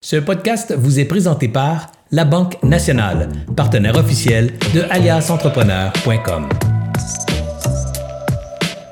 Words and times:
Ce 0.00 0.14
podcast 0.14 0.72
vous 0.78 1.00
est 1.00 1.04
présenté 1.06 1.48
par 1.48 1.88
La 2.12 2.24
Banque 2.24 2.62
Nationale, 2.62 3.28
partenaire 3.56 3.96
officiel 3.96 4.52
de 4.72 4.82
aliasentrepreneur.com. 4.90 6.48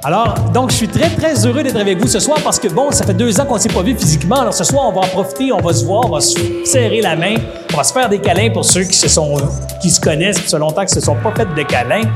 Alors, 0.03 0.35
donc, 0.53 0.73
je 0.73 0.75
suis 0.75 0.89
très, 0.89 1.09
très 1.11 1.47
heureux 1.47 1.63
d'être 1.63 1.77
avec 1.77 1.99
vous 2.01 2.09
ce 2.09 2.19
soir 2.19 2.41
parce 2.43 2.59
que, 2.59 2.67
bon, 2.67 2.91
ça 2.91 3.07
fait 3.07 3.15
deux 3.15 3.41
ans 3.41 3.47
qu'on 3.47 3.55
ne 3.55 3.61
s'est 3.61 3.69
pas 3.69 3.83
vu 3.83 3.95
physiquement. 3.97 4.41
Alors, 4.41 4.53
ce 4.53 4.65
soir, 4.65 4.89
on 4.89 4.93
va 4.93 5.03
en 5.03 5.09
profiter, 5.09 5.53
on 5.53 5.61
va 5.61 5.73
se 5.73 5.85
voir, 5.85 6.07
on 6.07 6.11
va 6.11 6.21
se 6.21 6.37
serrer 6.65 7.01
la 7.01 7.15
main, 7.15 7.37
on 7.73 7.77
va 7.77 7.85
se 7.85 7.93
faire 7.93 8.09
des 8.09 8.19
câlins 8.19 8.51
pour 8.51 8.65
ceux 8.65 8.83
qui 8.83 8.97
se, 8.97 9.09
sont, 9.09 9.37
qui 9.81 9.91
se 9.91 10.01
connaissent, 10.01 10.45
ça 10.45 10.59
longtemps 10.59 10.85
qu'ils 10.85 10.97
ne 10.97 11.01
se 11.01 11.07
sont 11.07 11.17
pas 11.23 11.33
fait 11.37 11.47
de 11.55 11.63
câlins. 11.63 12.11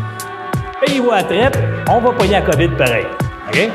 Payez-vous 0.85 1.13
à 1.13 1.23
traite, 1.23 1.57
on 1.89 2.01
va 2.01 2.11
pogner 2.11 2.33
la 2.33 2.43
COVID 2.43 2.71
pareil. 2.77 3.07
OK? 3.51 3.71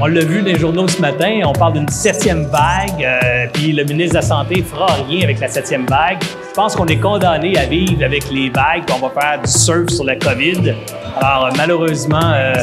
On 0.00 0.06
l'a 0.06 0.24
vu 0.24 0.42
dans 0.42 0.46
les 0.46 0.58
journaux 0.58 0.86
ce 0.86 1.00
matin, 1.00 1.40
on 1.44 1.52
parle 1.52 1.72
d'une 1.72 1.88
septième 1.88 2.44
vague, 2.44 3.02
euh, 3.02 3.46
puis 3.52 3.72
le 3.72 3.82
ministre 3.82 4.10
de 4.10 4.18
la 4.18 4.22
Santé 4.22 4.62
fera 4.62 4.86
rien 5.08 5.24
avec 5.24 5.40
la 5.40 5.48
septième 5.48 5.86
vague. 5.86 6.22
Je 6.22 6.54
pense 6.54 6.76
qu'on 6.76 6.86
est 6.86 7.00
condamné 7.00 7.58
à 7.58 7.66
vivre 7.66 8.04
avec 8.04 8.30
les 8.30 8.48
vagues, 8.48 8.88
qu'on 8.88 9.08
va 9.08 9.20
faire 9.20 9.42
du 9.42 9.50
surf 9.50 9.88
sur 9.88 10.04
la 10.04 10.14
COVID. 10.14 10.72
Alors, 11.20 11.50
malheureusement, 11.56 12.32
euh, 12.32 12.54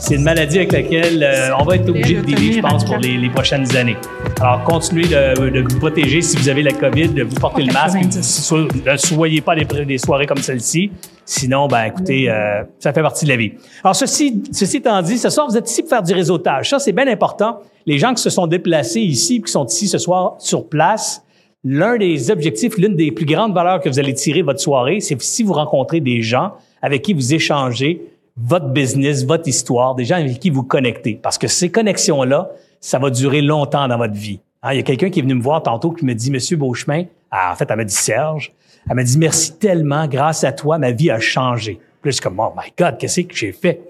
c'est 0.00 0.14
une 0.14 0.22
maladie 0.22 0.58
avec 0.58 0.72
laquelle 0.72 1.22
euh, 1.22 1.50
on 1.58 1.64
va 1.64 1.76
être 1.76 1.88
obligé 1.88 2.16
de 2.16 2.22
vivre, 2.22 2.54
je 2.54 2.60
pense, 2.60 2.84
pour 2.84 2.96
les, 2.96 3.16
les 3.18 3.28
prochaines 3.28 3.76
années. 3.76 3.96
Alors, 4.40 4.64
continuez 4.64 5.04
de, 5.04 5.50
de, 5.50 5.60
vous 5.60 5.78
protéger 5.78 6.22
si 6.22 6.38
vous 6.38 6.48
avez 6.48 6.62
la 6.62 6.72
COVID, 6.72 7.08
de 7.10 7.22
vous 7.22 7.34
porter 7.34 7.62
le 7.62 7.72
masque. 7.72 7.98
Ne 8.00 8.96
soyez 8.96 9.42
pas 9.42 9.54
des, 9.54 9.84
des 9.84 9.98
soirées 9.98 10.26
comme 10.26 10.38
celle-ci. 10.38 10.90
Sinon, 11.26 11.68
ben 11.68 11.84
écoutez, 11.84 12.30
euh, 12.30 12.62
ça 12.78 12.92
fait 12.92 13.02
partie 13.02 13.26
de 13.26 13.30
la 13.30 13.36
vie. 13.36 13.52
Alors, 13.84 13.94
ceci, 13.94 14.42
ceci 14.50 14.78
étant 14.78 15.00
dit, 15.02 15.18
ce 15.18 15.28
soir, 15.28 15.46
vous 15.48 15.56
êtes 15.56 15.70
ici 15.70 15.82
pour 15.82 15.90
faire 15.90 16.02
du 16.02 16.14
réseautage. 16.14 16.70
Ça, 16.70 16.78
c'est 16.78 16.92
bien 16.92 17.06
important. 17.06 17.60
Les 17.84 17.98
gens 17.98 18.14
qui 18.14 18.22
se 18.22 18.30
sont 18.30 18.46
déplacés 18.46 19.00
ici, 19.00 19.42
qui 19.42 19.52
sont 19.52 19.66
ici 19.66 19.86
ce 19.86 19.98
soir 19.98 20.36
sur 20.38 20.66
place, 20.68 21.22
l'un 21.62 21.98
des 21.98 22.30
objectifs, 22.30 22.78
l'une 22.78 22.96
des 22.96 23.12
plus 23.12 23.26
grandes 23.26 23.52
valeurs 23.52 23.80
que 23.80 23.88
vous 23.90 23.98
allez 23.98 24.14
tirer 24.14 24.40
de 24.40 24.46
votre 24.46 24.60
soirée, 24.60 25.00
c'est 25.00 25.20
si 25.20 25.42
vous 25.42 25.52
rencontrez 25.52 26.00
des 26.00 26.22
gens 26.22 26.52
avec 26.80 27.02
qui 27.02 27.12
vous 27.12 27.34
échangez 27.34 28.00
votre 28.42 28.68
business, 28.68 29.24
votre 29.24 29.48
histoire, 29.48 29.94
des 29.94 30.04
gens 30.04 30.16
avec 30.16 30.38
qui 30.38 30.50
vous 30.50 30.62
connectez. 30.62 31.18
Parce 31.22 31.38
que 31.38 31.48
ces 31.48 31.70
connexions-là, 31.70 32.50
ça 32.80 32.98
va 32.98 33.10
durer 33.10 33.42
longtemps 33.42 33.86
dans 33.88 33.98
votre 33.98 34.14
vie. 34.14 34.40
Hein, 34.62 34.72
il 34.72 34.76
y 34.76 34.80
a 34.80 34.82
quelqu'un 34.82 35.10
qui 35.10 35.20
est 35.20 35.22
venu 35.22 35.34
me 35.34 35.42
voir 35.42 35.62
tantôt 35.62 35.90
qui 35.90 36.04
me 36.04 36.14
dit, 36.14 36.30
Monsieur 36.30 36.56
Beauchemin, 36.56 37.04
ah, 37.30 37.50
en 37.52 37.56
fait, 37.56 37.66
elle 37.70 37.76
m'a 37.76 37.84
dit 37.84 37.94
Serge, 37.94 38.52
elle 38.88 38.96
m'a 38.96 39.02
dit 39.02 39.18
merci 39.18 39.56
tellement, 39.58 40.06
grâce 40.06 40.44
à 40.44 40.52
toi, 40.52 40.78
ma 40.78 40.90
vie 40.90 41.10
a 41.10 41.20
changé. 41.20 41.80
Suis 42.08 42.20
comme, 42.20 42.40
oh 42.40 42.52
my 42.56 42.72
God, 42.78 42.96
qu'est-ce 42.98 43.20
que 43.20 43.34
j'ai 43.34 43.52
fait? 43.52 43.80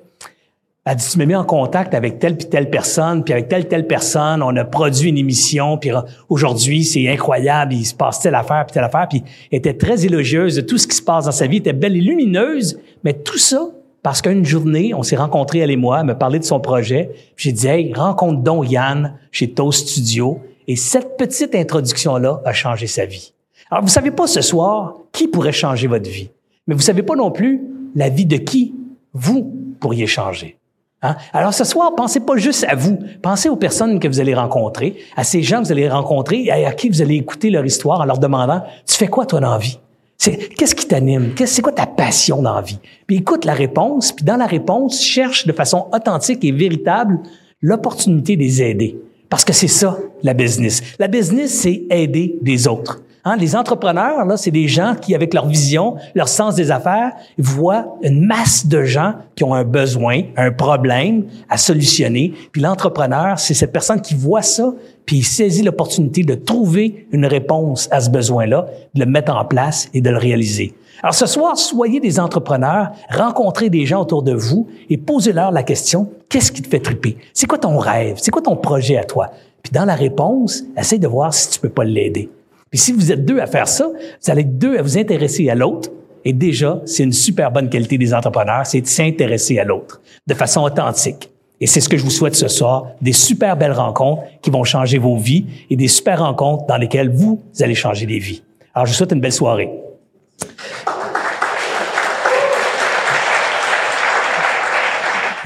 Elle 0.84 0.96
dit, 0.96 1.06
tu 1.08 1.18
m'as 1.18 1.26
mis 1.26 1.36
en 1.36 1.44
contact 1.44 1.94
avec 1.94 2.18
telle 2.18 2.36
puis 2.36 2.48
telle 2.48 2.70
personne, 2.70 3.22
puis 3.22 3.32
avec 3.32 3.48
telle 3.48 3.68
telle 3.68 3.86
personne, 3.86 4.42
on 4.42 4.56
a 4.56 4.64
produit 4.64 5.10
une 5.10 5.18
émission, 5.18 5.76
puis 5.78 5.90
aujourd'hui, 6.28 6.84
c'est 6.84 7.06
incroyable, 7.08 7.74
il 7.74 7.84
se 7.84 7.94
passe 7.94 8.20
telle 8.20 8.34
affaire, 8.34 8.64
puis 8.66 8.74
telle 8.74 8.84
affaire, 8.84 9.06
puis 9.08 9.22
elle 9.52 9.58
était 9.58 9.74
très 9.74 10.04
élogieuse 10.04 10.56
de 10.56 10.62
tout 10.62 10.78
ce 10.78 10.86
qui 10.86 10.96
se 10.96 11.02
passe 11.02 11.26
dans 11.26 11.32
sa 11.32 11.46
vie, 11.46 11.56
elle 11.56 11.60
était 11.60 11.72
belle 11.74 11.96
et 11.96 12.00
lumineuse, 12.00 12.80
mais 13.04 13.12
tout 13.12 13.38
ça, 13.38 13.68
parce 14.02 14.22
qu'une 14.22 14.44
journée, 14.44 14.94
on 14.94 15.02
s'est 15.02 15.16
rencontrés, 15.16 15.58
elle 15.58 15.70
et 15.70 15.76
moi, 15.76 16.00
elle 16.00 16.06
me 16.06 16.16
parlait 16.16 16.38
de 16.38 16.44
son 16.44 16.60
projet, 16.60 17.10
j'ai 17.36 17.52
dit, 17.52 17.66
hey, 17.66 17.92
rencontre 17.94 18.40
donc 18.40 18.70
Yann 18.70 19.18
chez 19.30 19.52
Toast 19.52 19.88
Studio, 19.88 20.40
et 20.66 20.76
cette 20.76 21.16
petite 21.16 21.54
introduction-là 21.54 22.40
a 22.44 22.52
changé 22.52 22.86
sa 22.86 23.04
vie. 23.04 23.32
Alors, 23.70 23.82
vous 23.84 23.90
savez 23.90 24.10
pas 24.10 24.26
ce 24.26 24.40
soir 24.40 24.94
qui 25.12 25.28
pourrait 25.28 25.52
changer 25.52 25.86
votre 25.86 26.08
vie, 26.08 26.30
mais 26.66 26.74
vous 26.74 26.80
savez 26.80 27.02
pas 27.02 27.14
non 27.14 27.30
plus 27.30 27.62
la 27.94 28.08
vie 28.08 28.26
de 28.26 28.36
qui 28.36 28.74
vous 29.12 29.52
pourriez 29.80 30.06
changer. 30.06 30.56
Hein? 31.02 31.16
Alors 31.32 31.54
ce 31.54 31.64
soir, 31.64 31.94
pensez 31.94 32.20
pas 32.20 32.36
juste 32.36 32.64
à 32.68 32.74
vous, 32.74 32.98
pensez 33.22 33.48
aux 33.48 33.56
personnes 33.56 33.98
que 33.98 34.06
vous 34.06 34.20
allez 34.20 34.34
rencontrer, 34.34 34.96
à 35.16 35.24
ces 35.24 35.42
gens 35.42 35.60
que 35.60 35.66
vous 35.66 35.72
allez 35.72 35.88
rencontrer 35.88 36.44
et 36.44 36.66
à 36.66 36.72
qui 36.72 36.90
vous 36.90 37.00
allez 37.00 37.16
écouter 37.16 37.50
leur 37.50 37.64
histoire 37.64 38.00
en 38.00 38.04
leur 38.04 38.18
demandant, 38.18 38.62
tu 38.86 38.96
fais 38.96 39.08
quoi 39.08 39.24
toi 39.24 39.40
dans 39.40 39.50
la 39.50 39.58
vie? 39.58 39.78
Qu'est-ce 40.20 40.74
qui 40.74 40.86
t'anime? 40.86 41.32
C'est 41.46 41.62
quoi 41.62 41.72
ta 41.72 41.86
passion 41.86 42.42
dans 42.42 42.54
la 42.54 42.60
vie? 42.60 42.78
Puis 43.06 43.16
écoute 43.16 43.46
la 43.46 43.54
réponse, 43.54 44.12
puis 44.12 44.24
dans 44.24 44.36
la 44.36 44.46
réponse, 44.46 45.02
cherche 45.02 45.46
de 45.46 45.52
façon 45.52 45.86
authentique 45.94 46.44
et 46.44 46.52
véritable 46.52 47.20
l'opportunité 47.62 48.36
de 48.36 48.42
les 48.42 48.62
aider. 48.62 48.98
Parce 49.30 49.44
que 49.44 49.52
c'est 49.52 49.68
ça, 49.68 49.98
la 50.22 50.34
business. 50.34 50.82
La 50.98 51.08
business, 51.08 51.52
c'est 51.52 51.84
aider 51.88 52.38
des 52.42 52.68
autres. 52.68 53.02
Hein, 53.24 53.36
les 53.36 53.54
entrepreneurs, 53.54 54.24
là, 54.24 54.36
c'est 54.38 54.50
des 54.50 54.66
gens 54.66 54.94
qui, 55.00 55.14
avec 55.14 55.34
leur 55.34 55.46
vision, 55.46 55.96
leur 56.14 56.28
sens 56.28 56.54
des 56.54 56.70
affaires, 56.70 57.12
voient 57.36 57.96
une 58.02 58.24
masse 58.24 58.66
de 58.66 58.82
gens 58.84 59.14
qui 59.34 59.44
ont 59.44 59.52
un 59.52 59.64
besoin, 59.64 60.22
un 60.36 60.50
problème 60.50 61.24
à 61.50 61.58
solutionner. 61.58 62.32
Puis 62.50 62.62
l'entrepreneur, 62.62 63.38
c'est 63.38 63.52
cette 63.52 63.72
personne 63.72 64.00
qui 64.00 64.14
voit 64.14 64.42
ça, 64.42 64.72
puis 65.04 65.18
il 65.18 65.24
saisit 65.24 65.62
l'opportunité 65.62 66.22
de 66.22 66.34
trouver 66.34 67.06
une 67.12 67.26
réponse 67.26 67.88
à 67.90 68.00
ce 68.00 68.08
besoin-là, 68.08 68.66
de 68.94 69.00
le 69.00 69.06
mettre 69.10 69.34
en 69.34 69.44
place 69.44 69.90
et 69.92 70.00
de 70.00 70.08
le 70.08 70.16
réaliser. 70.16 70.74
Alors 71.02 71.14
ce 71.14 71.26
soir, 71.26 71.58
soyez 71.58 72.00
des 72.00 72.20
entrepreneurs, 72.20 72.90
rencontrez 73.10 73.70
des 73.70 73.86
gens 73.86 74.02
autour 74.02 74.22
de 74.22 74.32
vous 74.32 74.66
et 74.88 74.96
posez-leur 74.96 75.50
la 75.50 75.62
question, 75.62 76.08
qu'est-ce 76.28 76.52
qui 76.52 76.62
te 76.62 76.68
fait 76.68 76.80
triper? 76.80 77.16
C'est 77.32 77.46
quoi 77.46 77.58
ton 77.58 77.78
rêve? 77.78 78.16
C'est 78.18 78.30
quoi 78.30 78.42
ton 78.42 78.56
projet 78.56 78.96
à 78.96 79.04
toi? 79.04 79.30
Puis 79.62 79.72
dans 79.72 79.84
la 79.84 79.94
réponse, 79.94 80.62
essaye 80.76 80.98
de 80.98 81.08
voir 81.08 81.34
si 81.34 81.50
tu 81.50 81.60
peux 81.60 81.68
pas 81.68 81.84
l'aider. 81.84 82.30
Puis 82.70 82.78
si 82.78 82.92
vous 82.92 83.10
êtes 83.10 83.24
deux 83.24 83.40
à 83.40 83.46
faire 83.46 83.68
ça, 83.68 83.88
vous 83.88 84.30
allez 84.30 84.42
être 84.42 84.58
deux 84.58 84.78
à 84.78 84.82
vous 84.82 84.96
intéresser 84.96 85.50
à 85.50 85.54
l'autre. 85.54 85.90
Et 86.24 86.32
déjà, 86.32 86.80
c'est 86.84 87.02
une 87.02 87.12
super 87.12 87.50
bonne 87.50 87.68
qualité 87.68 87.98
des 87.98 88.14
entrepreneurs, 88.14 88.66
c'est 88.66 88.80
de 88.80 88.86
s'intéresser 88.86 89.58
à 89.58 89.64
l'autre 89.64 90.00
de 90.26 90.34
façon 90.34 90.62
authentique. 90.62 91.30
Et 91.60 91.66
c'est 91.66 91.80
ce 91.80 91.88
que 91.88 91.96
je 91.96 92.04
vous 92.04 92.10
souhaite 92.10 92.34
ce 92.34 92.48
soir, 92.48 92.86
des 93.02 93.12
super 93.12 93.56
belles 93.56 93.72
rencontres 93.72 94.22
qui 94.40 94.50
vont 94.50 94.64
changer 94.64 94.98
vos 94.98 95.16
vies 95.16 95.46
et 95.68 95.76
des 95.76 95.88
super 95.88 96.20
rencontres 96.20 96.66
dans 96.66 96.76
lesquelles 96.76 97.10
vous 97.10 97.42
allez 97.60 97.74
changer 97.74 98.06
des 98.06 98.18
vies. 98.18 98.42
Alors, 98.74 98.86
je 98.86 98.92
vous 98.92 98.96
souhaite 98.96 99.12
une 99.12 99.20
belle 99.20 99.32
soirée. 99.32 99.68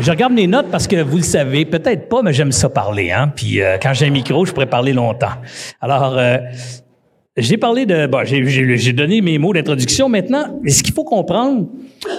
Je 0.00 0.10
regarde 0.10 0.32
mes 0.32 0.48
notes 0.48 0.70
parce 0.70 0.88
que 0.88 1.00
vous 1.02 1.18
le 1.18 1.22
savez, 1.22 1.64
peut-être 1.64 2.08
pas, 2.08 2.20
mais 2.22 2.32
j'aime 2.32 2.50
ça 2.50 2.68
parler. 2.68 3.12
Hein? 3.12 3.32
Puis 3.34 3.62
euh, 3.62 3.78
quand 3.80 3.92
j'ai 3.94 4.06
un 4.06 4.10
micro, 4.10 4.44
je 4.44 4.52
pourrais 4.52 4.66
parler 4.66 4.92
longtemps. 4.92 5.32
Alors, 5.80 6.18
euh, 6.18 6.38
j'ai 7.36 7.56
parlé 7.56 7.84
de, 7.84 8.08
j'ai 8.24 8.92
donné 8.92 9.20
mes 9.20 9.38
mots 9.38 9.52
d'introduction. 9.52 10.08
Maintenant, 10.08 10.60
ce 10.68 10.84
qu'il 10.84 10.94
faut 10.94 11.02
comprendre, 11.02 11.66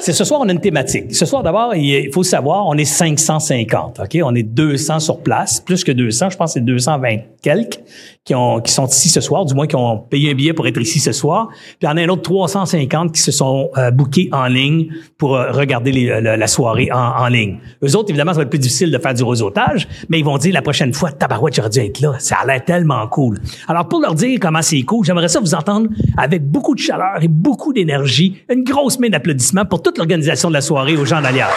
c'est 0.02 0.12
ce 0.12 0.26
soir, 0.26 0.42
on 0.44 0.50
a 0.50 0.52
une 0.52 0.60
thématique. 0.60 1.16
Ce 1.16 1.26
soir, 1.26 1.42
d'abord, 1.42 1.74
il 1.74 2.12
faut 2.14 2.24
savoir, 2.24 2.68
on 2.68 2.74
est 2.76 2.86
550, 2.86 4.02
OK? 4.02 4.20
On 4.24 4.36
est 4.36 4.44
200 4.44 5.00
sur 5.00 5.22
place, 5.22 5.62
plus 5.62 5.86
que 5.86 5.94
200, 5.94 6.32
je 6.32 6.38
pense 6.38 6.54
que 6.54 6.60
c'est 6.60 6.66
220 6.66 7.18
quelques 7.42 7.80
qui, 8.26 8.34
ont, 8.34 8.60
qui 8.60 8.74
sont 8.74 8.88
ici 8.88 9.08
ce 9.08 9.22
soir, 9.22 9.46
du 9.46 9.54
moins 9.54 9.68
qui 9.68 9.76
ont 9.76 10.00
payé 10.00 10.32
un 10.32 10.34
billet 10.34 10.54
pour 10.54 10.68
être 10.68 10.82
ici 10.82 11.00
ce 11.00 11.12
soir. 11.12 11.50
Puis 11.50 11.78
il 11.84 11.86
y 11.86 11.88
en 11.88 11.96
a 11.96 12.02
un 12.02 12.10
autre 12.10 12.24
350 12.24 13.14
qui 13.14 13.22
se 13.22 13.32
sont 13.32 13.70
euh, 13.78 13.92
bookés 13.92 14.30
en 14.32 14.48
ligne 14.48 14.88
pour 15.18 15.36
euh, 15.36 15.52
regarder 15.52 15.92
la, 15.92 16.48
soirée 16.48 16.90
en, 16.92 16.98
en, 16.98 17.28
ligne. 17.28 17.60
Eux 17.84 17.96
autres, 17.96 18.10
évidemment, 18.10 18.34
ça 18.34 18.38
va 18.38 18.44
être 18.44 18.50
plus 18.50 18.60
difficile 18.60 18.92
de 18.92 18.98
faire 18.98 19.14
du 19.14 19.24
réseautage, 19.24 19.88
mais 20.10 20.18
ils 20.20 20.26
vont 20.26 20.40
dire 20.40 20.54
la 20.54 20.64
prochaine 20.64 20.92
fois, 20.92 21.12
tabarouette, 21.12 21.56
j'aurais 21.56 21.70
dû 21.70 21.80
être 21.80 22.02
là. 22.02 22.16
Ça 22.18 22.38
a 22.38 22.46
l'air 22.48 22.66
tellement 22.66 23.08
cool. 23.08 23.40
Alors, 23.68 23.88
pour 23.88 24.02
leur 24.02 24.16
dire 24.16 24.40
comment 24.42 24.64
c'est 24.64 24.82
cool, 24.82 25.05
j'aimerais 25.06 25.28
ça 25.28 25.40
vous 25.40 25.56
entendre 25.56 25.90
avec 26.18 26.44
beaucoup 26.44 26.76
de 26.76 26.80
chaleur 26.80 27.18
et 27.22 27.28
beaucoup 27.28 27.74
d'énergie. 27.74 28.44
Une 28.50 28.64
grosse 28.64 29.00
main 29.00 29.10
d'applaudissements 29.10 29.66
pour 29.66 29.82
toute 29.82 29.98
l'organisation 29.98 30.50
de 30.50 30.54
la 30.54 30.62
soirée 30.62 30.98
aux 30.98 31.06
gens 31.06 31.22
d'Alias. 31.22 31.50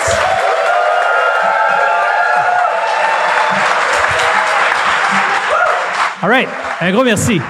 All 6.21 6.29
right. 6.29 6.49
Un 6.81 6.93
gros 6.93 7.05
merci. 7.05 7.41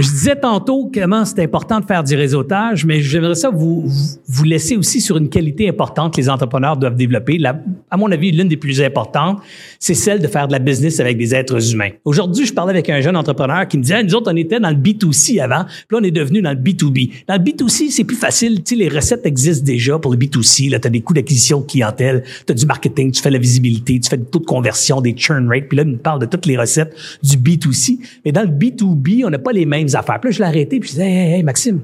Je 0.00 0.08
disais 0.08 0.36
tantôt 0.36 0.90
comment 0.92 1.26
c'est 1.26 1.42
important 1.42 1.78
de 1.78 1.84
faire 1.84 2.02
du 2.02 2.16
réseautage, 2.16 2.86
mais 2.86 3.02
j'aimerais 3.02 3.34
ça 3.34 3.50
vous, 3.50 3.84
vous 4.26 4.44
laisser 4.44 4.78
aussi 4.78 4.98
sur 4.98 5.18
une 5.18 5.28
qualité 5.28 5.68
importante 5.68 6.14
que 6.14 6.20
les 6.22 6.30
entrepreneurs 6.30 6.78
doivent 6.78 6.96
développer. 6.96 7.36
La, 7.36 7.60
à 7.90 7.98
mon 7.98 8.10
avis, 8.10 8.32
l'une 8.32 8.48
des 8.48 8.56
plus 8.56 8.80
importantes, 8.80 9.40
c'est 9.78 9.92
celle 9.92 10.20
de 10.20 10.26
faire 10.26 10.48
de 10.48 10.52
la 10.52 10.58
business 10.58 11.00
avec 11.00 11.18
des 11.18 11.34
êtres 11.34 11.74
humains. 11.74 11.90
Aujourd'hui, 12.06 12.46
je 12.46 12.54
parlais 12.54 12.70
avec 12.70 12.88
un 12.88 13.02
jeune 13.02 13.14
entrepreneur 13.14 13.68
qui 13.68 13.76
me 13.76 13.82
disait, 13.82 14.02
nous 14.02 14.14
autres, 14.14 14.32
on 14.32 14.36
était 14.36 14.58
dans 14.58 14.70
le 14.70 14.76
B2C 14.76 15.38
avant, 15.38 15.64
puis 15.64 15.86
là, 15.90 15.98
on 16.00 16.02
est 16.02 16.10
devenu 16.10 16.40
dans 16.40 16.52
le 16.52 16.56
B2B. 16.56 17.10
Dans 17.28 17.34
le 17.34 17.40
B2C, 17.40 17.90
c'est 17.90 18.04
plus 18.04 18.16
facile. 18.16 18.62
Tu 18.62 18.74
sais, 18.74 18.76
les 18.76 18.88
recettes 18.88 19.26
existent 19.26 19.66
déjà 19.66 19.98
pour 19.98 20.12
le 20.12 20.16
B2C. 20.16 20.70
Là, 20.70 20.78
tu 20.78 20.86
as 20.86 20.90
des 20.90 21.02
coûts 21.02 21.12
d'acquisition 21.12 21.60
clientèle, 21.60 22.24
tu 22.46 22.52
as 22.52 22.54
du 22.54 22.64
marketing, 22.64 23.12
tu 23.12 23.20
fais 23.20 23.30
la 23.30 23.38
visibilité, 23.38 24.00
tu 24.00 24.08
fais 24.08 24.16
des 24.16 24.24
taux 24.24 24.38
de 24.38 24.46
conversion, 24.46 25.02
des 25.02 25.14
churn 25.14 25.46
rates. 25.46 25.68
Puis 25.68 25.76
là, 25.76 25.82
il 25.82 25.90
me 25.90 25.98
parle 25.98 26.20
de 26.20 26.26
toutes 26.26 26.46
les 26.46 26.56
recettes 26.56 26.96
du 27.22 27.36
B2C. 27.36 27.98
Mais 28.24 28.32
dans 28.32 28.42
le 28.42 28.48
B2B, 28.48 29.26
on 29.26 29.30
n'a 29.30 29.38
pas 29.38 29.52
les 29.52 29.66
mêmes 29.66 29.89
affaires. 29.96 30.20
Puis 30.20 30.30
là, 30.30 30.32
je 30.32 30.38
l'ai 30.38 30.48
arrêté, 30.48 30.80
puis 30.80 30.88
je 30.88 30.94
disais, 30.94 31.10
hey, 31.10 31.34
hey, 31.34 31.42
Maxime, 31.42 31.80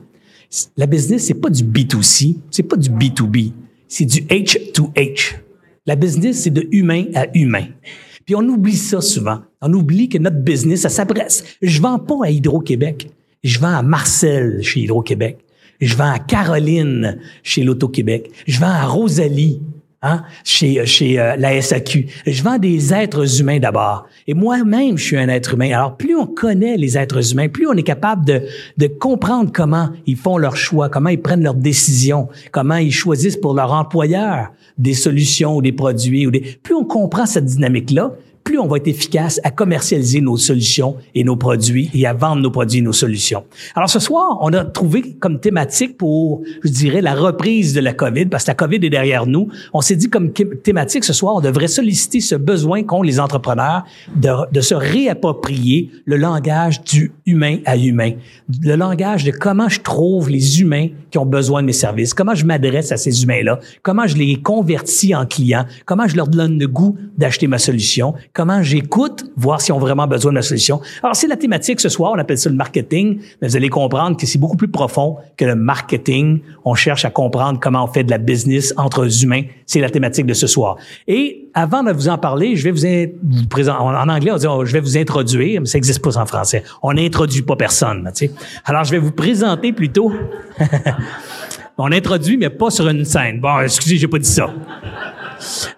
la 0.76 0.87
business, 0.87 1.26
c'est 1.26 1.35
pas 1.35 1.50
du 1.50 1.64
B2C, 1.64 2.37
c'est 2.50 2.62
pas 2.62 2.76
du 2.76 2.91
B2B, 2.91 3.53
c'est 3.88 4.05
du 4.05 4.20
H2H. 4.20 5.37
La 5.87 5.97
business, 5.97 6.43
c'est 6.43 6.50
de 6.50 6.67
humain 6.73 7.05
à 7.14 7.26
humain. 7.37 7.67
Puis 8.25 8.35
on 8.35 8.43
oublie 8.43 8.76
ça 8.76 9.00
souvent. 9.00 9.41
On 9.62 9.73
oublie 9.73 10.08
que 10.08 10.19
notre 10.19 10.41
business, 10.41 10.81
ça 10.81 10.88
s'adresse. 10.88 11.44
Je 11.62 11.81
vends 11.81 12.00
pas 12.00 12.25
à 12.25 12.31
Hydro-Québec. 12.31 13.08
Je 13.44 13.61
vends 13.61 13.75
à 13.75 13.82
Marcel 13.82 14.62
chez 14.62 14.81
Hydro-Québec. 14.81 15.38
Je 15.81 15.94
vends 15.94 16.11
à 16.11 16.19
Caroline 16.19 17.19
chez 17.44 17.62
l'Auto-Québec. 17.62 18.31
Je 18.49 18.58
vends 18.58 18.67
à 18.67 18.87
Rosalie 18.87 19.61
Hein, 20.02 20.22
chez, 20.44 20.84
chez 20.84 21.19
euh, 21.19 21.37
la 21.37 21.60
SAQ. 21.60 22.06
Je 22.26 22.43
vends 22.43 22.58
des 22.58 22.93
êtres 22.93 23.40
humains 23.40 23.58
d'abord. 23.58 24.06
Et 24.26 24.34
moi-même, 24.34 24.98
je 24.98 25.02
suis 25.02 25.16
un 25.16 25.28
être 25.28 25.54
humain. 25.54 25.70
Alors, 25.72 25.96
plus 25.96 26.14
on 26.14 26.26
connaît 26.26 26.76
les 26.76 26.98
êtres 26.98 27.32
humains, 27.32 27.48
plus 27.48 27.66
on 27.66 27.72
est 27.72 27.82
capable 27.82 28.26
de, 28.26 28.43
de 28.76 28.88
comprendre 28.88 29.50
comment 29.52 29.88
ils 30.06 30.16
font 30.16 30.37
leurs 30.37 30.56
choix, 30.56 30.90
comment 30.90 31.08
ils 31.08 31.20
prennent 31.20 31.43
leurs 31.43 31.54
décisions, 31.54 32.28
comment 32.52 32.76
ils 32.76 32.93
choisissent 32.93 33.38
pour 33.38 33.54
leur 33.54 33.72
employeur 33.72 34.52
des 34.76 34.93
solutions 34.93 35.56
ou 35.56 35.62
des 35.62 35.72
produits. 35.72 36.26
Ou 36.26 36.31
des... 36.31 36.40
Plus 36.40 36.75
on 36.75 36.84
comprend 36.84 37.25
cette 37.25 37.46
dynamique-là, 37.46 38.12
plus 38.46 38.58
on 38.60 38.69
va 38.69 38.76
être 38.76 38.87
efficace 38.87 39.40
à 39.43 39.50
commercialiser 39.50 40.20
nos 40.20 40.37
solutions 40.37 40.96
et 41.16 41.25
nos 41.25 41.37
produits 41.37 41.90
et 41.93 42.06
à 42.06 42.14
vendre 42.14 42.40
nos 42.40 42.50
produits 42.52 42.78
et 42.78 42.82
nos 42.82 42.93
solutions. 42.93 43.44
Alors 43.75 43.90
ce 43.90 43.98
soir, 43.98 44.38
on 44.40 44.52
a 44.52 44.64
trouvé 44.64 45.16
comme 45.19 45.40
thématique 45.40 45.98
pour, 45.98 46.43
je 46.62 46.70
dirais, 46.70 47.02
la 47.02 47.14
reprise 47.14 47.75
de 47.75 47.81
la 47.81 47.93
COVID, 47.93 48.26
parce 48.26 48.44
que 48.44 48.50
la 48.50 48.54
COVID 48.54 48.76
est 48.76 48.90
derrière 48.90 49.26
nous. 49.26 49.48
On 49.75 49.81
s'est 49.81 49.96
dit 49.96 50.08
comme 50.08 50.32
thématique 50.32 51.02
ce 51.02 51.12
soir, 51.12 51.34
on 51.34 51.40
devrait 51.40 51.66
solliciter 51.66 52.20
ce 52.20 52.37
besoin 52.37 52.84
qu'ont 52.84 53.02
les 53.02 53.19
entrepreneurs 53.19 53.84
de, 54.14 54.31
de 54.52 54.60
se 54.60 54.76
réapproprier 54.76 55.90
le 56.04 56.16
langage 56.16 56.82
du 56.84 57.12
humain 57.26 57.58
à 57.64 57.76
humain, 57.76 58.12
le 58.62 58.76
langage 58.76 59.25
de 59.25 59.32
comment 59.32 59.69
je 59.69 59.81
trouve 59.81 60.31
les 60.31 60.60
humains 60.60 60.87
qui 61.10 61.19
ont 61.19 61.26
besoin 61.26 61.62
de 61.62 61.66
mes 61.66 61.72
services, 61.72 62.14
comment 62.14 62.37
je 62.37 62.44
m'adresse 62.44 62.93
à 62.93 62.96
ces 62.96 63.25
humains-là, 63.25 63.58
comment 63.82 64.06
je 64.06 64.16
les 64.16 64.37
convertis 64.37 65.16
en 65.16 65.26
clients, 65.26 65.66
comment 65.84 66.06
je 66.06 66.14
leur 66.14 66.28
donne 66.28 66.60
le 66.60 66.69
goût 66.69 66.96
d'acheter 67.19 67.48
ma 67.48 67.58
solution, 67.58 68.14
comment 68.36 68.62
j'écoute, 68.62 69.24
voir 69.34 69.62
s'ils 69.62 69.72
ont 69.72 69.78
vraiment 69.78 70.06
besoin 70.06 70.30
de 70.30 70.36
la 70.36 70.42
solution. 70.42 70.82
Alors, 71.02 71.16
c'est 71.16 71.26
la 71.26 71.36
thématique 71.36 71.80
ce 71.80 71.88
soir, 71.88 72.12
on 72.14 72.18
appelle 72.18 72.36
ça 72.36 72.50
le 72.50 72.54
marketing, 72.54 73.18
mais 73.40 73.48
vous 73.48 73.56
allez 73.56 73.70
comprendre 73.70 74.18
que 74.18 74.26
c'est 74.26 74.38
beaucoup 74.38 74.58
plus 74.58 74.68
profond 74.68 75.16
que 75.38 75.46
le 75.46 75.54
marketing. 75.54 76.40
On 76.66 76.74
cherche 76.74 77.06
à 77.06 77.10
comprendre 77.10 77.58
comment 77.58 77.84
on 77.84 77.86
fait 77.86 78.04
de 78.04 78.10
la 78.10 78.18
business 78.18 78.74
entre 78.76 79.08
humains. 79.24 79.44
C'est 79.64 79.80
la 79.80 79.88
thématique 79.88 80.26
de 80.26 80.34
ce 80.34 80.46
soir. 80.46 80.76
Et 81.08 81.48
avant 81.54 81.82
de 81.82 81.92
vous 81.92 82.08
en 82.08 82.18
parler, 82.18 82.56
je 82.56 82.64
vais 82.64 82.72
vous, 82.72 83.12
vous 83.22 83.46
présenter, 83.46 83.80
en 83.80 84.08
anglais, 84.08 84.30
on 84.30 84.36
dit, 84.36 84.46
oh, 84.46 84.66
je 84.66 84.72
vais 84.74 84.80
vous 84.80 84.98
introduire, 84.98 85.62
mais 85.62 85.66
ça 85.66 85.78
n'existe 85.78 86.02
pas 86.02 86.18
en 86.18 86.26
français. 86.26 86.62
On 86.82 86.92
n'introduit 86.92 87.40
pas 87.40 87.56
personne, 87.56 88.10
tu 88.14 88.26
sais. 88.26 88.32
Alors, 88.66 88.84
je 88.84 88.90
vais 88.90 88.98
vous 88.98 89.12
présenter 89.12 89.72
plutôt. 89.72 90.12
on 91.78 91.90
introduit, 91.90 92.36
mais 92.36 92.50
pas 92.50 92.68
sur 92.68 92.86
une 92.86 93.06
scène. 93.06 93.40
Bon, 93.40 93.60
excusez, 93.60 93.96
j'ai 93.96 94.08
pas 94.08 94.18
dit 94.18 94.28
ça. 94.28 94.50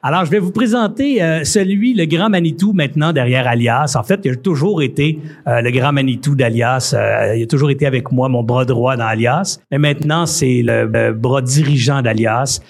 Alors, 0.03 0.25
je 0.25 0.31
vais 0.31 0.39
vous 0.39 0.53
présenter 0.53 1.23
euh, 1.23 1.45
celui, 1.45 1.95
le 1.95 2.07
grand 2.07 2.29
Manitou, 2.29 2.73
maintenant 2.73 3.13
derrière 3.13 3.47
Alias. 3.47 3.95
En 3.99 4.03
fait, 4.03 4.21
il 4.25 4.33
a 4.33 4.37
toujours 4.37 4.83
été 4.83 5.19
euh, 5.47 5.61
le 5.61 5.71
grand 5.71 5.93
Manitou 5.93 6.35
d'Alias. 6.35 6.95
Euh, 6.95 7.37
il 7.37 7.43
a 7.43 7.47
toujours 7.47 7.71
été 7.71 7.87
avec 7.87 8.11
moi, 8.13 8.29
mon 8.29 8.43
bras 8.43 8.65
droit 8.65 8.97
dans 8.97 9.07
Alias. 9.07 9.59
Mais 9.71 9.79
maintenant, 9.79 10.27
c'est 10.27 10.63
le, 10.65 11.13
bras 11.13 11.43
dirigeant 11.43 12.03
d'Alias. 12.03 12.61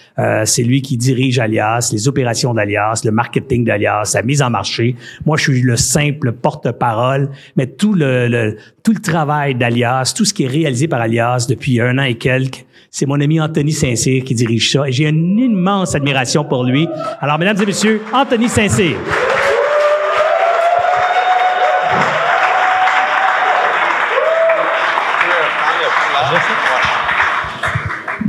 c'est 0.45 0.62
lui 0.62 0.83
qui 0.83 0.97
dirige 0.97 1.39
Alias, 1.39 1.91
les 1.93 2.09
opérations 2.09 2.55
d'Alias, 2.55 3.03
le 3.05 3.11
marketing 3.11 3.65
d'Alias, 3.65 4.12
la 4.15 4.23
mise 4.23 4.43
en 4.43 4.50
marché. 4.50 4.97
Moi, 5.27 5.37
je 5.37 5.53
suis 5.53 5.62
le 5.62 5.77
simple 5.77 6.33
porte-parole, 6.33 7.31
mais 7.56 7.67
tout 7.67 7.95
le, 7.95 8.56
tout 8.83 8.93
le 8.93 9.00
travail 9.00 9.55
d'Alias, 9.55 10.12
tout 10.17 10.25
ce 10.25 10.35
qui 10.35 10.45
est 10.45 10.49
réalisé 10.49 10.89
par 10.89 11.00
Alias 11.00 11.47
depuis 11.49 11.81
un 11.81 11.99
an 11.99 12.03
et 12.03 12.15
quelques, 12.15 12.65
c'est 12.91 13.06
mon 13.06 13.21
ami 13.21 13.41
Anthony 13.41 13.73
Saint-Cyr 13.73 14.25
qui 14.25 14.35
dirige 14.35 14.73
ça 14.73 14.89
et 14.89 14.93
j'ai 14.93 15.09
une 15.09 15.39
immense 15.39 15.95
admiration 15.95 16.45
pour 16.45 16.65
lui. 16.65 16.88
Alors, 17.20 17.38
mesdames 17.38 17.61
et 17.62 17.67
messieurs, 17.67 18.02
Anthony 18.12 18.49
Saint-Cyr. 18.49 18.96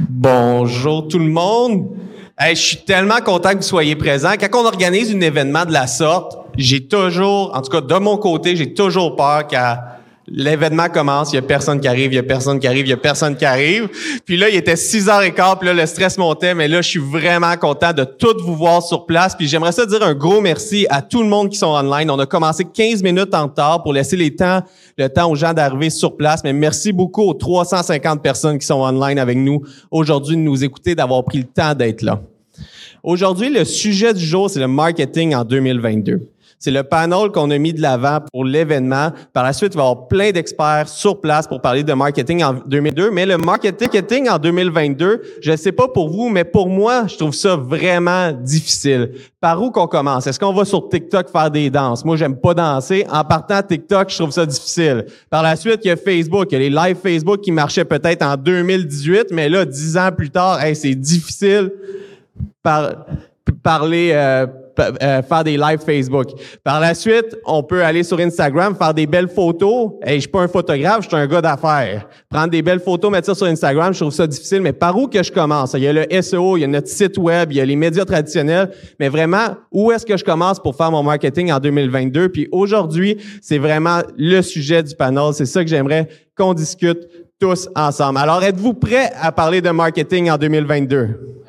Bonjour 0.09 1.07
tout 1.07 1.19
le 1.19 1.29
monde. 1.29 1.87
je 2.39 2.53
suis 2.55 2.77
tellement 2.77 3.19
content 3.23 3.51
que 3.51 3.57
vous 3.57 3.61
soyez 3.61 3.95
présents. 3.95 4.33
Quand 4.39 4.61
on 4.61 4.65
organise 4.65 5.15
un 5.15 5.21
événement 5.21 5.65
de 5.65 5.71
la 5.71 5.87
sorte, 5.87 6.37
j'ai 6.57 6.87
toujours, 6.87 7.55
en 7.55 7.61
tout 7.61 7.71
cas 7.71 7.81
de 7.81 7.95
mon 7.95 8.17
côté, 8.17 8.55
j'ai 8.55 8.73
toujours 8.73 9.15
peur 9.15 9.47
qu'à 9.47 9.98
L'événement 10.31 10.89
commence, 10.89 11.31
il 11.31 11.35
y 11.35 11.39
a 11.39 11.41
personne 11.41 11.79
qui 11.79 11.87
arrive, 11.87 12.13
il 12.13 12.15
y 12.15 12.19
a 12.19 12.23
personne 12.23 12.59
qui 12.59 12.67
arrive, 12.67 12.85
il 12.85 12.89
y 12.89 12.93
a 12.93 12.97
personne 12.97 13.35
qui 13.35 13.45
arrive. 13.45 13.89
Puis 14.25 14.37
là, 14.37 14.49
il 14.49 14.55
était 14.55 14.75
6 14.75 15.09
heures 15.09 15.23
et 15.23 15.33
quart, 15.33 15.57
puis 15.57 15.67
là, 15.67 15.73
le 15.73 15.85
stress 15.85 16.17
montait, 16.17 16.53
mais 16.53 16.67
là, 16.67 16.81
je 16.81 16.89
suis 16.89 16.99
vraiment 16.99 17.55
content 17.57 17.93
de 17.93 18.03
tout 18.03 18.35
vous 18.43 18.55
voir 18.55 18.83
sur 18.83 19.05
place. 19.05 19.35
Puis 19.35 19.47
j'aimerais 19.47 19.71
ça 19.71 19.85
dire 19.85 20.03
un 20.03 20.13
gros 20.13 20.41
merci 20.41 20.85
à 20.89 21.01
tout 21.01 21.23
le 21.23 21.29
monde 21.29 21.49
qui 21.49 21.57
sont 21.57 21.67
online. 21.67 22.11
On 22.11 22.19
a 22.19 22.25
commencé 22.25 22.63
15 22.63 23.01
minutes 23.01 23.33
en 23.33 23.47
retard 23.47 23.81
pour 23.81 23.93
laisser 23.93 24.15
le 24.17 24.29
temps 24.29 25.31
aux 25.31 25.35
gens 25.35 25.53
d'arriver 25.53 25.89
sur 25.89 26.15
place. 26.15 26.43
Mais 26.43 26.53
merci 26.53 26.91
beaucoup 26.91 27.23
aux 27.23 27.33
350 27.33 28.21
personnes 28.21 28.59
qui 28.59 28.65
sont 28.65 28.81
online 28.81 29.17
avec 29.17 29.37
nous 29.37 29.63
aujourd'hui 29.89 30.35
de 30.35 30.41
nous 30.41 30.63
écouter, 30.63 30.95
d'avoir 30.95 31.23
pris 31.25 31.39
le 31.39 31.45
temps 31.45 31.73
d'être 31.73 32.01
là. 32.01 32.21
Aujourd'hui, 33.01 33.49
le 33.49 33.63
sujet 33.63 34.13
du 34.13 34.23
jour, 34.23 34.49
c'est 34.49 34.59
le 34.59 34.67
marketing 34.67 35.33
en 35.33 35.43
2022. 35.45 36.29
C'est 36.59 36.71
le 36.71 36.83
panel 36.83 37.31
qu'on 37.31 37.49
a 37.51 37.57
mis 37.57 37.71
de 37.71 37.81
l'avant 37.81 38.19
pour 38.33 38.43
l'événement. 38.43 39.13
Par 39.31 39.45
la 39.45 39.53
suite, 39.53 39.73
il 39.75 39.77
va 39.77 39.83
y 39.83 39.87
avoir 39.87 40.07
plein 40.09 40.31
d'experts 40.31 40.89
sur 40.89 41.21
place 41.21 41.47
pour 41.47 41.61
parler 41.61 41.83
de 41.83 41.93
marketing 41.93 42.43
en 42.43 42.53
2002. 42.53 43.11
Mais 43.11 43.25
le 43.25 43.37
marketing 43.37 44.29
en 44.29 44.37
2022, 44.37 45.21
je 45.41 45.51
ne 45.51 45.55
sais 45.55 45.71
pas 45.71 45.87
pour 45.87 46.09
vous, 46.09 46.27
mais 46.27 46.43
pour 46.43 46.67
moi, 46.67 47.07
je 47.07 47.15
trouve 47.15 47.33
ça 47.33 47.55
vraiment 47.55 48.33
difficile. 48.33 49.11
Par 49.39 49.63
où 49.63 49.71
qu'on 49.71 49.87
commence? 49.87 50.27
Est-ce 50.27 50.37
qu'on 50.37 50.51
va 50.51 50.65
sur 50.65 50.89
TikTok 50.89 51.29
faire 51.29 51.49
des 51.49 51.69
danses? 51.69 52.03
Moi, 52.03 52.17
j'aime 52.17 52.35
pas 52.35 52.53
danser. 52.53 53.05
En 53.09 53.23
partant 53.23 53.61
TikTok, 53.63 54.09
je 54.09 54.17
trouve 54.17 54.31
ça 54.31 54.45
difficile. 54.45 55.05
Par 55.29 55.41
la 55.41 55.55
suite, 55.55 55.79
il 55.85 55.87
y 55.87 55.91
a 55.91 55.95
Facebook. 55.95 56.47
Il 56.51 56.55
y 56.55 56.55
a 56.57 56.59
les 56.59 56.69
live 56.69 56.97
Facebook 57.01 57.39
qui 57.39 57.53
marchaient 57.53 57.85
peut-être 57.85 58.21
en 58.21 58.35
2018, 58.35 59.27
mais 59.31 59.47
là, 59.47 59.63
dix 59.63 59.97
ans 59.97 60.11
plus 60.11 60.29
tard, 60.29 60.59
c'est 60.73 60.95
difficile 60.95 61.71
par, 62.61 63.05
parler... 63.63 64.11
Euh, 64.13 64.45
euh, 64.79 65.21
faire 65.21 65.43
des 65.43 65.57
lives 65.57 65.79
Facebook. 65.85 66.27
Par 66.63 66.79
la 66.79 66.93
suite, 66.93 67.37
on 67.45 67.63
peut 67.63 67.83
aller 67.83 68.03
sur 68.03 68.19
Instagram, 68.19 68.75
faire 68.75 68.93
des 68.93 69.07
belles 69.07 69.29
photos. 69.29 69.91
Hey, 70.01 70.15
je 70.15 70.21
suis 70.21 70.29
pas 70.29 70.41
un 70.41 70.47
photographe, 70.47 71.03
je 71.03 71.07
suis 71.07 71.17
un 71.17 71.27
gars 71.27 71.41
d'affaires. 71.41 72.07
Prendre 72.29 72.49
des 72.49 72.61
belles 72.61 72.79
photos, 72.79 73.11
mettre 73.11 73.27
ça 73.27 73.35
sur 73.35 73.47
Instagram, 73.47 73.93
je 73.93 73.99
trouve 73.99 74.13
ça 74.13 74.27
difficile. 74.27 74.61
Mais 74.61 74.73
par 74.73 74.97
où 74.97 75.07
que 75.07 75.21
je 75.21 75.31
commence? 75.31 75.73
Il 75.73 75.83
y 75.83 75.87
a 75.87 75.93
le 75.93 76.21
SEO, 76.21 76.57
il 76.57 76.61
y 76.61 76.63
a 76.63 76.67
notre 76.67 76.87
site 76.87 77.17
web, 77.17 77.51
il 77.51 77.57
y 77.57 77.61
a 77.61 77.65
les 77.65 77.75
médias 77.75 78.05
traditionnels. 78.05 78.71
Mais 78.99 79.09
vraiment, 79.09 79.55
où 79.71 79.91
est-ce 79.91 80.05
que 80.05 80.17
je 80.17 80.23
commence 80.23 80.59
pour 80.59 80.75
faire 80.75 80.91
mon 80.91 81.03
marketing 81.03 81.51
en 81.51 81.59
2022? 81.59 82.29
Puis 82.29 82.47
aujourd'hui, 82.51 83.17
c'est 83.41 83.57
vraiment 83.57 84.01
le 84.17 84.41
sujet 84.41 84.83
du 84.83 84.95
panel. 84.95 85.33
C'est 85.33 85.45
ça 85.45 85.63
que 85.63 85.69
j'aimerais 85.69 86.07
qu'on 86.37 86.53
discute 86.53 87.07
tous 87.39 87.69
ensemble. 87.75 88.19
Alors, 88.19 88.43
êtes-vous 88.43 88.73
prêts 88.73 89.11
à 89.19 89.31
parler 89.31 89.61
de 89.61 89.69
marketing 89.69 90.29
en 90.29 90.37
2022? 90.37 91.39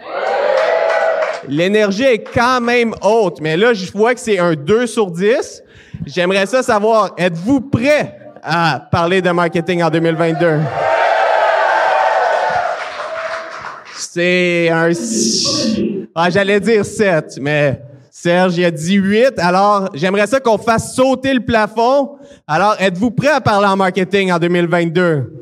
L'énergie 1.49 2.05
est 2.05 2.25
quand 2.35 2.61
même 2.61 2.95
haute, 3.03 3.41
mais 3.41 3.57
là, 3.57 3.73
je 3.73 3.91
vois 3.93 4.15
que 4.15 4.21
c'est 4.21 4.39
un 4.39 4.55
2 4.55 4.87
sur 4.87 5.11
10. 5.11 5.63
J'aimerais 6.07 6.47
ça 6.47 6.63
savoir, 6.63 7.13
êtes-vous 7.17 7.61
prêt 7.61 8.19
à 8.43 8.87
parler 8.91 9.23
de 9.23 9.31
marketing 9.31 9.83
en 9.83 9.91
2022? 9.91 10.59
C'est 13.97 14.69
un... 14.71 14.91
Ah, 16.15 16.31
j'allais 16.31 16.61
dire 16.61 16.85
7, 16.85 17.39
mais 17.41 17.81
Serge, 18.11 18.59
il 18.59 18.65
a 18.65 18.71
dit 18.71 18.95
8. 18.95 19.39
Alors, 19.39 19.89
j'aimerais 19.95 20.27
ça 20.27 20.41
qu'on 20.41 20.59
fasse 20.59 20.95
sauter 20.95 21.33
le 21.33 21.41
plafond. 21.41 22.19
Alors, 22.47 22.77
êtes-vous 22.79 23.13
prêt 23.13 23.29
à 23.29 23.41
parler 23.41 23.69
en 23.69 23.77
marketing 23.77 24.33
en 24.33 24.39
2022? 24.39 25.33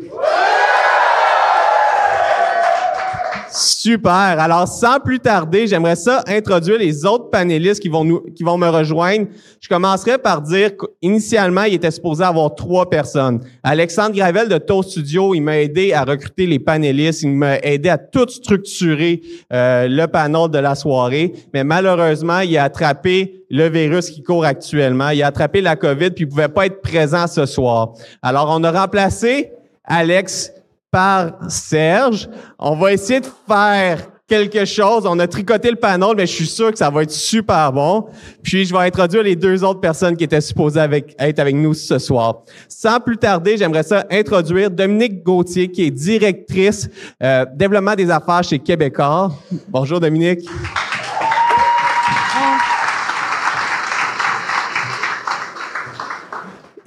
Super. 3.58 4.38
Alors, 4.38 4.68
sans 4.68 5.00
plus 5.00 5.18
tarder, 5.18 5.66
j'aimerais 5.66 5.96
ça 5.96 6.22
introduire 6.28 6.78
les 6.78 7.04
autres 7.04 7.28
panélistes 7.28 7.80
qui 7.80 7.88
vont 7.88 8.04
nous, 8.04 8.20
qui 8.36 8.44
vont 8.44 8.56
me 8.56 8.68
rejoindre. 8.68 9.26
Je 9.60 9.68
commencerai 9.68 10.16
par 10.18 10.42
dire 10.42 10.72
qu'initialement, 10.76 11.64
il 11.64 11.74
était 11.74 11.90
supposé 11.90 12.22
avoir 12.22 12.54
trois 12.54 12.88
personnes. 12.88 13.40
Alexandre 13.64 14.14
Gravel 14.14 14.48
de 14.48 14.58
Toast 14.58 14.90
Studio, 14.90 15.34
il 15.34 15.40
m'a 15.40 15.58
aidé 15.58 15.92
à 15.92 16.04
recruter 16.04 16.46
les 16.46 16.60
panélistes, 16.60 17.22
il 17.22 17.30
m'a 17.30 17.58
aidé 17.58 17.88
à 17.88 17.98
tout 17.98 18.28
structurer 18.28 19.22
euh, 19.52 19.88
le 19.88 20.06
panel 20.06 20.50
de 20.50 20.58
la 20.58 20.76
soirée. 20.76 21.32
Mais 21.52 21.64
malheureusement, 21.64 22.40
il 22.40 22.56
a 22.56 22.64
attrapé 22.64 23.44
le 23.50 23.68
virus 23.68 24.10
qui 24.10 24.22
court 24.22 24.44
actuellement. 24.44 25.08
Il 25.10 25.20
a 25.22 25.26
attrapé 25.26 25.60
la 25.60 25.74
COVID 25.74 26.10
puis 26.10 26.24
il 26.24 26.28
pouvait 26.28 26.48
pas 26.48 26.66
être 26.66 26.80
présent 26.80 27.26
ce 27.26 27.44
soir. 27.44 27.94
Alors, 28.22 28.48
on 28.50 28.62
a 28.62 28.70
remplacé 28.70 29.50
Alex 29.84 30.52
par 30.90 31.32
Serge. 31.48 32.28
On 32.58 32.76
va 32.76 32.92
essayer 32.92 33.20
de 33.20 33.28
faire 33.46 34.08
quelque 34.28 34.64
chose. 34.64 35.04
On 35.06 35.18
a 35.18 35.26
tricoté 35.26 35.70
le 35.70 35.76
panel, 35.76 36.10
mais 36.16 36.26
je 36.26 36.32
suis 36.32 36.46
sûr 36.46 36.70
que 36.70 36.78
ça 36.78 36.90
va 36.90 37.02
être 37.02 37.10
super 37.10 37.72
bon. 37.72 38.06
Puis 38.42 38.66
je 38.66 38.74
vais 38.74 38.80
introduire 38.80 39.22
les 39.22 39.34
deux 39.34 39.64
autres 39.64 39.80
personnes 39.80 40.16
qui 40.16 40.24
étaient 40.24 40.40
supposées 40.40 40.80
être 41.18 41.38
avec 41.38 41.54
nous 41.54 41.74
ce 41.74 41.98
soir. 41.98 42.42
Sans 42.68 43.00
plus 43.00 43.16
tarder, 43.16 43.56
j'aimerais 43.56 43.82
ça 43.82 44.06
introduire 44.10 44.70
Dominique 44.70 45.22
Gauthier, 45.22 45.70
qui 45.70 45.84
est 45.84 45.90
directrice 45.90 46.88
euh, 47.22 47.46
développement 47.54 47.94
des 47.94 48.10
affaires 48.10 48.44
chez 48.44 48.58
Québécois. 48.58 49.32
Bonjour 49.68 49.98
Dominique. 49.98 50.46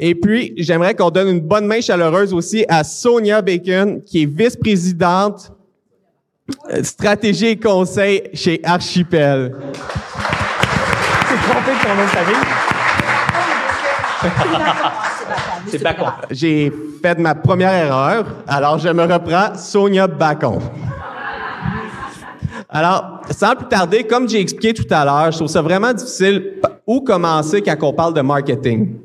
Et 0.03 0.15
puis, 0.15 0.53
j'aimerais 0.57 0.95
qu'on 0.95 1.11
donne 1.11 1.29
une 1.29 1.39
bonne 1.39 1.67
main 1.67 1.79
chaleureuse 1.79 2.33
aussi 2.33 2.65
à 2.67 2.83
Sonia 2.83 3.41
Bacon, 3.41 4.01
qui 4.03 4.23
est 4.23 4.25
vice-présidente 4.25 5.53
Euh, 6.69 6.83
Stratégie 6.83 7.47
et 7.47 7.55
conseil 7.59 8.23
chez 8.33 8.59
Archipel. 8.63 9.55
C'est 11.27 11.37
trompé 11.49 11.71
de 11.71 11.81
ton 11.81 11.95
nom 11.95 12.03
de 12.03 12.09
famille. 12.09 12.35
C'est 15.67 15.83
Bacon. 15.83 16.11
J'ai 16.29 16.73
fait 17.01 17.17
ma 17.19 17.35
première 17.35 17.73
erreur, 17.73 18.25
alors 18.47 18.79
je 18.79 18.89
me 18.89 19.03
reprends 19.03 19.55
Sonia 19.55 20.07
Bacon. 20.07 20.59
Alors, 22.69 23.21
sans 23.29 23.55
plus 23.55 23.67
tarder, 23.67 24.03
comme 24.03 24.27
j'ai 24.29 24.39
expliqué 24.39 24.73
tout 24.73 24.93
à 24.93 25.05
l'heure, 25.05 25.31
je 25.31 25.37
trouve 25.37 25.47
ça 25.47 25.61
vraiment 25.61 25.93
difficile 25.93 26.59
où 26.87 27.01
commencer 27.01 27.61
quand 27.61 27.77
on 27.81 27.93
parle 27.93 28.13
de 28.13 28.21
marketing. 28.21 28.95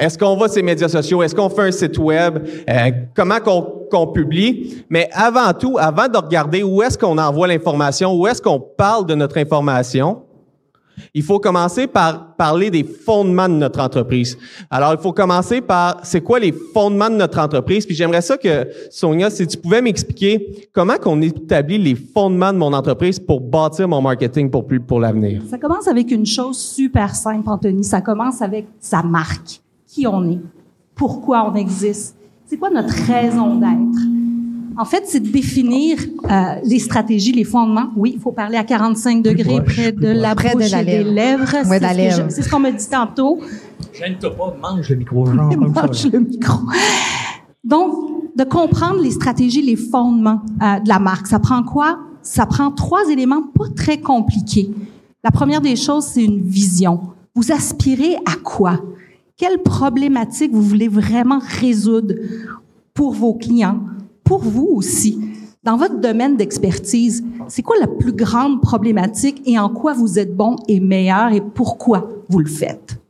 Est-ce 0.00 0.18
qu'on 0.18 0.36
va 0.36 0.46
les 0.54 0.62
médias 0.62 0.88
sociaux? 0.88 1.22
Est-ce 1.22 1.34
qu'on 1.34 1.48
fait 1.48 1.62
un 1.62 1.70
site 1.70 1.98
web? 1.98 2.38
Euh, 2.68 2.90
comment 3.14 3.38
qu'on 3.40 4.06
publie? 4.08 4.84
Mais 4.88 5.08
avant 5.12 5.52
tout, 5.52 5.76
avant 5.78 6.08
de 6.08 6.16
regarder 6.16 6.62
où 6.62 6.82
est-ce 6.82 6.98
qu'on 6.98 7.18
envoie 7.18 7.48
l'information, 7.48 8.14
où 8.14 8.26
est-ce 8.26 8.40
qu'on 8.42 8.60
parle 8.60 9.06
de 9.06 9.14
notre 9.14 9.38
information, 9.38 10.22
il 11.14 11.22
faut 11.22 11.38
commencer 11.38 11.86
par 11.86 12.34
parler 12.36 12.70
des 12.70 12.84
fondements 12.84 13.48
de 13.48 13.54
notre 13.54 13.80
entreprise. 13.80 14.36
Alors, 14.70 14.92
il 14.92 14.98
faut 14.98 15.12
commencer 15.12 15.60
par 15.60 16.00
c'est 16.02 16.20
quoi 16.20 16.38
les 16.38 16.52
fondements 16.52 17.10
de 17.10 17.16
notre 17.16 17.38
entreprise? 17.38 17.86
Puis 17.86 17.94
j'aimerais 17.94 18.22
ça 18.22 18.36
que 18.36 18.68
Sonia, 18.90 19.30
si 19.30 19.46
tu 19.46 19.56
pouvais 19.56 19.82
m'expliquer 19.82 20.68
comment 20.72 20.96
qu'on 20.96 21.20
établit 21.22 21.78
les 21.78 21.94
fondements 21.94 22.52
de 22.52 22.58
mon 22.58 22.72
entreprise 22.72 23.18
pour 23.18 23.40
bâtir 23.40 23.88
mon 23.88 24.00
marketing 24.00 24.50
pour 24.50 24.66
plus 24.66 24.80
pour 24.80 25.00
l'avenir. 25.00 25.42
Ça 25.48 25.58
commence 25.58 25.88
avec 25.88 26.10
une 26.10 26.26
chose 26.26 26.58
super 26.58 27.14
simple, 27.14 27.48
Anthony. 27.48 27.84
Ça 27.84 28.00
commence 28.00 28.42
avec 28.42 28.66
sa 28.78 29.02
marque. 29.02 29.60
Qui 29.92 30.06
on 30.06 30.28
est? 30.30 30.40
Pourquoi 30.94 31.50
on 31.50 31.54
existe? 31.56 32.16
C'est 32.46 32.56
quoi 32.56 32.70
notre 32.70 32.94
raison 33.06 33.56
d'être? 33.56 34.00
En 34.78 34.84
fait, 34.84 35.02
c'est 35.06 35.20
de 35.20 35.28
définir 35.28 35.98
euh, 36.30 36.54
les 36.64 36.78
stratégies, 36.78 37.32
les 37.32 37.44
fondements. 37.44 37.90
Oui, 37.96 38.12
il 38.14 38.20
faut 38.20 38.32
parler 38.32 38.56
à 38.56 38.64
45 38.64 39.22
degrés 39.22 39.60
proche, 39.60 39.74
près 39.74 39.92
de 39.92 40.08
la 40.08 40.34
Près 40.34 40.50
de 40.54 40.58
bouche 40.58 40.70
la 40.70 40.82
et 40.82 40.84
des 40.84 41.04
lèvre. 41.04 41.10
lèvres. 41.12 41.54
Ouais, 41.54 41.64
C'est 41.64 41.78
de 41.78 41.82
la 41.82 41.88
ce 41.90 41.94
que 41.96 42.00
lèvre. 42.02 42.24
je- 42.28 42.34
C'est 42.34 42.42
ce 42.42 42.50
qu'on 42.50 42.60
me 42.60 42.70
dit 42.70 42.88
tantôt. 42.88 43.38
Gêne-toi 43.92 44.36
pas, 44.36 44.56
mange 44.62 44.88
le 44.88 44.96
micro, 44.96 45.26
genre 45.26 45.48
comme 45.54 45.74
ça. 45.74 45.86
Mange 45.86 46.12
le 46.12 46.20
micro. 46.20 46.58
Donc, 47.64 47.94
de 48.36 48.44
comprendre 48.44 49.00
les 49.02 49.10
stratégies, 49.10 49.62
les 49.62 49.76
fondements 49.76 50.40
euh, 50.62 50.78
de 50.80 50.88
la 50.88 50.98
marque. 50.98 51.26
Ça 51.26 51.38
prend 51.38 51.62
quoi? 51.62 51.98
Ça 52.22 52.46
prend 52.46 52.70
trois 52.70 53.08
éléments 53.10 53.42
pas 53.42 53.66
très 53.76 53.98
compliqués. 54.00 54.70
La 55.24 55.30
première 55.30 55.60
des 55.60 55.76
choses, 55.76 56.04
c'est 56.04 56.24
une 56.24 56.40
vision. 56.40 57.00
Vous 57.34 57.52
aspirez 57.52 58.16
à 58.24 58.36
quoi? 58.42 58.80
Quelle 59.40 59.62
problématique 59.62 60.52
vous 60.52 60.60
voulez 60.60 60.88
vraiment 60.88 61.40
résoudre 61.42 62.14
pour 62.92 63.14
vos 63.14 63.32
clients, 63.32 63.80
pour 64.22 64.40
vous 64.40 64.68
aussi? 64.70 65.18
Dans 65.64 65.78
votre 65.78 65.98
domaine 65.98 66.36
d'expertise, 66.36 67.24
c'est 67.48 67.62
quoi 67.62 67.76
la 67.80 67.86
plus 67.86 68.12
grande 68.12 68.60
problématique 68.60 69.40
et 69.46 69.58
en 69.58 69.70
quoi 69.70 69.94
vous 69.94 70.18
êtes 70.18 70.36
bon 70.36 70.56
et 70.68 70.78
meilleur 70.78 71.32
et 71.32 71.40
pourquoi 71.40 72.10
vous 72.28 72.40
le 72.40 72.50
faites? 72.50 73.00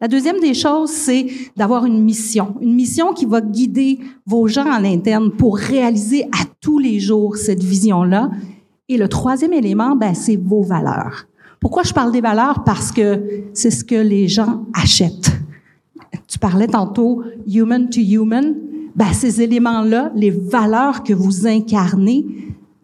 La 0.00 0.08
deuxième 0.08 0.40
des 0.40 0.52
choses, 0.52 0.90
c'est 0.90 1.28
d'avoir 1.56 1.86
une 1.86 2.02
mission, 2.02 2.56
une 2.60 2.74
mission 2.74 3.12
qui 3.12 3.26
va 3.26 3.40
guider 3.40 4.00
vos 4.26 4.48
gens 4.48 4.66
en 4.66 4.84
interne 4.84 5.30
pour 5.30 5.56
réaliser 5.56 6.24
à 6.24 6.44
tous 6.60 6.80
les 6.80 6.98
jours 6.98 7.36
cette 7.36 7.62
vision-là. 7.62 8.32
Et 8.88 8.96
le 8.96 9.06
troisième 9.06 9.52
élément, 9.52 9.94
ben, 9.94 10.12
c'est 10.12 10.34
vos 10.34 10.64
valeurs. 10.64 11.28
Pourquoi 11.60 11.84
je 11.84 11.92
parle 11.92 12.10
des 12.10 12.20
valeurs? 12.20 12.64
Parce 12.64 12.90
que 12.90 13.22
c'est 13.54 13.70
ce 13.70 13.84
que 13.84 13.94
les 13.94 14.26
gens 14.26 14.64
achètent. 14.74 15.30
Tu 16.28 16.38
parlais 16.38 16.66
tantôt 16.68 17.22
human 17.46 17.88
to 17.88 18.00
human. 18.00 18.54
Ben, 18.94 19.12
ces 19.12 19.40
éléments-là, 19.40 20.12
les 20.14 20.30
valeurs 20.30 21.02
que 21.02 21.12
vous 21.14 21.46
incarnez, 21.46 22.26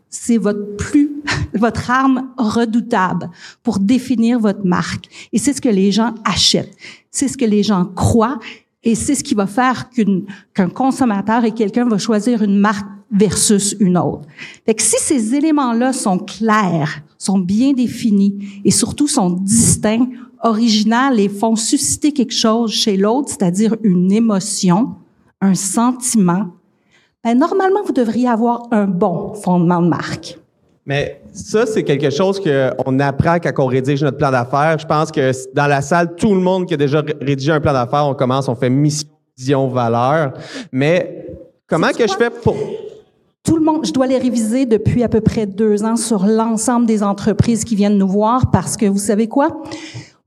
c'est 0.09 0.39
votre 0.39 0.77
plus, 0.77 1.23
votre 1.55 1.91
arme 1.91 2.31
redoutable 2.39 3.31
pour 3.63 3.79
définir 3.79 4.39
votre 4.39 4.65
marque. 4.65 5.09
Et 5.33 5.39
c'est 5.39 5.53
ce 5.53 5.61
que 5.61 5.69
les 5.69 5.93
gens 5.93 6.15
achètent. 6.25 6.75
C'est 7.11 7.29
ce 7.29 7.37
que 7.37 7.45
les 7.45 7.63
gens 7.63 7.85
croient. 7.85 8.39
Et 8.83 8.95
c'est 8.95 9.15
ce 9.15 9.25
qui 9.25 9.35
va 9.35 9.47
faire 9.47 9.91
qu'une, 9.91 10.27
qu'un 10.55 10.69
consommateur 10.69 11.45
et 11.45 11.53
quelqu'un 11.53 11.87
va 11.87 11.99
choisir 11.99 12.43
une 12.43 12.59
marque 12.59 12.87
versus 13.11 13.77
une 13.81 13.97
autre. 13.97 14.27
Fait 14.67 14.75
que 14.75 14.83
si 14.83 14.97
ces 14.99 15.35
éléments-là 15.35 15.93
sont 15.93 16.19
clairs, 16.19 17.03
sont 17.17 17.39
bien 17.39 17.73
définis 17.73 18.63
et 18.65 18.71
surtout 18.71 19.09
sont 19.09 19.31
distincts, 19.31 20.07
originaux 20.45 21.17
et 21.17 21.29
font 21.29 21.57
susciter 21.57 22.13
quelque 22.13 22.33
chose 22.35 22.71
chez 22.71 22.97
l'autre, 22.97 23.31
c'est-à-dire 23.31 23.75
une 23.83 24.13
émotion, 24.13 24.95
un 25.41 25.55
sentiment, 25.55 26.47
ben, 27.25 27.39
normalement, 27.39 27.81
vous 27.85 27.93
devriez 27.93 28.29
avoir 28.29 28.69
un 28.71 28.87
bon 28.87 29.35
fondement 29.35 29.81
de 29.83 29.89
marque. 29.89 30.39
Mais 30.87 31.23
ça, 31.33 31.65
c'est 31.65 31.83
quelque 31.83 32.11
chose 32.11 32.39
qu'on 32.39 33.01
apprend 33.01 33.39
quand 33.39 33.53
on 33.59 33.67
rédige 33.67 34.03
notre 34.03 34.19
plan 34.19 34.31
d'affaires. 34.31 34.79
Je 34.79 34.87
pense 34.87 35.11
que 35.11 35.33
dans 35.55 35.67
la 35.67 35.81
salle, 35.81 36.15
tout 36.15 36.35
le 36.35 36.41
monde 36.41 36.67
qui 36.67 36.75
a 36.75 36.77
déjà 36.77 37.01
ré- 37.01 37.17
rédigé 37.21 37.51
un 37.51 37.61
plan 37.61 37.73
d'affaires, 37.73 38.07
on 38.07 38.15
commence, 38.15 38.47
on 38.49 38.55
fait 38.55 38.69
mission, 38.69 39.69
valeur. 39.69 40.35
Mais 40.71 41.27
comment 41.67 41.89
que 41.89 42.07
je 42.07 42.13
fais 42.13 42.29
pour... 42.29 42.57
Tout 43.43 43.57
le 43.57 43.65
monde, 43.65 43.87
je 43.87 43.93
dois 43.93 44.07
les 44.07 44.19
réviser 44.19 44.67
depuis 44.67 45.03
à 45.03 45.09
peu 45.09 45.23
près 45.23 45.47
deux 45.47 45.85
ans 45.85 45.97
sur 45.97 46.27
l'ensemble 46.27 46.85
des 46.85 47.03
entreprises 47.03 47.65
qui 47.65 47.77
viennent 47.77 47.99
nous 47.99 48.09
voir 48.09 48.51
parce 48.51 48.77
que 48.77 48.87
vous 48.87 48.99
savez 48.99 49.29
quoi? 49.29 49.63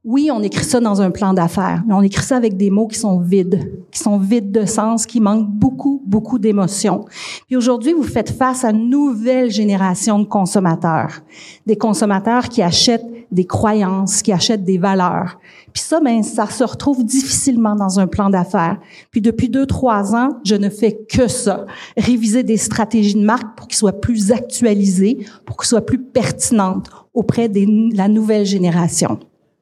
Oui, 0.10 0.30
on 0.32 0.42
écrit 0.42 0.64
ça 0.64 0.80
dans 0.80 1.02
un 1.02 1.12
plan 1.12 1.34
d'affaires, 1.34 1.84
mais 1.86 1.94
on 1.94 2.02
écrit 2.02 2.24
ça 2.24 2.38
avec 2.38 2.56
des 2.56 2.70
mots 2.70 2.88
qui 2.88 2.98
sont 2.98 3.20
vides, 3.20 3.70
qui 3.92 4.00
sont 4.00 4.18
vides 4.18 4.54
de 4.54 4.66
sens, 4.66 5.06
qui 5.06 5.20
manquent 5.20 5.50
beaucoup, 5.50 6.02
beaucoup 6.06 6.40
d'émotions. 6.40 7.04
Puis 7.46 7.58
aujourd'hui, 7.58 7.92
vous 7.92 8.06
faites 8.06 8.30
face 8.30 8.64
à 8.64 8.70
une 8.70 8.90
nouvelle 8.90 9.52
génération 9.52 10.18
de 10.20 10.24
consommateurs. 10.24 11.20
Des 11.66 11.76
consommateurs 11.76 12.48
qui 12.48 12.62
achètent 12.62 13.06
des 13.34 13.44
croyances, 13.44 14.22
qui 14.22 14.32
achètent 14.32 14.64
des 14.64 14.78
valeurs. 14.78 15.40
Puis 15.74 15.84
ça, 15.84 16.00
ben, 16.00 16.24
ça 16.24 16.46
se 16.46 16.64
retrouve 16.64 17.04
difficilement 17.04 17.76
dans 17.76 18.00
un 18.00 18.08
plan 18.08 18.30
d'affaires. 18.30 18.80
Puis 19.12 19.20
depuis 19.20 19.50
deux, 19.50 19.66
trois 19.66 20.16
ans, 20.16 20.30
je 20.46 20.56
ne 20.56 20.70
fais 20.70 20.98
que 21.10 21.28
ça. 21.28 21.66
Réviser 21.98 22.44
des 22.44 22.56
stratégies 22.56 23.16
de 23.16 23.26
marque 23.26 23.58
pour 23.58 23.68
qu'ils 23.68 23.76
soient 23.76 24.00
plus 24.00 24.32
actualisées, 24.32 25.26
pour 25.46 25.58
qu'ils 25.58 25.68
soient 25.68 25.86
plus 25.86 26.02
pertinentes 26.02 26.90
auprès 27.14 27.50
de 27.50 27.94
la 27.94 28.08
nouvelle 28.08 28.46
génération. 28.46 29.20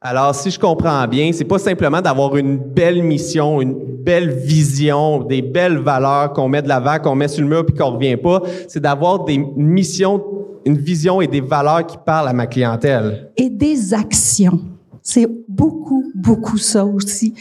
Alors, 0.07 0.35
si 0.35 0.51
je 0.51 0.59
comprends 0.59 1.07
bien, 1.07 1.31
c'est 1.33 1.45
pas 1.45 1.57
simplement 1.57 1.99
d'avoir 1.99 2.37
une 2.37 2.57
belle 2.57 3.01
mission, 3.01 3.59
une 3.59 3.73
belle 3.73 4.29
vision, 4.29 5.23
des 5.23 5.41
belles 5.41 5.79
valeurs 5.79 6.31
qu'on 6.31 6.47
met 6.47 6.61
de 6.61 6.67
l'avant, 6.67 6.99
qu'on 6.99 7.15
met 7.15 7.27
sur 7.27 7.41
le 7.41 7.49
mur 7.49 7.65
puis 7.65 7.75
qu'on 7.75 7.93
revient 7.93 8.15
pas. 8.15 8.39
C'est 8.67 8.79
d'avoir 8.79 9.25
des 9.25 9.39
missions, 9.57 10.23
une 10.63 10.77
vision 10.77 11.21
et 11.21 11.27
des 11.27 11.41
valeurs 11.41 11.87
qui 11.87 11.97
parlent 11.97 12.27
à 12.27 12.33
ma 12.33 12.45
clientèle. 12.45 13.31
et 13.35 13.49
des 13.49 13.95
actions. 13.95 14.59
C'est 15.01 15.27
beaucoup, 15.47 16.11
beaucoup 16.13 16.59
ça 16.59 16.85
aussi. 16.85 17.33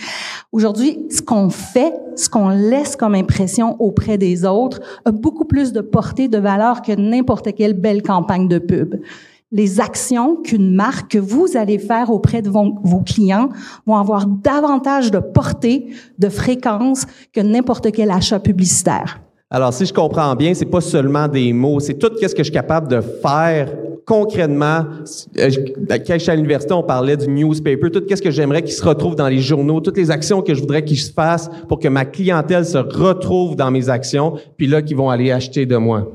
Aujourd'hui, 0.50 1.06
ce 1.10 1.20
qu'on 1.20 1.50
fait, 1.50 1.92
ce 2.16 2.30
qu'on 2.30 2.48
laisse 2.48 2.96
comme 2.96 3.14
impression 3.14 3.76
auprès 3.78 4.16
des 4.16 4.46
autres, 4.46 4.80
a 5.04 5.12
beaucoup 5.12 5.44
plus 5.44 5.74
de 5.74 5.82
portée, 5.82 6.28
de 6.28 6.38
valeur 6.38 6.80
que 6.80 6.92
n'importe 6.92 7.54
quelle 7.54 7.74
belle 7.74 8.02
campagne 8.02 8.48
de 8.48 8.58
pub. 8.58 8.94
Les 9.56 9.80
actions 9.80 10.34
qu'une 10.42 10.74
marque 10.74 11.12
que 11.12 11.18
vous 11.18 11.46
allez 11.56 11.78
faire 11.78 12.10
auprès 12.10 12.42
de 12.42 12.50
vos, 12.50 13.00
clients 13.06 13.50
vont 13.86 13.94
avoir 13.96 14.26
davantage 14.26 15.12
de 15.12 15.20
portée, 15.20 15.86
de 16.18 16.28
fréquence 16.28 17.06
que 17.32 17.40
n'importe 17.40 17.92
quel 17.92 18.10
achat 18.10 18.40
publicitaire. 18.40 19.20
Alors, 19.50 19.72
si 19.72 19.86
je 19.86 19.94
comprends 19.94 20.34
bien, 20.34 20.52
c'est 20.54 20.64
pas 20.64 20.80
seulement 20.80 21.28
des 21.28 21.52
mots, 21.52 21.78
c'est 21.78 21.94
tout 21.94 22.10
ce 22.20 22.34
que 22.34 22.38
je 22.38 22.42
suis 22.42 22.52
capable 22.52 22.88
de 22.88 23.00
faire 23.00 23.72
concrètement. 24.04 24.80
Euh, 25.38 25.48
je- 25.48 25.60
Quand 25.60 26.02
j'étais 26.18 26.30
à 26.30 26.34
l'université, 26.34 26.74
on 26.74 26.82
parlait 26.82 27.16
du 27.16 27.28
newspaper, 27.28 27.90
tout 27.92 28.02
ce 28.10 28.20
que 28.20 28.32
j'aimerais 28.32 28.62
qu'il 28.62 28.72
se 28.74 28.84
retrouve 28.84 29.14
dans 29.14 29.28
les 29.28 29.38
journaux, 29.38 29.80
toutes 29.80 29.96
les 29.96 30.10
actions 30.10 30.42
que 30.42 30.52
je 30.52 30.60
voudrais 30.60 30.84
qu'il 30.84 30.98
se 30.98 31.12
fasse 31.12 31.48
pour 31.68 31.78
que 31.78 31.86
ma 31.86 32.04
clientèle 32.04 32.66
se 32.66 32.78
retrouve 32.78 33.54
dans 33.54 33.70
mes 33.70 33.88
actions, 33.88 34.34
puis 34.56 34.66
là, 34.66 34.82
qu'ils 34.82 34.96
vont 34.96 35.10
aller 35.10 35.30
acheter 35.30 35.64
de 35.64 35.76
moi. 35.76 36.08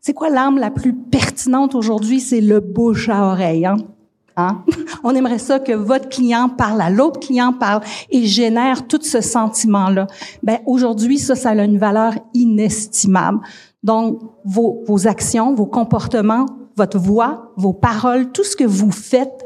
C'est 0.00 0.12
quoi 0.12 0.30
l'arme 0.30 0.58
la 0.58 0.70
plus 0.70 0.94
pertinente 0.94 1.74
aujourd'hui? 1.74 2.20
C'est 2.20 2.40
le 2.40 2.60
bouche 2.60 3.08
à 3.08 3.26
oreille. 3.26 3.66
Hein? 3.66 3.76
Hein? 4.36 4.64
On 5.04 5.14
aimerait 5.14 5.38
ça 5.38 5.58
que 5.58 5.72
votre 5.72 6.08
client 6.08 6.48
parle 6.48 6.80
à 6.80 6.90
l'autre 6.90 7.20
client, 7.20 7.52
parle 7.52 7.82
et 8.10 8.24
génère 8.24 8.86
tout 8.86 9.00
ce 9.02 9.20
sentiment-là. 9.20 10.06
Ben 10.42 10.58
aujourd'hui, 10.66 11.18
ça, 11.18 11.34
ça 11.34 11.50
a 11.50 11.64
une 11.64 11.78
valeur 11.78 12.14
inestimable. 12.34 13.40
Donc, 13.82 14.20
vos, 14.44 14.82
vos 14.86 15.06
actions, 15.06 15.54
vos 15.54 15.66
comportements, 15.66 16.46
votre 16.76 16.98
voix, 16.98 17.52
vos 17.56 17.72
paroles, 17.72 18.30
tout 18.30 18.44
ce 18.44 18.56
que 18.56 18.64
vous 18.64 18.92
faites 18.92 19.44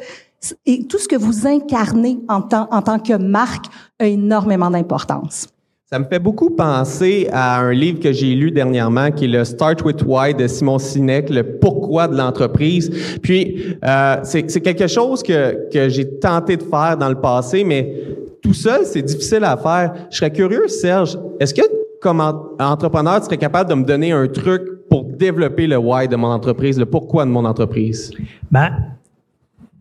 et 0.67 0.87
tout 0.87 0.99
ce 0.99 1.09
que 1.09 1.17
vous 1.17 1.47
incarnez 1.47 2.19
en 2.29 2.43
tant, 2.43 2.69
en 2.71 2.83
tant 2.83 2.99
que 2.99 3.15
marque 3.15 3.67
a 3.99 4.07
énormément 4.07 4.71
d'importance. 4.71 5.49
Ça 5.93 5.99
me 5.99 6.07
fait 6.07 6.19
beaucoup 6.19 6.49
penser 6.49 7.29
à 7.33 7.61
un 7.61 7.71
livre 7.73 8.01
que 8.01 8.13
j'ai 8.13 8.35
lu 8.35 8.51
dernièrement, 8.51 9.11
qui 9.11 9.27
est 9.27 9.29
le 9.29 9.45
Start 9.45 9.85
with 9.85 10.03
Why 10.07 10.33
de 10.33 10.47
Simon 10.47 10.79
Sinek, 10.79 11.29
le 11.29 11.43
pourquoi 11.59 12.09
de 12.09 12.17
l'entreprise. 12.17 12.89
Puis, 13.23 13.77
euh, 13.85 14.17
c'est 14.23 14.63
quelque 14.63 14.87
chose 14.87 15.23
que, 15.23 15.69
que 15.71 15.91
j'ai 15.91 16.09
tenté 16.19 16.57
de 16.57 16.63
faire 16.63 16.97
dans 16.97 17.11
le 17.11 17.17
passé, 17.21 17.63
mais 17.63 17.95
tout 18.41 18.55
seul, 18.55 18.87
c'est 18.87 19.03
difficile 19.03 19.45
à 19.45 19.55
faire. 19.59 19.93
Je 20.11 20.17
serais 20.17 20.33
curieux, 20.33 20.67
Serge, 20.67 21.19
est-ce 21.39 21.53
que 21.53 21.61
comme 22.01 22.21
en- 22.23 22.43
entrepreneur, 22.59 23.19
tu 23.21 23.27
serais 23.27 23.37
capable 23.37 23.69
de 23.69 23.75
me 23.75 23.85
donner 23.85 24.13
un 24.13 24.27
truc 24.29 24.63
pour 24.89 25.05
développer 25.05 25.67
le 25.67 25.77
why 25.77 26.09
de 26.09 26.17
mon 26.17 26.29
entreprise, 26.29 26.79
le 26.79 26.87
pourquoi 26.87 27.27
de 27.27 27.31
mon 27.31 27.45
entreprise? 27.45 28.11
Ben, 28.51 28.71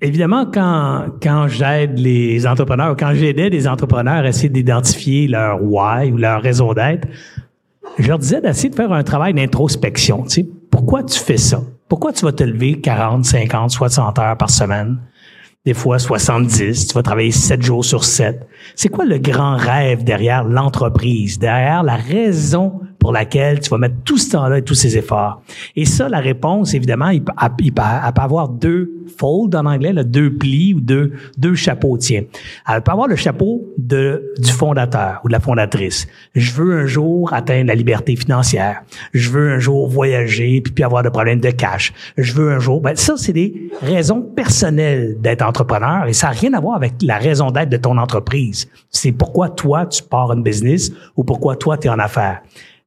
évidemment, 0.01 0.46
quand, 0.51 1.05
quand 1.22 1.48
j'aide 1.48 1.98
les 1.98 2.46
entrepreneurs, 2.48 2.96
quand 2.98 3.13
j'aidais 3.13 3.50
des 3.50 3.67
entrepreneurs 3.67 4.25
à 4.25 4.27
essayer 4.27 4.50
d'identifier 4.50 5.27
leur 5.27 5.62
why 5.62 6.12
ou 6.12 6.17
leur 6.17 6.41
raison 6.41 6.74
d'être, 6.74 7.08
je 7.98 8.08
leur 8.08 8.20
disais 8.20 8.41
d'essayer 8.41 8.70
de 8.70 8.75
faire 8.75 8.91
un 8.91 9.03
travail 9.03 9.34
d'introspection. 9.34 10.24
Tu 10.24 10.29
sais, 10.29 10.48
pourquoi 10.70 11.03
tu 11.03 11.20
fais 11.20 11.38
ça? 11.38 11.62
Pourquoi 11.88 12.13
tu 12.13 12.25
vas 12.25 12.31
te 12.31 12.43
lever 12.43 12.79
40, 12.79 13.25
50, 13.25 13.72
60 13.72 14.20
heures 14.20 14.38
par 14.38 14.50
semaine? 14.50 14.98
Des 15.65 15.75
fois 15.75 16.00
70, 16.00 16.88
tu 16.88 16.93
vas 16.96 17.03
travailler 17.03 17.31
7 17.31 17.62
jours 17.62 17.86
sur 17.86 18.03
7. 18.03 18.48
C'est 18.75 18.89
quoi 18.89 19.05
le 19.05 19.20
grand 19.20 19.58
rêve 19.58 20.03
derrière 20.03 20.43
l'entreprise, 20.43 21.38
derrière 21.38 21.84
la 21.84 21.98
raison 21.98 22.79
pour 23.01 23.12
laquelle 23.12 23.60
tu 23.60 23.70
vas 23.72 23.79
mettre 23.79 23.96
tout 24.05 24.17
ce 24.20 24.29
temps-là 24.29 24.60
et 24.60 24.62
tous 24.62 24.75
ces 24.75 24.96
efforts. 24.96 25.41
Et 25.75 25.86
ça, 25.86 26.08
la 26.08 26.20
réponse, 26.20 26.75
évidemment, 26.75 27.10
il 27.10 27.24
il 27.60 27.74
peut, 27.74 27.81
avoir 27.81 28.48
deux 28.48 28.91
folds 29.17 29.55
en 29.55 29.65
anglais, 29.65 29.91
là, 29.91 30.03
deux 30.03 30.31
plis 30.31 30.75
ou 30.75 30.81
deux, 30.81 31.13
deux 31.38 31.55
chapeaux 31.55 31.98
tiens. 31.98 32.24
Elle 32.70 32.81
peut 32.81 32.91
avoir 32.91 33.08
le 33.08 33.15
chapeau 33.15 33.67
de, 33.77 34.31
du 34.38 34.51
fondateur 34.51 35.20
ou 35.24 35.27
de 35.27 35.34
la 35.34 35.39
fondatrice. 35.39 36.08
Je 36.36 36.51
veux 36.51 36.77
un 36.77 36.86
jour 36.86 37.34
atteindre 37.34 37.67
la 37.67 37.75
liberté 37.75 38.15
financière. 38.15 38.84
Je 39.13 39.31
veux 39.31 39.51
un 39.51 39.60
jour 39.60 39.89
voyager 39.89 40.62
puis, 40.62 40.72
puis 40.72 40.84
avoir 40.84 41.01
de 41.01 41.10
problèmes 41.10 41.41
de 41.41 41.50
cash. 41.50 41.93
Je 42.17 42.34
veux 42.34 42.51
un 42.51 42.60
jour... 42.60 42.81
Ben, 42.81 42.96
ça, 42.96 43.15
c'est 43.17 43.34
des 43.34 43.72
raisons 43.81 44.22
personnelles 44.22 45.17
d'être 45.20 45.41
entrepreneur 45.41 46.08
et 46.08 46.13
ça 46.13 46.27
n'a 46.27 46.34
rien 46.34 46.53
à 46.53 46.60
voir 46.60 46.75
avec 46.75 46.93
la 47.01 47.17
raison 47.17 47.50
d'être 47.50 47.70
de 47.70 47.77
ton 47.77 47.98
entreprise. 47.98 48.70
C'est 48.91 49.12
pourquoi 49.12 49.50
toi, 49.50 49.88
tu 49.88 50.03
pars 50.03 50.31
une 50.31 50.43
business 50.43 50.91
ou 51.15 51.24
pourquoi 51.24 51.55
toi, 51.55 51.77
tu 51.77 51.88
es 51.88 51.89
en 51.89 52.00
affaires. 52.00 52.41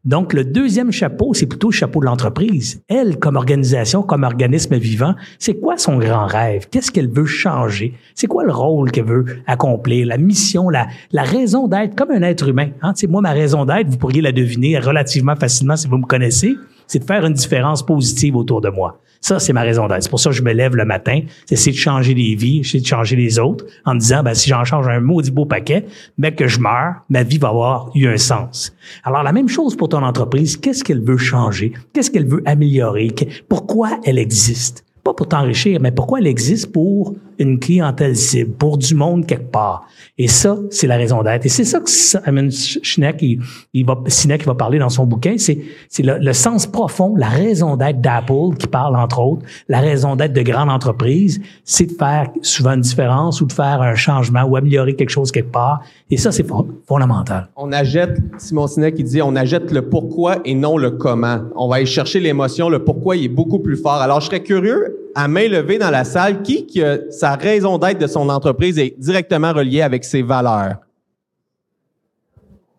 Donc, 0.05 0.35
le 0.35 0.45
deuxième 0.45 0.93
chapeau, 0.93 1.33
c'est 1.33 1.47
plutôt 1.47 1.69
le 1.71 1.75
chapeau 1.75 2.01
de 2.01 2.05
l'entreprise. 2.05 2.83
Elle, 2.89 3.19
comme 3.19 3.37
organisation, 3.37 4.03
comme 4.03 4.23
organisme 4.23 4.77
vivant, 4.77 5.15
c'est 5.39 5.55
quoi 5.55 5.79
son 5.79 5.97
grand 5.97 6.27
rêve? 6.27 6.69
Qu'est-ce 6.71 6.91
qu'elle 6.91 7.09
veut 7.09 7.25
changer? 7.25 7.95
C'est 8.15 8.27
quoi 8.27 8.45
le 8.45 8.53
rôle 8.53 8.91
qu'elle 8.91 9.07
veut 9.07 9.25
accomplir? 9.47 10.07
La 10.07 10.19
mission, 10.19 10.69
la, 10.69 10.89
raison 11.15 11.69
d'être 11.69 11.95
comme 11.95 12.11
un 12.11 12.21
être 12.21 12.49
humain. 12.49 12.69
Hein? 12.83 12.93
Moi, 13.09 13.23
ma 13.23 13.33
raison 13.33 13.65
d'être, 13.65 13.89
vous 13.89 13.97
pourriez 13.97 14.21
la 14.21 14.33
deviner 14.33 14.79
relativement 14.79 15.37
facilement 15.37 15.77
si 15.77 15.89
vous 15.89 15.97
me 15.97 16.07
connaissez, 16.07 16.55
c'est 16.87 17.01
de 17.01 17.05
faire 17.05 17.25
une 17.25 17.35
différence 17.35 17.85
positive 17.85 18.37
autour 18.37 18.61
de 18.61 18.69
moi. 18.69 19.01
Ça, 19.25 19.39
c'est 19.39 19.55
ma 19.55 19.63
raison 19.63 19.89
d'être. 19.89 20.03
C'est 20.03 20.11
pour 20.11 20.21
ça 20.21 20.29
que 20.29 20.37
je 20.37 20.43
me 20.43 20.53
lève 20.53 20.77
le 20.77 20.85
matin. 20.85 21.21
C'est 21.47 21.55
essayer 21.55 21.73
de 21.73 21.79
changer 21.79 22.13
les 22.13 22.35
vies, 22.35 22.61
essayer 22.61 22.83
de 22.83 22.87
changer 22.87 23.17
les 23.17 23.39
autres 23.39 23.65
en 23.87 23.95
me 23.95 23.99
disant, 23.99 24.23
ben, 24.23 24.35
si 24.35 24.51
j'en 24.51 24.65
change 24.65 24.87
un 24.87 25.01
maudit 25.01 25.31
beau 25.31 25.47
paquet, 25.47 25.87
ben, 26.19 26.35
que 26.35 26.47
je 26.47 26.61
meurs, 26.61 26.97
ma 27.09 27.23
vie 27.23 27.39
va 27.39 27.49
avoir 27.49 27.91
eu 27.95 28.07
un 28.07 28.19
sens. 28.19 28.77
Alors, 29.03 29.23
la 29.23 29.33
même 29.33 29.49
chose 29.49 29.77
pour 29.77 29.89
ton 29.89 30.03
entreprise. 30.03 30.59
Qu'est-ce 30.59 30.85
qu'elle 30.85 31.03
veut 31.03 31.17
changer? 31.17 31.73
Qu'est-ce 31.95 32.11
qu'elle 32.11 32.27
veut 32.27 32.43
améliorer? 32.45 33.15
Pourquoi 33.49 33.99
elle 34.05 34.19
existe? 34.19 34.85
Pas 35.03 35.15
pour 35.15 35.27
t'enrichir, 35.27 35.81
mais 35.81 35.91
pourquoi 35.91 36.19
elle 36.19 36.27
existe 36.27 36.71
pour 36.71 37.15
une 37.39 37.59
clientèle 37.59 38.17
cible, 38.17 38.53
pour 38.53 38.79
du 38.79 38.95
monde 38.95 39.27
quelque 39.27 39.51
part. 39.51 39.87
Et 40.17 40.29
ça, 40.29 40.57
c'est 40.71 40.87
la 40.87 40.97
raison 40.97 41.23
d'être. 41.23 41.45
Et 41.45 41.49
c'est 41.49 41.65
ça 41.65 41.81
que 41.81 41.91
Simon 41.91 42.49
Sinek, 42.51 43.21
il, 43.21 43.85
va, 43.85 43.99
Sinek, 44.07 44.45
va 44.45 44.55
parler 44.55 44.79
dans 44.79 44.89
son 44.89 45.07
bouquin, 45.07 45.35
c'est, 45.39 45.59
c'est 45.89 46.05
le, 46.05 46.19
le, 46.19 46.33
sens 46.33 46.67
profond, 46.67 47.17
la 47.17 47.29
raison 47.29 47.77
d'être 47.77 48.01
d'Apple, 48.01 48.57
qui 48.59 48.67
parle 48.67 48.97
entre 48.97 49.21
autres, 49.21 49.45
la 49.69 49.81
raison 49.81 50.15
d'être 50.15 50.33
de 50.33 50.43
grandes 50.43 50.71
entreprises, 50.71 51.41
c'est 51.65 51.87
de 51.87 51.93
faire 51.93 52.31
souvent 52.43 52.75
une 52.75 52.83
différence 52.83 53.41
ou 53.41 53.47
de 53.47 53.53
faire 53.53 53.83
un 53.83 53.95
changement 53.95 54.45
ou 54.45 54.57
améliorer 54.57 54.95
quelque 54.95 55.11
chose 55.11 55.33
quelque 55.33 55.51
part. 55.51 55.81
Et 56.11 56.17
ça, 56.17 56.31
c'est 56.31 56.47
fondamental. 56.87 57.49
On 57.57 57.73
achète, 57.73 58.19
Simon 58.39 58.67
Sinek, 58.67 58.95
il 58.99 59.05
dit, 59.05 59.23
on 59.23 59.35
achète 59.35 59.73
le 59.73 59.89
pourquoi 59.89 60.39
et 60.45 60.55
non 60.55 60.79
le 60.79 60.93
comment. 60.93 61.41
On 61.57 61.69
va 61.69 61.77
aller 61.77 61.87
chercher 61.87 62.21
l'émotion, 62.21 62.69
le 62.69 62.85
pourquoi, 62.85 63.17
il 63.17 63.25
est 63.25 63.29
beaucoup 63.29 63.59
plus 63.59 63.77
fort. 63.77 63.95
Alors, 63.95 64.21
je 64.21 64.27
serais 64.27 64.43
curieux, 64.43 65.04
à 65.15 65.29
main 65.29 65.49
levée 65.49 65.79
dans 65.79 65.91
la 65.91 66.05
salle, 66.05 66.43
qui, 66.43 66.67
qui 66.67 66.83
a 66.83 66.99
sa 67.11 67.35
raison 67.35 67.79
d'être 67.79 67.99
de 67.99 68.07
son 68.07 68.29
entreprise 68.29 68.79
est 68.79 68.95
directement 68.99 69.53
reliée 69.53 69.83
avec 69.83 70.05
ses 70.05 70.23
valeurs? 70.23 70.77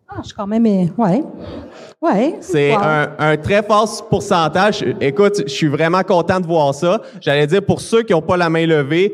Ah, 0.08 0.16
je 0.22 0.26
suis 0.28 0.34
quand 0.34 0.46
même. 0.46 0.64
Ouais. 0.96 1.22
Ouais. 2.00 2.36
C'est 2.40 2.72
un, 2.72 3.10
un, 3.18 3.36
très 3.36 3.62
fort 3.62 4.08
pourcentage. 4.08 4.84
Écoute, 5.00 5.42
je 5.46 5.52
suis 5.52 5.68
vraiment 5.68 6.02
content 6.02 6.40
de 6.40 6.46
voir 6.46 6.74
ça. 6.74 7.00
J'allais 7.20 7.46
dire, 7.46 7.62
pour 7.62 7.80
ceux 7.80 8.02
qui 8.02 8.12
n'ont 8.12 8.22
pas 8.22 8.36
la 8.36 8.48
main 8.48 8.66
levée, 8.66 9.12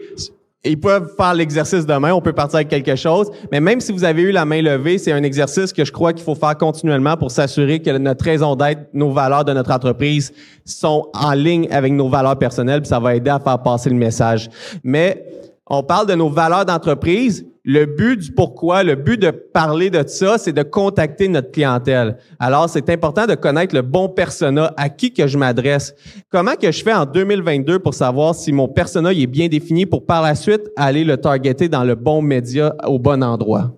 ils 0.64 0.78
peuvent 0.78 1.12
faire 1.16 1.34
l'exercice 1.34 1.84
demain, 1.86 2.12
on 2.12 2.20
peut 2.20 2.32
partir 2.32 2.56
avec 2.56 2.68
quelque 2.68 2.94
chose. 2.94 3.30
Mais 3.50 3.60
même 3.60 3.80
si 3.80 3.90
vous 3.90 4.04
avez 4.04 4.22
eu 4.22 4.30
la 4.30 4.44
main 4.44 4.62
levée, 4.62 4.96
c'est 4.98 5.12
un 5.12 5.22
exercice 5.24 5.72
que 5.72 5.84
je 5.84 5.90
crois 5.90 6.12
qu'il 6.12 6.24
faut 6.24 6.36
faire 6.36 6.56
continuellement 6.56 7.16
pour 7.16 7.30
s'assurer 7.32 7.80
que 7.80 7.90
notre 7.98 8.24
raison 8.24 8.54
d'être, 8.54 8.88
nos 8.94 9.10
valeurs 9.10 9.44
de 9.44 9.52
notre 9.52 9.72
entreprise 9.72 10.32
sont 10.64 11.08
en 11.14 11.32
ligne 11.32 11.68
avec 11.72 11.92
nos 11.92 12.08
valeurs 12.08 12.38
personnelles, 12.38 12.80
puis 12.80 12.88
ça 12.88 13.00
va 13.00 13.16
aider 13.16 13.30
à 13.30 13.40
faire 13.40 13.60
passer 13.60 13.90
le 13.90 13.96
message. 13.96 14.48
Mais 14.84 15.26
on 15.66 15.82
parle 15.82 16.06
de 16.06 16.14
nos 16.14 16.28
valeurs 16.28 16.64
d'entreprise, 16.64 17.46
le 17.64 17.86
but 17.86 18.18
du 18.18 18.32
pourquoi, 18.32 18.82
le 18.82 18.96
but 18.96 19.20
de 19.20 19.30
parler 19.30 19.88
de 19.88 20.02
ça, 20.06 20.36
c'est 20.36 20.52
de 20.52 20.64
contacter 20.64 21.28
notre 21.28 21.52
clientèle. 21.52 22.18
Alors, 22.40 22.68
c'est 22.68 22.90
important 22.90 23.26
de 23.26 23.36
connaître 23.36 23.74
le 23.74 23.82
bon 23.82 24.08
persona 24.08 24.72
à 24.76 24.88
qui 24.88 25.12
que 25.12 25.28
je 25.28 25.38
m'adresse. 25.38 25.94
Comment 26.30 26.56
que 26.56 26.72
je 26.72 26.82
fais 26.82 26.92
en 26.92 27.06
2022 27.06 27.78
pour 27.78 27.94
savoir 27.94 28.34
si 28.34 28.50
mon 28.50 28.66
persona 28.66 29.12
est 29.12 29.26
bien 29.28 29.46
défini 29.46 29.86
pour 29.86 30.04
par 30.04 30.22
la 30.22 30.34
suite 30.34 30.62
aller 30.76 31.04
le 31.04 31.16
targeter 31.16 31.68
dans 31.68 31.84
le 31.84 31.94
bon 31.94 32.20
média 32.20 32.74
au 32.84 32.98
bon 32.98 33.22
endroit? 33.22 33.72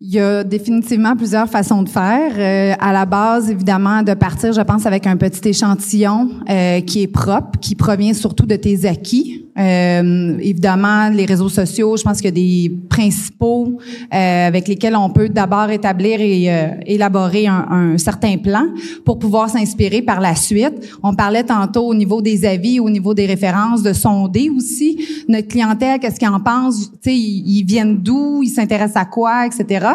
Il 0.00 0.14
y 0.14 0.20
a 0.20 0.44
définitivement 0.44 1.16
plusieurs 1.16 1.48
façons 1.48 1.82
de 1.82 1.88
faire. 1.88 2.32
Euh, 2.38 2.74
à 2.78 2.92
la 2.92 3.04
base, 3.04 3.50
évidemment, 3.50 4.02
de 4.02 4.14
partir, 4.14 4.52
je 4.52 4.60
pense, 4.60 4.86
avec 4.86 5.06
un 5.06 5.16
petit 5.16 5.48
échantillon 5.48 6.30
euh, 6.48 6.80
qui 6.80 7.02
est 7.02 7.08
propre, 7.08 7.58
qui 7.60 7.74
provient 7.74 8.14
surtout 8.14 8.46
de 8.46 8.56
tes 8.56 8.86
acquis. 8.86 9.43
Euh, 9.56 10.36
évidemment, 10.40 11.10
les 11.10 11.26
réseaux 11.26 11.48
sociaux, 11.48 11.96
je 11.96 12.02
pense 12.02 12.16
qu'il 12.16 12.26
y 12.26 12.28
a 12.28 12.32
des 12.32 12.76
principaux 12.88 13.78
euh, 14.12 14.46
avec 14.48 14.66
lesquels 14.66 14.96
on 14.96 15.10
peut 15.10 15.28
d'abord 15.28 15.70
établir 15.70 16.20
et 16.20 16.52
euh, 16.52 16.68
élaborer 16.86 17.46
un, 17.46 17.66
un, 17.70 17.98
certain 17.98 18.36
plan 18.36 18.66
pour 19.04 19.18
pouvoir 19.18 19.48
s'inspirer 19.48 20.02
par 20.02 20.20
la 20.20 20.34
suite. 20.34 20.96
On 21.04 21.14
parlait 21.14 21.44
tantôt 21.44 21.86
au 21.86 21.94
niveau 21.94 22.20
des 22.20 22.44
avis, 22.44 22.80
au 22.80 22.90
niveau 22.90 23.14
des 23.14 23.26
références, 23.26 23.82
de 23.82 23.92
sonder 23.92 24.50
aussi 24.50 25.24
notre 25.28 25.48
clientèle, 25.48 26.00
qu'est-ce 26.00 26.18
qu'ils 26.18 26.28
en 26.28 26.40
pensent, 26.40 26.90
ils, 27.06 27.58
ils 27.58 27.64
viennent 27.64 27.98
d'où, 27.98 28.42
ils 28.42 28.48
s'intéressent 28.48 29.02
à 29.02 29.04
quoi, 29.04 29.46
etc. 29.46 29.86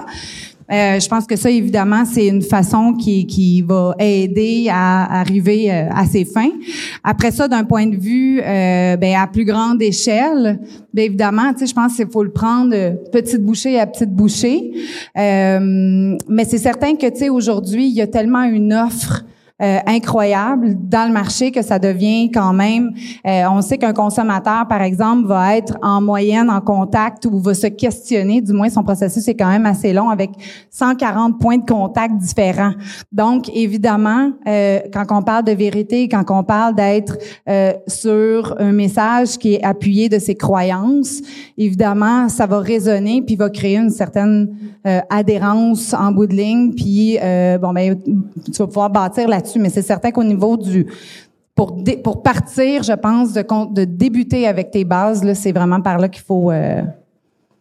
Euh, 0.72 1.00
je 1.00 1.08
pense 1.08 1.26
que 1.26 1.36
ça, 1.36 1.50
évidemment, 1.50 2.06
c'est 2.06 2.28
une 2.28 2.42
façon 2.42 2.94
qui, 2.94 3.26
qui 3.26 3.62
va 3.62 3.96
aider 3.98 4.68
à 4.72 5.20
arriver 5.20 5.72
euh, 5.72 5.90
à 5.90 6.06
ses 6.06 6.26
fins. 6.26 6.52
Après 7.04 7.32
ça, 7.32 7.48
d'un 7.48 7.64
point 7.64 7.88
de 7.88 7.96
vue 7.96 8.40
euh, 8.40 8.96
ben, 8.96 9.16
à 9.16 9.26
plus 9.28 9.46
grande 9.46 9.82
échelle, 9.82 10.60
bien 10.94 11.06
évidemment, 11.06 11.54
tu 11.54 11.60
sais, 11.60 11.68
je 11.68 11.74
pense 11.74 11.96
qu'il 11.96 12.08
faut 12.08 12.24
le 12.24 12.32
prendre 12.32 12.76
petite 13.12 13.44
bouchée 13.44 13.80
à 13.80 13.88
petite 13.88 14.12
bouchée. 14.12 14.72
mais 15.16 16.46
c'est 16.48 16.58
certain 16.58 16.96
que, 16.96 17.10
tu 17.10 17.18
sais, 17.18 17.30
aujourd'hui, 17.30 17.88
il 17.88 17.96
y 17.96 18.02
a 18.02 18.08
tellement 18.08 18.44
une 18.44 18.74
offre 18.74 19.24
euh, 19.62 19.80
incroyable 19.88 20.78
dans 20.88 21.06
le 21.06 21.12
marché 21.12 21.52
que 21.52 21.62
ça 21.62 21.80
devient 21.80 22.32
quand 22.32 22.54
même. 22.54 22.94
Euh, 23.28 23.44
on 23.52 23.62
sait 23.62 23.78
qu'un 23.78 23.92
consommateur, 23.92 24.66
par 24.70 24.82
exemple, 24.82 25.28
va 25.28 25.58
être 25.58 25.78
en 25.82 26.00
moyenne 26.00 26.50
en 26.50 26.62
contact 26.62 27.26
ou 27.26 27.40
va 27.40 27.54
se 27.54 27.68
questionner. 27.68 28.40
Du 28.40 28.54
moins, 28.54 28.70
son 28.70 28.84
processus 28.84 29.28
est 29.28 29.36
quand 29.36 29.50
même 29.50 29.66
assez 29.66 29.92
long 29.92 30.10
avec 30.10 30.30
140 30.70 31.42
points 31.42 31.58
de 31.58 31.66
contact 31.66 32.16
différents. 32.16 32.72
Donc, 33.12 33.50
évidemment, 33.54 34.32
euh, 34.48 34.80
quand 34.94 35.06
on 35.10 35.22
parle 35.24 35.44
de 35.44 35.52
vérité, 35.52 36.08
quand 36.08 36.24
on 36.30 36.46
parle 36.46 36.74
d'être 36.74 37.18
sur 37.88 38.56
un 38.60 38.72
message 38.72 39.38
qui 39.38 39.56
est 39.56 39.64
appuyé 39.64 40.08
de 40.08 40.20
ses 40.20 40.36
croyances, 40.36 41.20
évidemment, 41.58 42.30
ça 42.30 42.46
va 42.46 42.60
résonner 42.60 43.22
puis 43.22 43.36
va 43.36 43.50
créer 43.50 43.76
une 43.76 43.90
certaine 43.90 44.56
adhérence 45.10 45.94
en 45.94 46.14
bout 46.14 46.28
de 46.28 46.36
ligne. 46.36 46.74
Puis, 46.74 47.18
bon, 47.62 47.74
ben, 47.74 48.00
tu 48.46 48.58
vas 48.58 48.68
pouvoir 48.68 48.90
bâtir 48.90 49.28
là-dessus 49.28 49.49
mais 49.58 49.70
c'est 49.70 49.82
certain 49.82 50.12
qu'au 50.12 50.24
niveau 50.24 50.58
du 50.58 50.86
pour, 51.56 51.76
pour 52.04 52.24
partir, 52.24 52.84
je 52.84 52.94
pense, 52.94 53.34
de, 53.34 53.44
de 53.74 53.84
débuter 53.84 54.48
avec 54.48 54.72
tes 54.72 54.86
bases, 54.86 55.30
c'est 55.34 55.52
vraiment 55.52 55.82
par 55.82 55.98
là 55.98 56.08
qu'il 56.08 56.24
faut. 56.24 56.52
Euh, 56.52 56.82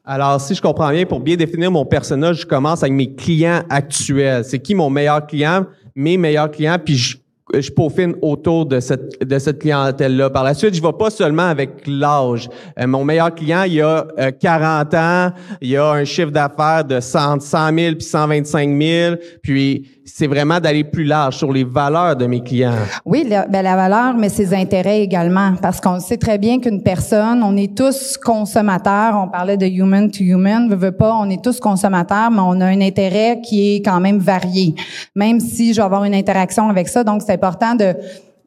Alors, 0.04 0.40
si 0.40 0.54
je 0.54 0.62
comprends 0.62 0.90
bien, 0.90 1.04
pour 1.04 1.18
bien 1.18 1.34
définir 1.34 1.72
mon 1.72 1.84
personnage, 1.84 2.42
je 2.42 2.46
commence 2.46 2.84
avec 2.84 2.92
mes 2.92 3.12
clients 3.12 3.62
actuels. 3.68 4.44
C'est 4.44 4.60
qui 4.60 4.76
mon 4.76 4.88
meilleur 4.88 5.26
client, 5.26 5.66
mes 5.96 6.16
meilleurs 6.16 6.50
clients, 6.50 6.76
puis 6.82 6.94
je 6.94 7.16
je 7.54 7.70
peaufine 7.70 8.14
autour 8.20 8.66
de 8.66 8.80
cette, 8.80 9.26
de 9.26 9.38
cette 9.38 9.60
clientèle-là. 9.60 10.30
Par 10.30 10.44
la 10.44 10.54
suite, 10.54 10.74
je 10.74 10.82
ne 10.82 10.86
vais 10.86 10.92
pas 10.92 11.10
seulement 11.10 11.48
avec 11.48 11.86
l'âge. 11.86 12.48
Euh, 12.78 12.86
mon 12.86 13.04
meilleur 13.04 13.34
client, 13.34 13.62
il 13.62 13.80
a 13.80 14.06
40 14.32 14.94
euh, 14.94 14.98
ans, 14.98 15.32
il 15.60 15.76
a 15.76 15.92
un 15.92 16.04
chiffre 16.04 16.30
d'affaires 16.30 16.84
de 16.84 17.00
100, 17.00 17.40
100 17.40 17.74
000 17.74 17.94
puis 17.94 18.04
125 18.04 18.82
000, 18.82 19.16
puis 19.42 19.97
c'est 20.12 20.26
vraiment 20.26 20.58
d'aller 20.58 20.84
plus 20.84 21.04
large 21.04 21.36
sur 21.36 21.52
les 21.52 21.64
valeurs 21.64 22.16
de 22.16 22.26
mes 22.26 22.40
clients. 22.40 22.74
Oui, 23.04 23.26
la, 23.28 23.46
ben, 23.46 23.62
la 23.62 23.76
valeur, 23.76 24.14
mais 24.16 24.28
ses 24.28 24.54
intérêts 24.54 25.02
également, 25.02 25.54
parce 25.60 25.80
qu'on 25.80 26.00
sait 26.00 26.16
très 26.16 26.38
bien 26.38 26.60
qu'une 26.60 26.82
personne, 26.82 27.42
on 27.42 27.56
est 27.56 27.76
tous 27.76 28.16
consommateurs. 28.16 29.14
On 29.16 29.28
parlait 29.28 29.56
de 29.56 29.66
human 29.66 30.10
to 30.10 30.24
human, 30.24 30.68
veut, 30.68 30.76
veut 30.76 30.92
pas, 30.92 31.14
on 31.14 31.28
est 31.28 31.42
tous 31.42 31.60
consommateurs, 31.60 32.30
mais 32.30 32.40
on 32.40 32.60
a 32.60 32.66
un 32.66 32.80
intérêt 32.80 33.40
qui 33.42 33.76
est 33.76 33.82
quand 33.82 34.00
même 34.00 34.18
varié, 34.18 34.74
même 35.14 35.40
si 35.40 35.72
je 35.72 35.80
vais 35.80 35.84
avoir 35.84 36.04
une 36.04 36.14
interaction 36.14 36.68
avec 36.68 36.88
ça. 36.88 37.04
Donc, 37.04 37.22
c'est 37.24 37.32
important 37.32 37.74
de 37.74 37.94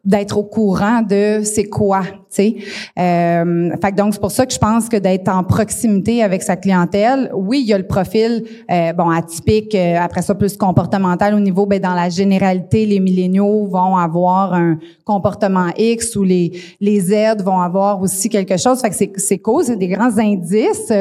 d'être 0.03 0.37
au 0.37 0.43
courant 0.43 1.01
de 1.01 1.41
c'est 1.43 1.65
quoi, 1.65 2.01
tu 2.01 2.15
sais. 2.29 2.55
Euh, 2.97 3.69
donc 3.95 4.13
c'est 4.13 4.19
pour 4.19 4.31
ça 4.31 4.45
que 4.45 4.53
je 4.53 4.57
pense 4.57 4.89
que 4.89 4.97
d'être 4.97 5.29
en 5.29 5.43
proximité 5.43 6.23
avec 6.23 6.41
sa 6.41 6.55
clientèle, 6.55 7.29
oui, 7.33 7.61
il 7.61 7.67
y 7.67 7.73
a 7.73 7.77
le 7.77 7.85
profil 7.85 8.43
euh, 8.71 8.93
bon 8.93 9.09
atypique, 9.09 9.75
euh, 9.75 9.97
après 9.99 10.23
ça 10.23 10.33
plus 10.33 10.57
comportemental 10.57 11.35
au 11.35 11.39
niveau 11.39 11.65
ben 11.65 11.79
dans 11.79 11.93
la 11.93 12.09
généralité 12.09 12.85
les 12.85 12.99
milléniaux 12.99 13.67
vont 13.67 13.95
avoir 13.95 14.53
un 14.53 14.79
comportement 15.05 15.67
X 15.77 16.15
ou 16.15 16.23
les 16.23 16.51
les 16.79 16.99
Z 16.99 17.43
vont 17.43 17.59
avoir 17.59 18.01
aussi 18.01 18.29
quelque 18.29 18.57
chose. 18.57 18.81
Fait 18.81 18.89
que 18.89 18.95
c'est 18.95 19.11
c'est 19.17 19.37
cause, 19.37 19.67
c'est 19.67 19.77
des 19.77 19.87
grands 19.87 20.17
indices. 20.17 20.91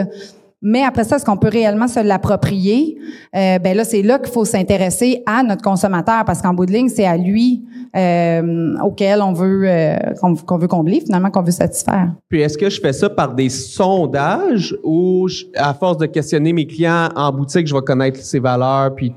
Mais 0.62 0.83
après 0.83 1.05
ça, 1.05 1.16
est-ce 1.16 1.25
qu'on 1.25 1.38
peut 1.38 1.49
réellement 1.49 1.88
se 1.88 2.01
l'approprier? 2.01 2.99
Euh, 3.35 3.59
ben 3.59 3.75
là, 3.77 3.85
c'est 3.85 4.03
là 4.03 4.18
qu'il 4.18 4.33
faut 4.33 4.44
s'intéresser 4.44 5.23
à 5.27 5.42
notre 5.42 5.62
consommateur 5.62 6.25
parce 6.27 6.42
qu'en 6.42 6.53
bout 6.53 6.66
de 6.66 6.73
ligne, 6.73 6.88
c'est 6.88 7.07
à 7.07 7.16
lui 7.16 7.64
euh, 7.96 8.77
auquel 8.85 9.23
on 9.23 9.33
veut 9.33 9.62
euh, 9.64 9.96
qu'on 10.20 10.59
veut 10.59 10.68
combler 10.68 11.01
finalement, 11.01 11.31
qu'on 11.31 11.42
veut 11.42 11.51
satisfaire. 11.51 12.12
Puis 12.29 12.42
est-ce 12.42 12.59
que 12.59 12.68
je 12.68 12.81
fais 12.81 12.92
ça 12.92 13.09
par 13.09 13.35
des 13.35 13.49
sondages 13.49 14.77
ou 14.85 15.27
à 15.57 15.73
force 15.73 15.96
de 15.96 16.07
questionner 16.07 16.53
mes 16.53 16.66
clients 16.66 17.09
en 17.16 17.33
boutique, 17.33 17.66
je 17.66 17.75
vais 17.75 17.81
connaître 17.81 18.20
ses 18.20 18.38
valeurs 18.38 18.94
puis 18.94 19.14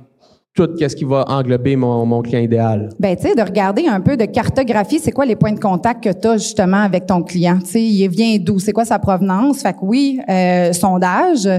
tout 0.54 0.70
qu'est-ce 0.78 0.96
qui 0.96 1.04
va 1.04 1.26
englober 1.28 1.76
mon, 1.76 2.06
mon 2.06 2.22
client 2.22 2.42
idéal? 2.42 2.89
Ben, 3.00 3.16
tu 3.16 3.24
sais, 3.24 3.36
de 3.36 3.42
regarder 3.42 3.88
un 3.88 4.00
peu, 4.02 4.16
de 4.16 4.26
cartographie, 4.26 5.00
c'est 5.00 5.12
quoi 5.12 5.26
les 5.26 5.36
points 5.36 5.54
de 5.54 5.60
contact 5.60 6.04
que 6.04 6.12
tu 6.12 6.28
as 6.28 6.38
justement 6.38 6.84
avec 6.84 7.08
ton 7.08 7.24
client? 7.24 7.58
Tu 7.60 7.72
sais, 7.72 7.84
il 7.84 8.08
vient 8.08 8.38
d'où? 8.39 8.60
C'est 8.60 8.72
quoi 8.72 8.86
sa 8.86 9.00
provenance? 9.00 9.63
Fait 9.63 9.74
que 9.74 9.80
oui, 9.82 10.20
euh, 10.30 10.72
sondage, 10.72 11.50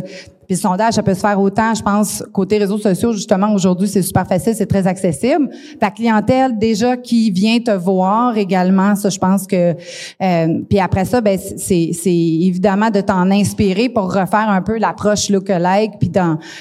puis 0.46 0.56
le 0.56 0.60
sondage, 0.60 0.94
ça 0.94 1.02
peut 1.02 1.14
se 1.14 1.20
faire 1.20 1.40
autant, 1.40 1.74
je 1.74 1.82
pense, 1.82 2.22
côté 2.32 2.58
réseaux 2.58 2.78
sociaux, 2.78 3.12
justement, 3.12 3.52
aujourd'hui, 3.54 3.88
c'est 3.88 4.02
super 4.02 4.26
facile, 4.26 4.54
c'est 4.54 4.66
très 4.66 4.86
accessible. 4.86 5.48
Ta 5.80 5.90
clientèle, 5.90 6.58
déjà, 6.58 6.96
qui 6.96 7.30
vient 7.30 7.58
te 7.60 7.70
voir 7.70 8.36
également, 8.36 8.94
ça, 8.94 9.08
je 9.08 9.18
pense 9.18 9.46
que... 9.46 9.74
Euh, 10.22 10.46
puis 10.68 10.80
après 10.80 11.04
ça, 11.04 11.20
ben 11.20 11.38
c'est, 11.38 11.90
c'est 11.92 12.14
évidemment 12.14 12.90
de 12.90 13.00
t'en 13.00 13.30
inspirer 13.30 13.88
pour 13.88 14.12
refaire 14.12 14.48
un 14.48 14.62
peu 14.62 14.78
l'approche 14.78 15.30
lookalike, 15.30 15.92
puis, 15.98 16.10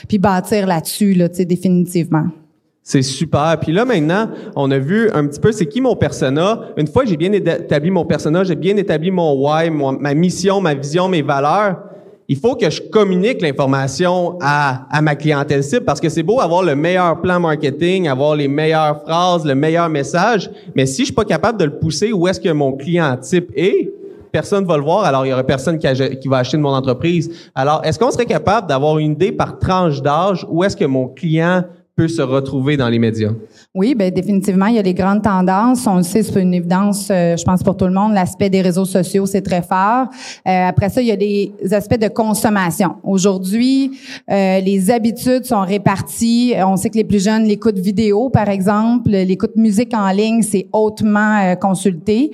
puis 0.08 0.17
bâtir 0.17 0.67
là-dessus, 0.67 1.13
là, 1.13 1.30
tu 1.30 1.38
sais, 1.38 1.46
définitivement. 1.46 2.26
C'est 2.86 3.02
super. 3.02 3.58
Puis 3.62 3.72
là, 3.72 3.86
maintenant, 3.86 4.28
on 4.58 4.69
a 4.69 4.78
vu 4.78 5.10
un 5.13 5.26
petit 5.28 5.39
peu 5.39 5.54
c'est 5.54 5.67
qui 5.67 5.80
mon 5.80 5.96
persona? 5.96 6.60
Une 6.76 6.88
fois 6.88 7.04
que 7.04 7.10
j'ai 7.10 7.17
bien 7.17 7.32
établi 7.32 7.89
mon 7.89 8.04
persona, 8.04 8.43
j'ai 8.43 8.56
bien 8.56 8.76
établi 8.76 9.10
mon 9.10 9.34
why, 9.36 9.69
ma 9.69 10.13
mission, 10.13 10.60
ma 10.60 10.74
vision, 10.74 11.08
mes 11.08 11.22
valeurs, 11.22 11.78
il 12.28 12.38
faut 12.38 12.56
que 12.56 12.70
je 12.70 12.82
communique 12.82 13.42
l'information 13.42 14.38
à, 14.42 14.88
à 14.90 15.02
ma 15.02 15.16
clientèle 15.16 15.64
cible 15.64 15.86
parce 15.86 16.00
que 16.00 16.10
c'est 16.10 16.24
beau 16.24 16.40
avoir 16.40 16.64
le 16.64 16.76
meilleur 16.76 17.20
plan 17.22 17.40
marketing, 17.40 18.08
avoir 18.08 18.36
les 18.36 18.48
meilleures 18.48 19.02
phrases, 19.02 19.46
le 19.46 19.56
meilleur 19.56 19.90
message, 19.90 20.50
mais 20.76 20.86
si 20.86 21.02
je 21.02 21.06
suis 21.06 21.14
pas 21.14 21.26
capable 21.26 21.60
de 21.60 21.66
le 21.66 21.80
pousser 21.80 22.14
où 22.14 22.28
est-ce 22.28 22.40
que 22.40 22.50
mon 22.50 22.74
client 22.74 23.18
type 23.18 23.52
est, 23.56 23.92
personne 24.32 24.66
va 24.66 24.78
le 24.78 24.84
voir, 24.84 25.06
alors 25.06 25.26
il 25.26 25.30
y 25.30 25.34
aura 25.34 25.44
personne 25.44 25.78
qui, 25.78 25.88
qui 26.20 26.28
va 26.28 26.38
acheter 26.38 26.58
de 26.58 26.62
mon 26.62 26.74
entreprise. 26.74 27.52
Alors, 27.54 27.82
est-ce 27.86 28.00
qu'on 28.00 28.10
serait 28.10 28.26
capable 28.26 28.68
d'avoir 28.68 28.98
une 28.98 29.12
idée 29.12 29.32
par 29.32 29.60
tranche 29.60 30.02
d'âge 30.02 30.46
où 30.50 30.64
est-ce 30.64 30.76
que 30.76 30.86
mon 30.86 31.08
client 31.08 31.64
peut 31.95 32.08
se 32.08 32.21
retrouver 32.23 32.75
dans 32.75 32.89
les 32.89 32.97
médias? 32.97 33.32
Oui, 33.75 33.93
ben 33.93 34.12
définitivement, 34.12 34.65
il 34.65 34.75
y 34.75 34.79
a 34.79 34.84
des 34.84 34.95
grandes 34.95 35.21
tendances. 35.21 35.86
On 35.86 35.97
le 35.97 36.03
sait, 36.03 36.23
c'est 36.23 36.41
une 36.41 36.53
évidence, 36.53 37.08
euh, 37.12 37.38
je 37.38 37.43
pense 37.43 37.62
pour 37.62 37.77
tout 37.77 37.86
le 37.86 37.93
monde. 37.93 38.13
L'aspect 38.13 38.49
des 38.49 38.62
réseaux 38.62 38.86
sociaux, 38.86 39.27
c'est 39.27 39.41
très 39.41 39.62
fort. 39.62 40.08
Euh, 40.47 40.67
après 40.67 40.89
ça, 40.89 41.01
il 41.01 41.08
y 41.08 41.12
a 41.12 41.15
des 41.15 41.53
aspects 41.71 41.99
de 41.99 42.08
consommation. 42.08 42.95
Aujourd'hui, 43.03 43.91
euh, 44.32 44.60
les 44.60 44.89
habitudes 44.89 45.45
sont 45.45 45.62
réparties. 45.62 46.53
On 46.65 46.77
sait 46.77 46.89
que 46.89 46.97
les 46.97 47.03
plus 47.03 47.23
jeunes 47.23 47.43
l'écoute 47.43 47.77
vidéo, 47.77 48.29
par 48.29 48.49
exemple, 48.49 49.10
l'écoute 49.12 49.56
musique 49.56 49.93
en 49.93 50.10
ligne, 50.10 50.41
c'est 50.41 50.67
hautement 50.73 51.56
consulté. 51.62 52.32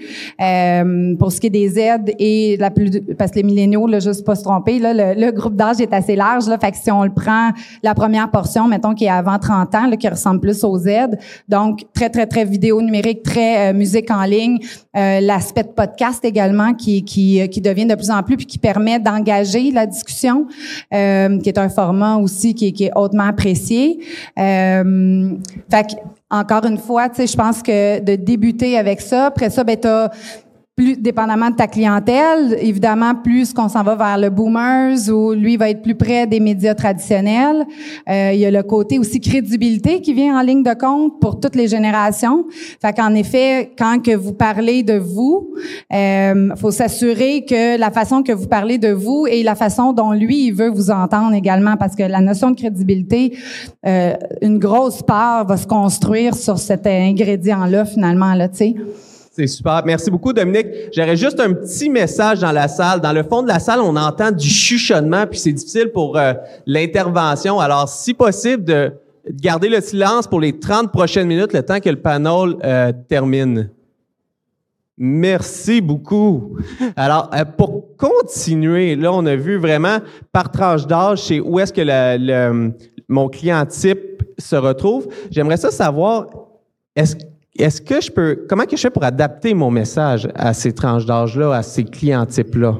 pour 1.17 1.31
ce 1.31 1.41
qui 1.41 1.47
est 1.47 1.49
des 1.49 1.77
aides 1.79 2.13
et 2.17 2.55
la 2.57 2.71
plus, 2.71 2.91
parce 3.17 3.31
que 3.31 3.37
les 3.37 3.43
milléniaux, 3.43 3.87
là, 3.87 3.99
juste 3.99 4.25
pas 4.25 4.35
se 4.35 4.43
tromper, 4.43 4.79
là, 4.79 4.93
le, 4.93 5.31
groupe 5.31 5.55
d'âge 5.55 5.81
est 5.81 5.93
assez 5.93 6.15
large. 6.15 6.47
Là, 6.47 6.57
fait 6.57 6.71
que 6.71 6.77
si 6.77 6.91
on 6.91 7.03
le 7.03 7.13
prend, 7.13 7.51
la 7.83 7.93
première 7.93 8.31
portion, 8.31 8.67
mettons 8.67 8.93
qui 8.93 9.05
est 9.05 9.09
avant 9.09 9.37
30 9.49 9.75
ans, 9.75 9.87
là, 9.87 9.97
qui 9.97 10.07
ressemble 10.07 10.39
plus 10.39 10.63
aux 10.63 10.77
aides, 10.79 11.17
donc 11.47 11.81
très 11.93 12.09
très 12.09 12.27
très 12.27 12.45
vidéo 12.45 12.81
numérique, 12.81 13.23
très 13.23 13.69
euh, 13.69 13.73
musique 13.73 14.11
en 14.11 14.23
ligne, 14.23 14.59
euh, 14.95 15.19
l'aspect 15.21 15.63
de 15.63 15.69
podcast 15.69 16.23
également 16.23 16.73
qui 16.73 17.03
euh, 17.41 17.47
qui 17.47 17.61
devient 17.61 17.85
de 17.85 17.95
plus 17.95 18.11
en 18.11 18.21
plus 18.21 18.37
puis 18.37 18.45
qui 18.45 18.59
permet 18.59 18.99
d'engager 18.99 19.71
la 19.71 19.85
discussion, 19.85 20.45
qui 20.91 21.49
est 21.49 21.57
un 21.57 21.69
format 21.69 22.17
aussi 22.17 22.53
qui, 22.53 22.67
est 22.67 22.91
hautement 22.95 23.23
apprécié. 23.23 23.99
Fait 24.35 25.83
que, 25.87 25.95
encore 26.29 26.65
une 26.65 26.77
fois, 26.77 27.09
tu 27.09 27.15
sais, 27.15 27.27
je 27.27 27.35
pense 27.35 27.63
que 27.63 27.99
de 27.99 28.15
débuter 28.15 28.77
avec 28.77 29.01
ça, 29.01 29.27
après 29.27 29.49
ça, 29.49 29.63
ben 29.63 29.77
t'as 29.77 30.09
plus 30.79 30.95
dépendamment 30.95 31.49
de 31.49 31.57
ta 31.57 31.67
clientèle, 31.67 32.57
évidemment, 32.61 33.13
plus 33.13 33.51
qu'on 33.51 33.67
s'en 33.67 33.83
va 33.83 33.95
vers 33.95 34.17
le 34.17 34.29
boomers 34.29 35.09
ou 35.09 35.33
lui 35.33 35.57
va 35.57 35.69
être 35.69 35.81
plus 35.81 35.95
près 35.95 36.25
des 36.25 36.39
médias 36.39 36.73
traditionnels. 36.73 37.65
Euh, 38.09 38.31
il 38.33 38.39
y 38.39 38.45
a 38.45 38.51
le 38.51 38.63
côté 38.63 38.97
aussi 38.97 39.19
crédibilité 39.19 39.99
qui 39.99 40.13
vient 40.13 40.39
en 40.39 40.41
ligne 40.41 40.63
de 40.63 40.73
compte 40.73 41.19
pour 41.19 41.37
toutes 41.41 41.57
les 41.57 41.67
générations. 41.67 42.45
Fait 42.81 42.95
qu'en 42.95 43.13
effet, 43.13 43.73
quand 43.77 44.01
que 44.01 44.15
vous 44.15 44.31
parlez 44.31 44.81
de 44.81 44.97
vous, 44.97 45.53
euh, 45.93 46.55
faut 46.55 46.71
s'assurer 46.71 47.43
que 47.43 47.77
la 47.77 47.91
façon 47.91 48.23
que 48.23 48.31
vous 48.31 48.47
parlez 48.47 48.77
de 48.77 48.93
vous 48.93 49.27
et 49.29 49.43
la 49.43 49.55
façon 49.55 49.91
dont 49.91 50.13
lui 50.13 50.45
il 50.45 50.53
veut 50.53 50.69
vous 50.69 50.91
entendre 50.91 51.33
également, 51.33 51.75
parce 51.75 51.93
que 51.93 52.03
la 52.03 52.21
notion 52.21 52.51
de 52.51 52.55
crédibilité, 52.55 53.37
euh, 53.85 54.13
une 54.41 54.59
grosse 54.59 55.01
part 55.01 55.45
va 55.45 55.57
se 55.57 55.67
construire 55.67 56.35
sur 56.35 56.57
cet 56.57 56.87
ingrédient-là 56.87 57.83
finalement 57.83 58.33
là, 58.33 58.47
tu 58.47 58.57
sais. 58.59 58.75
C'est 59.39 59.47
super. 59.47 59.83
Merci 59.85 60.11
beaucoup, 60.11 60.33
Dominique. 60.33 60.67
J'aurais 60.93 61.15
juste 61.15 61.39
un 61.39 61.53
petit 61.53 61.89
message 61.89 62.39
dans 62.39 62.51
la 62.51 62.67
salle. 62.67 62.99
Dans 62.99 63.13
le 63.13 63.23
fond 63.23 63.41
de 63.41 63.47
la 63.47 63.59
salle, 63.59 63.79
on 63.79 63.95
entend 63.95 64.31
du 64.31 64.49
chuchonnement, 64.49 65.25
puis 65.27 65.39
c'est 65.39 65.53
difficile 65.53 65.91
pour 65.93 66.17
euh, 66.17 66.33
l'intervention. 66.65 67.57
Alors, 67.57 67.87
si 67.87 68.13
possible, 68.13 68.65
de 68.65 68.91
garder 69.29 69.69
le 69.69 69.79
silence 69.79 70.27
pour 70.27 70.41
les 70.41 70.59
30 70.59 70.91
prochaines 70.91 71.27
minutes, 71.27 71.53
le 71.53 71.63
temps 71.63 71.79
que 71.79 71.89
le 71.89 72.01
panel 72.01 72.57
euh, 72.65 72.91
termine. 73.07 73.69
Merci 74.97 75.79
beaucoup. 75.79 76.57
Alors, 76.97 77.29
euh, 77.33 77.45
pour 77.45 77.95
continuer, 77.95 78.97
là, 78.97 79.13
on 79.13 79.25
a 79.25 79.37
vu 79.37 79.55
vraiment 79.55 79.99
par 80.33 80.51
tranche 80.51 80.85
d'âge, 80.85 81.19
c'est 81.19 81.39
où 81.39 81.61
est-ce 81.61 81.71
que 81.71 81.81
le, 81.85 82.73
mon 83.07 83.29
client 83.29 83.65
type 83.65 84.21
se 84.37 84.57
retrouve. 84.57 85.07
J'aimerais 85.31 85.55
ça 85.55 85.71
savoir, 85.71 86.27
est-ce 86.93 87.15
est-ce 87.57 87.81
que 87.81 87.99
je 87.99 88.11
peux, 88.11 88.45
comment 88.47 88.65
que 88.65 88.75
je 88.75 88.81
fais 88.81 88.89
pour 88.89 89.03
adapter 89.03 89.53
mon 89.53 89.71
message 89.71 90.27
à 90.35 90.53
ces 90.53 90.73
tranches 90.73 91.05
d'âge-là, 91.05 91.53
à 91.53 91.63
ces 91.63 91.83
clients 91.83 92.25
types-là? 92.25 92.75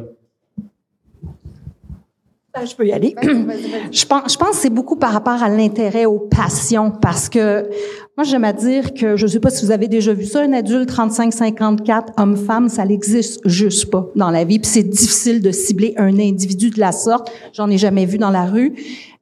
Ben, 2.53 2.65
je 2.65 2.75
peux 2.75 2.86
y 2.86 2.91
aller. 2.91 3.15
Je 3.91 4.05
pense, 4.05 4.34
je 4.34 4.38
pense 4.38 4.49
que 4.49 4.55
c'est 4.55 4.69
beaucoup 4.71 4.95
par 4.95 5.12
rapport 5.13 5.41
à 5.41 5.49
l'intérêt, 5.49 6.05
aux 6.05 6.19
passions, 6.19 6.91
parce 6.91 7.29
que 7.29 7.69
moi, 8.17 8.25
j'aime 8.25 8.43
à 8.43 8.51
dire 8.51 8.93
que, 8.93 9.15
je 9.15 9.25
ne 9.25 9.29
sais 9.29 9.39
pas 9.39 9.49
si 9.49 9.63
vous 9.63 9.71
avez 9.71 9.88
déjà 9.88 10.13
vu 10.13 10.25
ça, 10.25 10.41
un 10.41 10.51
adulte 10.51 10.91
35-54, 10.91 12.08
homme-femme, 12.17 12.67
ça 12.67 12.84
n'existe 12.84 13.39
juste 13.47 13.89
pas 13.89 14.10
dans 14.15 14.29
la 14.29 14.43
vie. 14.43 14.60
Puis 14.60 14.69
c'est 14.69 14.84
difficile 14.84 15.41
de 15.41 15.51
cibler 15.51 15.93
un 15.95 16.19
individu 16.19 16.69
de 16.69 16.79
la 16.79 16.91
sorte. 16.91 17.32
J'en 17.53 17.69
ai 17.69 17.77
jamais 17.77 18.05
vu 18.05 18.17
dans 18.17 18.32
la 18.32 18.45
rue. 18.45 18.73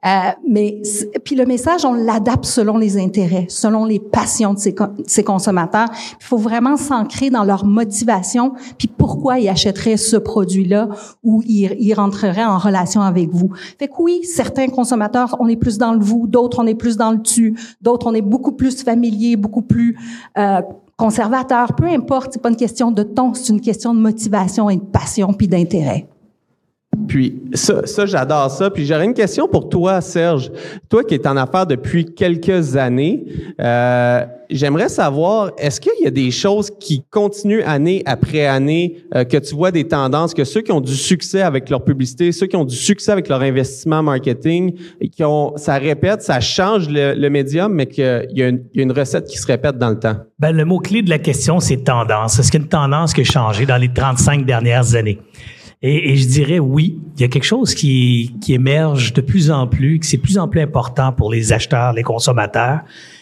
Euh, 0.07 0.31
mais 0.47 0.81
puis 1.25 1.35
le 1.35 1.45
message, 1.45 1.83
on 1.83 1.93
l'adapte 1.93 2.45
selon 2.45 2.77
les 2.77 2.97
intérêts, 2.97 3.45
selon 3.49 3.83
les 3.83 3.99
passions 3.99 4.53
de 4.53 4.59
ces, 4.59 5.23
consommateurs. 5.23 5.89
Il 6.19 6.23
faut 6.23 6.37
vraiment 6.37 6.77
s'ancrer 6.77 7.29
dans 7.29 7.43
leur 7.43 7.65
motivation, 7.65 8.53
puis 8.77 8.87
pourquoi 8.87 9.39
ils 9.39 9.49
achèteraient 9.49 9.97
ce 9.97 10.15
produit-là 10.15 10.87
ou 11.23 11.43
ils, 11.45 11.75
ils 11.79 11.93
rentreraient 11.93 12.45
en 12.45 12.57
relation 12.57 13.01
avec 13.01 13.29
vous. 13.31 13.49
Fait 13.77 13.87
que 13.87 13.93
oui, 13.99 14.21
certains 14.23 14.67
consommateurs, 14.67 15.35
on 15.39 15.47
est 15.49 15.57
plus 15.57 15.77
dans 15.77 15.93
le 15.93 15.99
vous, 15.99 16.27
d'autres 16.27 16.59
on 16.59 16.67
est 16.67 16.75
plus 16.75 16.95
dans 16.95 17.11
le 17.11 17.21
tu, 17.21 17.57
d'autres 17.81 18.07
on 18.07 18.13
est 18.13 18.21
beaucoup 18.21 18.53
plus 18.53 18.81
familier, 18.83 19.35
beaucoup 19.35 19.61
plus 19.61 19.97
euh, 20.37 20.61
conservateur. 20.95 21.73
Peu 21.73 21.85
importe, 21.85 22.33
c'est 22.33 22.41
pas 22.41 22.49
une 22.49 22.55
question 22.55 22.91
de 22.91 23.03
ton, 23.03 23.33
c'est 23.33 23.51
une 23.51 23.61
question 23.61 23.93
de 23.93 23.99
motivation 23.99 24.69
et 24.69 24.77
de 24.77 24.81
passion 24.81 25.33
puis 25.33 25.47
d'intérêt. 25.47 26.07
Puis 27.07 27.41
ça, 27.53 27.85
ça 27.85 28.05
j'adore 28.05 28.49
ça. 28.51 28.69
Puis 28.69 28.85
j'aurais 28.85 29.05
une 29.05 29.13
question 29.13 29.47
pour 29.47 29.69
toi, 29.69 30.01
Serge. 30.01 30.51
Toi 30.89 31.03
qui 31.03 31.15
es 31.15 31.27
en 31.27 31.37
affaires 31.37 31.65
depuis 31.65 32.05
quelques 32.05 32.75
années, 32.75 33.25
euh, 33.59 34.25
j'aimerais 34.49 34.89
savoir, 34.89 35.51
est-ce 35.57 35.79
qu'il 35.79 36.03
y 36.03 36.07
a 36.07 36.11
des 36.11 36.31
choses 36.31 36.71
qui 36.79 37.03
continuent 37.09 37.63
année 37.65 38.03
après 38.05 38.45
année, 38.45 38.97
euh, 39.15 39.23
que 39.23 39.37
tu 39.37 39.55
vois 39.55 39.71
des 39.71 39.87
tendances, 39.87 40.33
que 40.33 40.43
ceux 40.43 40.61
qui 40.61 40.71
ont 40.71 40.81
du 40.81 40.95
succès 40.95 41.41
avec 41.41 41.69
leur 41.69 41.83
publicité, 41.83 42.31
ceux 42.31 42.47
qui 42.47 42.55
ont 42.55 42.65
du 42.65 42.75
succès 42.75 43.11
avec 43.11 43.27
leur 43.27 43.41
investissement 43.41 44.03
marketing, 44.03 44.73
et 45.01 45.09
qui 45.09 45.23
ont, 45.23 45.55
ça 45.57 45.77
répète, 45.77 46.21
ça 46.21 46.39
change 46.39 46.89
le, 46.89 47.13
le 47.13 47.29
médium, 47.29 47.73
mais 47.73 47.87
qu'il 47.87 48.27
y, 48.31 48.43
a 48.43 48.47
une, 48.47 48.63
il 48.73 48.77
y 48.77 48.79
a 48.79 48.83
une 48.83 48.91
recette 48.91 49.25
qui 49.25 49.37
se 49.37 49.47
répète 49.47 49.77
dans 49.77 49.89
le 49.89 49.99
temps? 49.99 50.15
Ben, 50.39 50.51
le 50.51 50.65
mot-clé 50.65 51.01
de 51.01 51.09
la 51.09 51.19
question, 51.19 51.59
c'est 51.59 51.77
tendance. 51.77 52.39
Est-ce 52.39 52.51
qu'il 52.51 52.59
y 52.59 52.63
a 52.63 52.65
une 52.65 52.69
tendance 52.69 53.13
qui 53.13 53.21
a 53.21 53.23
changé 53.23 53.65
dans 53.65 53.77
les 53.77 53.91
35 53.91 54.45
dernières 54.45 54.95
années? 54.95 55.19
Et, 55.81 56.11
et, 56.11 56.15
je 56.15 56.27
dirais 56.27 56.59
oui, 56.59 56.99
il 57.15 57.21
y 57.21 57.23
a 57.23 57.27
quelque 57.27 57.43
chose 57.43 57.75
qui, 57.75 58.35
qui 58.41 58.53
émerge 58.53 59.13
de 59.13 59.21
plus 59.21 59.51
en 59.51 59.67
plus, 59.67 59.99
que 59.99 60.05
c'est 60.05 60.17
plus 60.17 60.39
en 60.39 60.47
plus 60.47 60.61
important 60.61 61.11
pour 61.11 61.31
les 61.31 61.53
acheteurs, 61.53 61.93
les 61.93 62.03
consommateurs. 62.03 62.79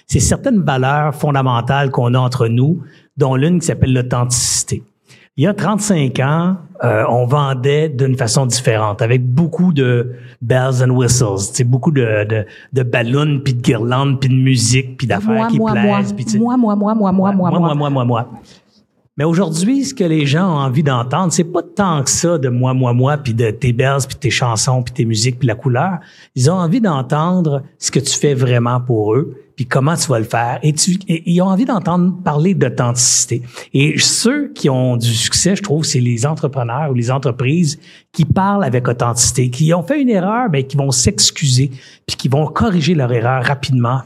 C'est 0.07 0.21
certaines 0.21 0.61
valeurs 0.61 1.13
fondamentales 1.15 1.91
qu'on 1.91 2.13
a 2.13 2.19
entre 2.19 2.47
nous, 2.47 2.81
dont 3.17 3.35
l'une 3.35 3.59
qui 3.59 3.65
s'appelle 3.65 3.93
l'authenticité. 3.93 4.83
Il 5.37 5.43
y 5.43 5.47
a 5.47 5.53
35 5.53 6.17
ans, 6.19 6.55
euh, 6.85 7.03
on 7.09 7.25
vendait 7.25 7.89
d'une 7.89 8.15
façon 8.15 8.45
différente, 8.45 9.01
avec 9.01 9.25
beaucoup 9.25 9.73
de 9.73 10.13
bells 10.41 10.81
and 10.81 10.91
whistles, 10.91 11.39
c'est 11.39 11.65
beaucoup 11.65 11.91
de, 11.91 12.25
de, 12.25 12.45
de 12.71 12.83
ballons, 12.83 13.41
puis 13.43 13.53
de 13.53 13.61
guirlandes, 13.61 14.21
puis 14.21 14.29
de 14.29 14.35
musique, 14.35 14.95
puis 14.97 15.07
d'affaires 15.07 15.47
qui 15.47 15.57
moi, 15.57 15.73
plaisent. 15.73 16.15
Moi, 16.37 16.55
moi, 16.55 16.77
moi, 16.77 16.95
moi, 16.95 17.11
moi, 17.11 17.33
moi, 17.33 17.33
moi, 17.33 17.51
moi, 17.51 17.59
moi, 17.59 17.75
moi, 17.75 17.89
moi, 17.89 18.05
moi. 18.05 18.29
Mais 19.17 19.23
aujourd'hui, 19.23 19.85
ce 19.85 19.93
que 19.93 20.03
les 20.03 20.25
gens 20.25 20.45
ont 20.45 20.59
envie 20.59 20.83
d'entendre, 20.83 21.31
c'est 21.31 21.45
pas 21.45 21.63
tant 21.63 22.03
que 22.03 22.09
ça 22.09 22.37
de 22.37 22.49
moi, 22.49 22.73
moi, 22.73 22.91
moi, 22.91 23.15
puis 23.15 23.33
de 23.33 23.49
tes 23.49 23.71
bells, 23.71 24.05
puis 24.05 24.17
tes 24.17 24.29
chansons, 24.29 24.83
puis 24.83 24.93
tes 24.93 25.05
musiques, 25.05 25.39
puis 25.39 25.47
la 25.47 25.55
couleur. 25.55 25.99
Ils 26.35 26.51
ont 26.51 26.55
envie 26.55 26.81
d'entendre 26.81 27.63
ce 27.79 27.91
que 27.91 27.99
tu 27.99 28.13
fais 28.13 28.33
vraiment 28.33 28.81
pour 28.81 29.15
eux, 29.15 29.37
puis 29.55 29.65
comment 29.65 29.95
tu 29.95 30.07
vas 30.07 30.19
le 30.19 30.25
faire? 30.25 30.59
Et, 30.63 30.73
tu, 30.73 30.97
ils 31.07 31.41
ont 31.41 31.47
envie 31.47 31.65
d'entendre 31.65 32.13
parler 32.23 32.53
d'authenticité. 32.53 33.41
Et 33.73 33.97
ceux 33.97 34.51
qui 34.53 34.69
ont 34.69 34.97
du 34.97 35.13
succès, 35.13 35.55
je 35.55 35.63
trouve, 35.63 35.83
c'est 35.83 35.99
les 35.99 36.25
entrepreneurs 36.25 36.91
ou 36.91 36.93
les 36.93 37.11
entreprises 37.11 37.79
qui 38.11 38.25
parlent 38.25 38.63
avec 38.63 38.87
authenticité, 38.87 39.49
qui 39.49 39.73
ont 39.73 39.83
fait 39.83 40.01
une 40.01 40.09
erreur, 40.09 40.47
mais 40.51 40.63
qui 40.63 40.77
vont 40.77 40.91
s'excuser, 40.91 41.71
puis 42.05 42.15
qui 42.15 42.27
vont 42.27 42.47
corriger 42.47 42.95
leur 42.95 43.11
erreur 43.11 43.43
rapidement. 43.43 44.01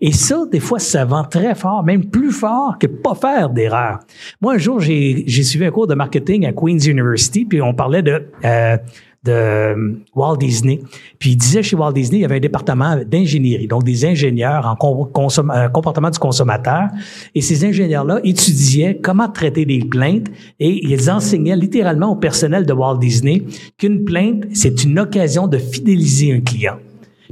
Et 0.00 0.12
ça, 0.12 0.44
des 0.50 0.60
fois, 0.60 0.78
ça 0.78 1.04
vend 1.04 1.24
très 1.24 1.54
fort, 1.54 1.82
même 1.82 2.04
plus 2.04 2.30
fort 2.30 2.76
que 2.78 2.86
pas 2.86 3.14
faire 3.14 3.50
d'erreur. 3.50 4.00
Moi, 4.40 4.54
un 4.54 4.58
jour, 4.58 4.80
j'ai 4.80 5.24
suivi 5.26 5.64
un 5.64 5.70
cours 5.70 5.86
de 5.86 5.94
marketing 5.94 6.46
à 6.46 6.52
Queen's 6.52 6.86
University, 6.86 7.44
puis 7.44 7.60
on 7.60 7.74
parlait 7.74 8.02
de... 8.02 8.26
Euh, 8.44 8.76
de 9.24 9.32
euh, 9.32 9.92
Walt 10.14 10.36
Disney. 10.36 10.80
Puis 11.18 11.30
il 11.30 11.36
disait 11.36 11.62
chez 11.62 11.76
Walt 11.76 11.92
Disney, 11.92 12.18
il 12.18 12.22
y 12.22 12.24
avait 12.24 12.36
un 12.36 12.40
département 12.40 12.96
d'ingénierie, 13.04 13.66
donc 13.66 13.84
des 13.84 14.04
ingénieurs 14.04 14.66
en 14.66 14.72
euh, 14.74 15.68
comportement 15.68 16.10
du 16.10 16.18
consommateur. 16.18 16.88
Et 17.34 17.40
ces 17.40 17.64
ingénieurs-là 17.64 18.20
étudiaient 18.22 18.98
comment 19.02 19.28
traiter 19.28 19.64
des 19.64 19.80
plaintes 19.80 20.26
et 20.60 20.86
ils 20.86 21.10
enseignaient 21.10 21.56
littéralement 21.56 22.12
au 22.12 22.16
personnel 22.16 22.66
de 22.66 22.72
Walt 22.72 22.98
Disney 22.98 23.42
qu'une 23.78 24.04
plainte, 24.04 24.44
c'est 24.52 24.84
une 24.84 24.98
occasion 24.98 25.46
de 25.46 25.58
fidéliser 25.58 26.32
un 26.32 26.40
client. 26.40 26.76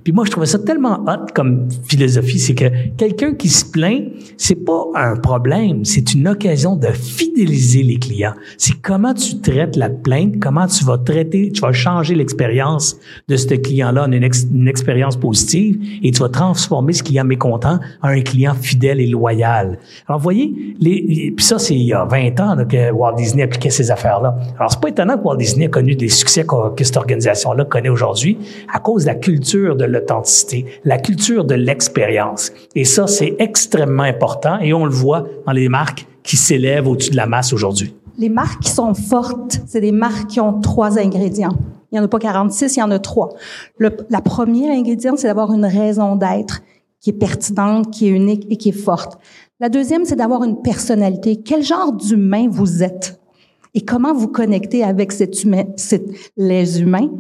Puis 0.04 0.12
moi, 0.12 0.24
je 0.24 0.30
trouvais 0.30 0.46
ça 0.46 0.58
tellement 0.58 1.04
hot 1.06 1.26
comme 1.34 1.68
philosophie, 1.86 2.38
c'est 2.38 2.54
que 2.54 2.64
quelqu'un 2.96 3.34
qui 3.34 3.48
se 3.48 3.64
plaint, 3.64 4.04
c'est 4.36 4.64
pas 4.64 4.86
un 4.94 5.16
problème, 5.16 5.84
c'est 5.84 6.14
une 6.14 6.26
occasion 6.28 6.76
de 6.76 6.88
fidéliser 6.88 7.82
les 7.82 7.98
clients. 7.98 8.32
C'est 8.56 8.80
comment 8.80 9.14
tu 9.14 9.40
traites 9.40 9.76
la 9.76 9.90
plainte, 9.90 10.40
comment 10.40 10.66
tu 10.66 10.84
vas 10.84 10.98
traiter, 10.98 11.52
tu 11.52 11.60
vas 11.60 11.72
changer 11.72 12.14
l'expérience 12.14 12.96
de 13.28 13.36
ce 13.36 13.54
client-là 13.54 14.04
en 14.04 14.12
une, 14.12 14.68
expérience 14.68 15.16
positive 15.16 15.78
et 16.02 16.10
tu 16.10 16.20
vas 16.20 16.28
transformer 16.30 16.94
ce 16.94 17.02
client 17.02 17.24
mécontent 17.24 17.78
en 18.02 18.08
un 18.08 18.22
client 18.22 18.54
fidèle 18.54 19.00
et 19.00 19.06
loyal. 19.06 19.78
Alors, 20.08 20.18
vous 20.18 20.24
voyez, 20.24 20.74
les, 20.80 21.32
puis 21.36 21.44
ça, 21.44 21.58
c'est 21.58 21.74
il 21.74 21.84
y 21.84 21.92
a 21.92 22.04
20 22.04 22.40
ans 22.40 22.56
que 22.64 22.90
Walt 22.90 23.16
Disney 23.16 23.42
appliquait 23.42 23.70
ces 23.70 23.90
affaires-là. 23.90 24.36
Alors, 24.58 24.72
c'est 24.72 24.80
pas 24.80 24.88
étonnant 24.88 25.18
que 25.18 25.22
Walt 25.22 25.36
Disney 25.36 25.66
a 25.66 25.68
connu 25.68 25.94
des 25.94 26.08
succès 26.08 26.44
que, 26.44 26.74
que 26.74 26.84
cette 26.84 26.96
organisation-là 26.96 27.64
connaît 27.66 27.88
aujourd'hui 27.88 28.38
à 28.72 28.78
cause 28.78 29.02
de 29.02 29.08
la 29.08 29.14
culture 29.14 29.76
de 29.76 29.81
l'authenticité, 29.86 30.66
la 30.84 30.98
culture 30.98 31.44
de 31.44 31.54
l'expérience. 31.54 32.52
Et 32.74 32.84
ça, 32.84 33.06
c'est 33.06 33.36
extrêmement 33.38 34.02
important 34.02 34.58
et 34.60 34.72
on 34.72 34.84
le 34.84 34.92
voit 34.92 35.24
dans 35.46 35.52
les 35.52 35.68
marques 35.68 36.06
qui 36.22 36.36
s'élèvent 36.36 36.88
au-dessus 36.88 37.10
de 37.10 37.16
la 37.16 37.26
masse 37.26 37.52
aujourd'hui. 37.52 37.94
Les 38.18 38.28
marques 38.28 38.62
qui 38.62 38.70
sont 38.70 38.94
fortes, 38.94 39.60
c'est 39.66 39.80
des 39.80 39.92
marques 39.92 40.28
qui 40.28 40.40
ont 40.40 40.60
trois 40.60 40.98
ingrédients. 40.98 41.56
Il 41.90 41.96
n'y 41.96 42.00
en 42.00 42.04
a 42.04 42.08
pas 42.08 42.18
46, 42.18 42.76
il 42.76 42.80
y 42.80 42.82
en 42.82 42.90
a 42.90 42.98
trois. 42.98 43.30
La 43.78 44.20
première 44.20 44.70
ingrédient, 44.70 45.16
c'est 45.16 45.26
d'avoir 45.26 45.52
une 45.52 45.66
raison 45.66 46.16
d'être 46.16 46.62
qui 47.00 47.10
est 47.10 47.14
pertinente, 47.14 47.90
qui 47.90 48.06
est 48.06 48.10
unique 48.10 48.46
et 48.48 48.56
qui 48.56 48.68
est 48.68 48.72
forte. 48.72 49.18
La 49.60 49.68
deuxième, 49.68 50.04
c'est 50.04 50.16
d'avoir 50.16 50.44
une 50.44 50.62
personnalité. 50.62 51.42
Quel 51.42 51.62
genre 51.62 51.92
d'humain 51.92 52.48
vous 52.48 52.82
êtes? 52.82 53.20
Et 53.74 53.80
comment 53.80 54.12
vous 54.12 54.28
connectez 54.28 54.84
avec 54.84 55.12
cet 55.12 55.42
humain, 55.44 55.64
les 56.36 56.80
humains? 56.80 57.10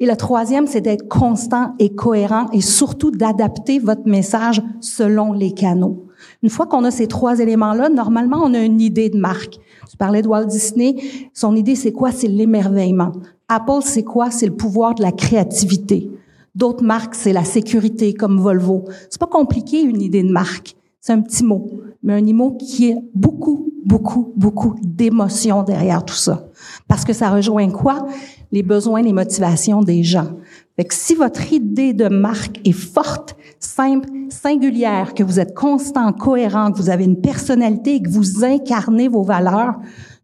Et 0.00 0.06
le 0.06 0.16
troisième, 0.16 0.66
c'est 0.66 0.80
d'être 0.80 1.08
constant 1.08 1.74
et 1.78 1.94
cohérent 1.94 2.50
et 2.52 2.60
surtout 2.60 3.10
d'adapter 3.10 3.78
votre 3.78 4.06
message 4.06 4.62
selon 4.80 5.32
les 5.32 5.52
canaux. 5.52 6.06
Une 6.42 6.50
fois 6.50 6.66
qu'on 6.66 6.84
a 6.84 6.90
ces 6.90 7.06
trois 7.06 7.38
éléments-là, 7.38 7.88
normalement, 7.88 8.40
on 8.42 8.54
a 8.54 8.60
une 8.60 8.80
idée 8.80 9.08
de 9.08 9.18
marque. 9.18 9.58
Tu 9.90 9.96
parlais 9.96 10.22
de 10.22 10.28
Walt 10.28 10.46
Disney. 10.46 10.96
Son 11.32 11.56
idée, 11.56 11.74
c'est 11.74 11.92
quoi? 11.92 12.12
C'est 12.12 12.28
l'émerveillement. 12.28 13.12
Apple, 13.48 13.82
c'est 13.82 14.04
quoi? 14.04 14.30
C'est 14.30 14.46
le 14.46 14.56
pouvoir 14.56 14.94
de 14.94 15.02
la 15.02 15.12
créativité. 15.12 16.10
D'autres 16.54 16.84
marques, 16.84 17.14
c'est 17.14 17.32
la 17.32 17.44
sécurité, 17.44 18.14
comme 18.14 18.40
Volvo. 18.40 18.84
C'est 19.10 19.20
pas 19.20 19.26
compliqué, 19.26 19.80
une 19.82 20.00
idée 20.00 20.22
de 20.22 20.30
marque. 20.30 20.76
C'est 21.06 21.12
un 21.12 21.20
petit 21.20 21.44
mot, 21.44 21.70
mais 22.02 22.14
un 22.14 22.32
mot 22.32 22.52
qui 22.52 22.88
est 22.88 22.96
beaucoup, 23.14 23.70
beaucoup, 23.84 24.32
beaucoup 24.36 24.74
d'émotions 24.82 25.62
derrière 25.62 26.02
tout 26.02 26.14
ça. 26.14 26.48
Parce 26.88 27.04
que 27.04 27.12
ça 27.12 27.28
rejoint 27.28 27.68
quoi? 27.68 28.06
Les 28.52 28.62
besoins, 28.62 29.02
les 29.02 29.12
motivations 29.12 29.82
des 29.82 30.02
gens. 30.02 30.30
Fait 30.76 30.84
que 30.86 30.94
si 30.94 31.14
votre 31.14 31.52
idée 31.52 31.92
de 31.92 32.08
marque 32.08 32.58
est 32.66 32.72
forte, 32.72 33.36
simple, 33.60 34.08
singulière, 34.30 35.12
que 35.12 35.22
vous 35.22 35.38
êtes 35.40 35.54
constant, 35.54 36.10
cohérent, 36.14 36.72
que 36.72 36.78
vous 36.78 36.88
avez 36.88 37.04
une 37.04 37.20
personnalité, 37.20 38.00
que 38.00 38.08
vous 38.08 38.42
incarnez 38.42 39.08
vos 39.08 39.24
valeurs, 39.24 39.74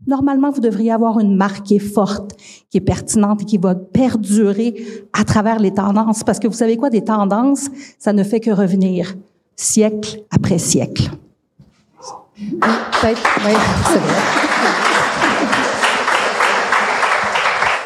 normalement, 0.07 0.51
vous 0.51 0.63
devriez 0.63 0.93
avoir 0.93 1.21
une 1.21 1.37
marque 1.37 1.67
qui 1.67 1.77
est 1.77 1.79
forte, 1.79 2.35
qui 2.71 2.79
est 2.79 2.81
pertinente 2.81 3.43
et 3.43 3.45
qui 3.45 3.59
va 3.59 3.75
perdurer 3.75 4.83
à 5.13 5.25
travers 5.25 5.59
les 5.59 5.75
tendances. 5.75 6.25
Parce 6.25 6.39
que 6.39 6.49
vous 6.49 6.55
savez 6.55 6.79
quoi, 6.79 6.89
des 6.89 7.05
tendances, 7.05 7.69
ça 7.99 8.15
ne 8.15 8.23
fait 8.23 8.41
que 8.41 8.51
revenir 8.51 9.15
siècle 9.61 10.23
après 10.31 10.59
siècle. 10.59 11.11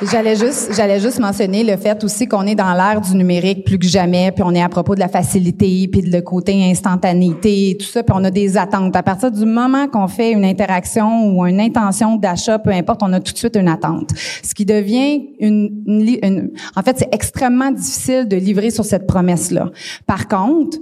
J'allais 0.02 0.36
juste, 0.36 0.74
j'allais 0.76 1.00
juste 1.00 1.18
mentionner 1.18 1.64
le 1.64 1.76
fait 1.76 2.04
aussi 2.04 2.28
qu'on 2.28 2.46
est 2.46 2.54
dans 2.54 2.74
l'ère 2.74 3.00
du 3.00 3.16
numérique 3.16 3.64
plus 3.64 3.78
que 3.78 3.86
jamais, 3.86 4.30
puis 4.30 4.44
on 4.46 4.52
est 4.54 4.62
à 4.62 4.68
propos 4.68 4.94
de 4.94 5.00
la 5.00 5.08
facilité, 5.08 5.88
puis 5.90 6.02
de 6.02 6.10
le 6.10 6.20
côté 6.20 6.62
instantanéité, 6.70 7.76
tout 7.80 7.86
ça, 7.86 8.02
puis 8.02 8.14
on 8.16 8.22
a 8.22 8.30
des 8.30 8.56
attentes. 8.56 8.94
À 8.94 9.02
partir 9.02 9.32
du 9.32 9.44
moment 9.44 9.88
qu'on 9.88 10.06
fait 10.06 10.30
une 10.30 10.44
interaction 10.44 11.36
ou 11.36 11.46
une 11.46 11.60
intention 11.60 12.16
d'achat, 12.16 12.58
peu 12.58 12.70
importe, 12.70 13.02
on 13.02 13.12
a 13.12 13.20
tout 13.20 13.32
de 13.32 13.38
suite 13.38 13.56
une 13.56 13.68
attente. 13.68 14.10
Ce 14.42 14.54
qui 14.54 14.64
devient 14.64 15.30
une 15.40 16.50
en 16.76 16.82
fait, 16.82 16.98
c'est 16.98 17.12
extrêmement 17.12 17.72
difficile 17.72 18.28
de 18.28 18.36
livrer 18.36 18.70
sur 18.70 18.84
cette 18.84 19.06
promesse-là. 19.06 19.70
Par 20.06 20.28
contre, 20.28 20.78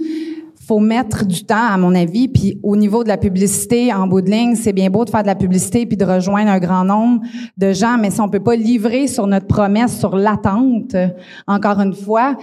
faut 0.67 0.81
mettre 0.81 1.27
du 1.27 1.45
temps, 1.45 1.67
à 1.69 1.77
mon 1.77 1.95
avis. 1.95 2.29
Puis 2.29 2.59
au 2.63 2.77
niveau 2.77 3.03
de 3.03 3.09
la 3.09 3.17
publicité, 3.17 3.93
en 3.93 4.07
bout 4.07 4.21
de 4.21 4.31
ligne, 4.31 4.55
c'est 4.55 4.73
bien 4.73 4.91
beau 4.91 5.05
de 5.05 5.11
faire 5.11 5.23
de 5.23 5.27
la 5.27 5.35
publicité 5.35 5.87
puis 5.87 5.97
de 5.97 6.05
rejoindre 6.05 6.51
un 6.51 6.59
grand 6.59 6.85
nombre 6.85 7.23
de 7.57 7.73
gens, 7.73 7.99
mais 7.99 8.11
si 8.11 8.21
on 8.21 8.29
peut 8.29 8.41
pas 8.41 8.57
livrer 8.57 9.07
sur 9.07 9.27
notre 9.27 9.47
promesse, 9.47 9.99
sur 9.99 10.17
l'attente, 10.17 10.97
encore 11.47 11.81
une 11.81 11.95
fois, 11.95 12.37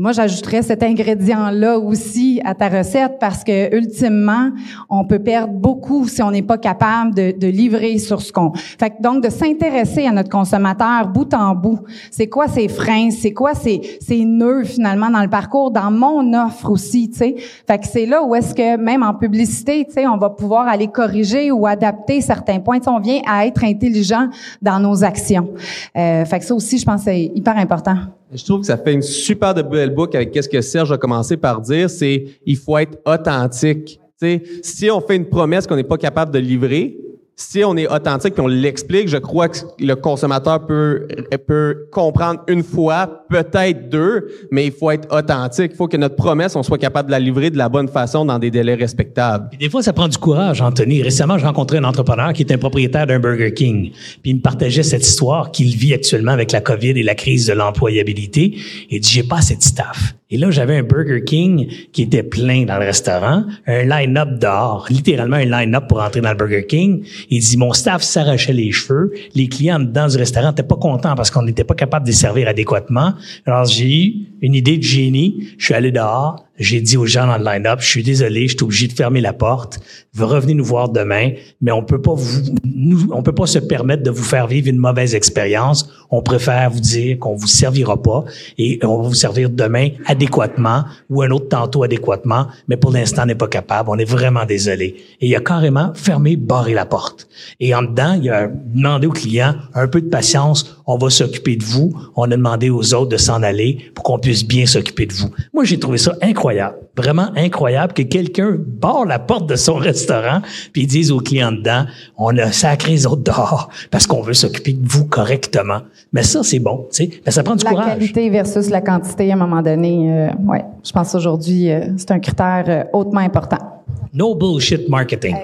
moi, 0.00 0.12
j'ajouterais 0.12 0.62
cet 0.62 0.82
ingrédient-là 0.82 1.78
aussi 1.78 2.40
à 2.42 2.54
ta 2.54 2.70
recette 2.70 3.18
parce 3.20 3.44
que 3.44 3.76
ultimement, 3.76 4.48
on 4.88 5.04
peut 5.04 5.18
perdre 5.18 5.52
beaucoup 5.52 6.08
si 6.08 6.22
on 6.22 6.30
n'est 6.30 6.40
pas 6.40 6.56
capable 6.56 7.14
de, 7.14 7.34
de, 7.38 7.46
livrer 7.48 7.98
sur 7.98 8.22
ce 8.22 8.32
qu'on. 8.32 8.54
Fait 8.54 8.88
que 8.88 9.02
donc 9.02 9.22
de 9.22 9.28
s'intéresser 9.28 10.06
à 10.06 10.12
notre 10.12 10.30
consommateur 10.30 11.06
bout 11.08 11.34
en 11.34 11.54
bout. 11.54 11.80
C'est 12.10 12.28
quoi 12.28 12.48
ses 12.48 12.68
freins, 12.68 13.10
c'est 13.10 13.34
quoi 13.34 13.52
ses, 13.52 13.98
ses 14.00 14.24
nœuds 14.24 14.64
finalement 14.64 15.10
dans 15.10 15.20
le 15.20 15.28
parcours, 15.28 15.70
dans 15.70 15.90
mon 15.90 16.32
offre 16.32 16.70
aussi, 16.70 17.10
tu 17.10 17.18
sais. 17.18 17.34
Fait 17.66 17.78
que 17.78 17.86
c'est 17.86 18.06
là 18.06 18.22
où 18.22 18.34
est-ce 18.34 18.54
que 18.54 18.78
même 18.78 19.02
en 19.02 19.12
publicité, 19.12 19.84
tu 19.84 19.92
sais, 19.92 20.06
on 20.06 20.16
va 20.16 20.30
pouvoir 20.30 20.66
aller 20.66 20.88
corriger 20.88 21.50
ou 21.50 21.66
adapter 21.66 22.22
certains 22.22 22.60
points. 22.60 22.80
on 22.86 23.00
vient 23.00 23.20
à 23.28 23.44
être 23.44 23.64
intelligent 23.64 24.28
dans 24.62 24.80
nos 24.80 25.04
actions. 25.04 25.50
Euh, 25.94 26.24
fait 26.24 26.38
que 26.38 26.46
ça 26.46 26.54
aussi, 26.54 26.78
je 26.78 26.86
pense, 26.86 27.02
c'est 27.02 27.30
hyper 27.34 27.58
important. 27.58 27.96
Je 28.32 28.44
trouve 28.44 28.60
que 28.60 28.66
ça 28.66 28.76
fait 28.76 28.92
une 28.92 29.02
super 29.02 29.54
de 29.54 29.62
belle 29.62 29.90
boucle 29.90 30.16
avec 30.16 30.30
qu'est-ce 30.30 30.48
que 30.48 30.60
Serge 30.60 30.92
a 30.92 30.98
commencé 30.98 31.36
par 31.36 31.60
dire, 31.60 31.90
c'est 31.90 32.26
il 32.46 32.56
faut 32.56 32.78
être 32.78 32.98
authentique. 33.04 34.00
sais, 34.16 34.42
si 34.62 34.90
on 34.90 35.00
fait 35.00 35.16
une 35.16 35.28
promesse 35.28 35.66
qu'on 35.66 35.74
n'est 35.74 35.82
pas 35.82 35.98
capable 35.98 36.32
de 36.32 36.38
livrer, 36.38 36.96
si 37.40 37.64
on 37.64 37.74
est 37.76 37.88
authentique 37.88 38.34
puis 38.34 38.42
on 38.42 38.48
l'explique, 38.48 39.08
je 39.08 39.16
crois 39.16 39.48
que 39.48 39.58
le 39.78 39.94
consommateur 39.94 40.66
peut, 40.66 41.08
peut 41.46 41.86
comprendre 41.90 42.40
une 42.48 42.62
fois, 42.62 43.24
peut-être 43.30 43.88
deux, 43.88 44.28
mais 44.50 44.66
il 44.66 44.72
faut 44.72 44.90
être 44.90 45.08
authentique. 45.10 45.70
Il 45.72 45.76
faut 45.76 45.88
que 45.88 45.96
notre 45.96 46.16
promesse, 46.16 46.54
on 46.54 46.62
soit 46.62 46.76
capable 46.76 47.06
de 47.06 47.12
la 47.12 47.18
livrer 47.18 47.48
de 47.48 47.56
la 47.56 47.70
bonne 47.70 47.88
façon 47.88 48.26
dans 48.26 48.38
des 48.38 48.50
délais 48.50 48.74
respectables. 48.74 49.48
Des 49.58 49.70
fois, 49.70 49.82
ça 49.82 49.94
prend 49.94 50.06
du 50.06 50.18
courage, 50.18 50.60
Anthony. 50.60 51.02
Récemment, 51.02 51.38
j'ai 51.38 51.46
rencontré 51.46 51.78
un 51.78 51.84
entrepreneur 51.84 52.34
qui 52.34 52.42
est 52.42 52.52
un 52.52 52.58
propriétaire 52.58 53.06
d'un 53.06 53.18
Burger 53.18 53.54
King. 53.54 53.90
Puis 53.90 54.32
il 54.32 54.36
me 54.36 54.42
partageait 54.42 54.82
cette 54.82 55.06
histoire 55.06 55.50
qu'il 55.50 55.74
vit 55.74 55.94
actuellement 55.94 56.32
avec 56.32 56.52
la 56.52 56.60
COVID 56.60 56.90
et 56.90 57.02
la 57.02 57.14
crise 57.14 57.46
de 57.46 57.54
l'employabilité. 57.54 58.54
Il 58.90 59.00
dit, 59.00 59.10
j'ai 59.10 59.22
pas 59.22 59.38
assez 59.38 59.56
staff. 59.60 60.14
Et 60.32 60.38
là, 60.38 60.50
j'avais 60.50 60.76
un 60.76 60.82
Burger 60.84 61.24
King 61.24 61.68
qui 61.92 62.02
était 62.02 62.22
plein 62.22 62.64
dans 62.64 62.78
le 62.78 62.84
restaurant, 62.84 63.44
un 63.66 63.82
line-up 63.82 64.38
dehors, 64.38 64.86
littéralement 64.88 65.36
un 65.36 65.44
line-up 65.44 65.88
pour 65.88 66.00
entrer 66.00 66.20
dans 66.20 66.30
le 66.30 66.36
Burger 66.36 66.66
King. 66.66 67.04
Il 67.30 67.40
dit, 67.40 67.56
mon 67.56 67.72
staff 67.72 68.02
s'arrachait 68.02 68.52
les 68.52 68.70
cheveux. 68.70 69.12
Les 69.34 69.48
clients 69.48 69.80
dans 69.80 70.06
du 70.06 70.16
restaurant 70.16 70.50
n'étaient 70.50 70.62
pas 70.62 70.76
contents 70.76 71.16
parce 71.16 71.32
qu'on 71.32 71.42
n'était 71.42 71.64
pas 71.64 71.74
capable 71.74 72.06
de 72.06 72.10
les 72.10 72.16
servir 72.16 72.46
adéquatement. 72.46 73.14
Alors, 73.44 73.64
j'ai 73.64 74.06
eu 74.06 74.14
une 74.40 74.54
idée 74.54 74.78
de 74.78 74.82
génie. 74.82 75.48
Je 75.58 75.64
suis 75.64 75.74
allé 75.74 75.90
dehors. 75.90 76.44
J'ai 76.60 76.82
dit 76.82 76.98
aux 76.98 77.06
gens 77.06 77.26
dans 77.26 77.38
le 77.38 77.44
line-up, 77.44 77.80
je 77.80 77.88
suis 77.88 78.02
désolé, 78.02 78.46
je 78.46 78.54
suis 78.54 78.62
obligé 78.62 78.86
de 78.86 78.92
fermer 78.92 79.22
la 79.22 79.32
porte. 79.32 79.80
Vous 80.12 80.26
revenez 80.26 80.52
nous 80.52 80.64
voir 80.64 80.90
demain, 80.90 81.30
mais 81.62 81.72
on 81.72 81.82
peut 81.82 82.02
pas 82.02 82.12
vous, 82.12 82.52
nous, 82.64 83.08
on 83.12 83.22
peut 83.22 83.34
pas 83.34 83.46
se 83.46 83.58
permettre 83.58 84.02
de 84.02 84.10
vous 84.10 84.22
faire 84.22 84.46
vivre 84.46 84.68
une 84.68 84.76
mauvaise 84.76 85.14
expérience. 85.14 85.90
On 86.10 86.20
préfère 86.20 86.70
vous 86.70 86.80
dire 86.80 87.18
qu'on 87.18 87.34
vous 87.34 87.46
servira 87.46 88.02
pas 88.02 88.24
et 88.58 88.78
on 88.82 89.00
va 89.00 89.08
vous 89.08 89.14
servir 89.14 89.48
demain 89.48 89.88
adéquatement 90.04 90.84
ou 91.08 91.22
un 91.22 91.30
autre 91.30 91.48
tantôt 91.48 91.82
adéquatement, 91.82 92.48
mais 92.68 92.76
pour 92.76 92.90
l'instant, 92.90 93.22
on 93.22 93.26
n'est 93.26 93.34
pas 93.34 93.48
capable. 93.48 93.88
On 93.88 93.96
est 93.96 94.04
vraiment 94.04 94.44
désolé. 94.44 94.96
Et 95.22 95.28
il 95.28 95.36
a 95.36 95.40
carrément 95.40 95.94
fermé, 95.94 96.36
barré 96.36 96.74
la 96.74 96.84
porte. 96.84 97.26
Et 97.58 97.74
en 97.74 97.82
dedans, 97.82 98.18
il 98.20 98.28
a 98.28 98.48
demandé 98.48 99.06
aux 99.06 99.12
clients 99.12 99.54
un 99.72 99.88
peu 99.88 100.02
de 100.02 100.08
patience. 100.10 100.79
On 100.92 100.98
va 100.98 101.08
s'occuper 101.08 101.54
de 101.54 101.62
vous. 101.62 101.92
On 102.16 102.24
a 102.24 102.36
demandé 102.36 102.68
aux 102.68 102.94
autres 102.94 103.10
de 103.10 103.16
s'en 103.16 103.44
aller 103.44 103.78
pour 103.94 104.02
qu'on 104.02 104.18
puisse 104.18 104.44
bien 104.44 104.66
s'occuper 104.66 105.06
de 105.06 105.12
vous. 105.12 105.30
Moi, 105.54 105.62
j'ai 105.62 105.78
trouvé 105.78 105.98
ça 105.98 106.16
incroyable 106.20 106.78
Vraiment 106.96 107.28
incroyable 107.36 107.92
que 107.92 108.02
quelqu'un 108.02 108.56
barre 108.58 109.04
la 109.06 109.20
porte 109.20 109.48
de 109.48 109.54
son 109.54 109.74
restaurant 109.90 110.40
puis 110.72 110.88
dise 110.88 111.12
aux 111.12 111.20
clients 111.20 111.52
dedans, 111.52 111.84
on 112.18 112.36
a 112.38 112.50
sacré 112.50 112.90
les 112.90 113.06
autres 113.06 113.22
dehors 113.22 113.70
parce 113.92 114.08
qu'on 114.08 114.20
veut 114.20 114.34
s'occuper 114.34 114.72
de 114.72 114.84
vous 114.84 115.06
correctement. 115.06 115.82
Mais 116.12 116.24
ça, 116.24 116.42
c'est 116.42 116.58
bon, 116.58 116.88
tu 116.90 117.04
sais. 117.04 117.10
Mais 117.24 117.30
ça 117.30 117.44
prend 117.44 117.54
du 117.54 117.64
la 117.64 117.70
courage. 117.70 117.86
La 117.86 117.94
qualité 117.94 118.28
versus 118.28 118.68
la 118.68 118.80
quantité, 118.80 119.30
à 119.30 119.34
un 119.34 119.38
moment 119.38 119.62
donné, 119.62 120.12
euh, 120.12 120.28
ouais, 120.44 120.64
je 120.84 120.90
pense 120.90 121.14
aujourd'hui, 121.14 121.70
euh, 121.70 121.86
c'est 121.96 122.10
un 122.10 122.18
critère 122.18 122.64
euh, 122.66 122.82
hautement 122.92 123.20
important. 123.20 123.84
No 124.12 124.34
bullshit 124.34 124.88
marketing. 124.88 125.36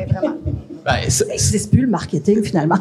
Ben, 0.87 1.11
ça, 1.11 1.25
n'existe 1.27 1.73
plus 1.73 1.83
le 1.83 1.89
marketing 1.89 2.45
finalement. 2.45 2.79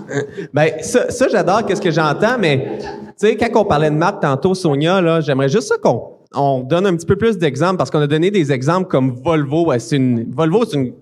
ben, 0.54 0.70
ça, 0.82 1.10
ça, 1.10 1.28
j'adore 1.28 1.65
qu'est-ce 1.65 1.82
que 1.82 1.91
j'entends, 1.91 2.38
mais 2.39 2.78
tu 2.80 2.86
sais, 3.18 3.36
quand 3.36 3.62
on 3.62 3.65
parlait 3.65 3.89
de 3.89 3.96
marque 3.96 4.22
tantôt, 4.22 4.54
Sonia, 4.54 5.02
là, 5.02 5.22
j'aimerais 5.22 5.50
juste 5.50 5.70
ça 5.70 5.78
qu'on 5.78 6.15
on 6.38 6.60
donne 6.60 6.86
un 6.86 6.96
petit 6.96 7.06
peu 7.06 7.15
plus 7.15 7.38
d'exemples 7.38 7.78
parce 7.78 7.89
qu'on 7.89 8.02
a 8.02 8.08
donné 8.08 8.30
des 8.30 8.52
exemples 8.52 8.88
comme 8.89 9.12
Volvo. 9.12 9.72
C'est 9.80 9.96
une, 9.96 10.32
Volvo, 10.32 10.65
c'est 10.65 10.78
une 10.78 10.94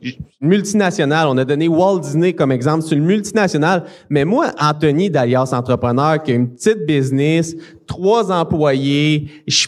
multinationale. 0.42 1.28
On 1.28 1.38
a 1.38 1.46
donné 1.46 1.68
Walt 1.68 2.00
Disney 2.00 2.34
comme 2.34 2.52
exemple. 2.52 2.84
C'est 2.84 2.96
une 2.96 3.06
multinationale. 3.06 3.84
Mais 4.10 4.26
moi, 4.26 4.52
Anthony 4.60 5.10
d'Alias 5.10 5.50
Entrepreneur, 5.54 6.22
qui 6.22 6.32
a 6.32 6.36
une 6.36 6.50
petite 6.50 6.86
business, 6.86 7.56
trois 7.88 8.32
employés, 8.32 9.28
je, 9.48 9.68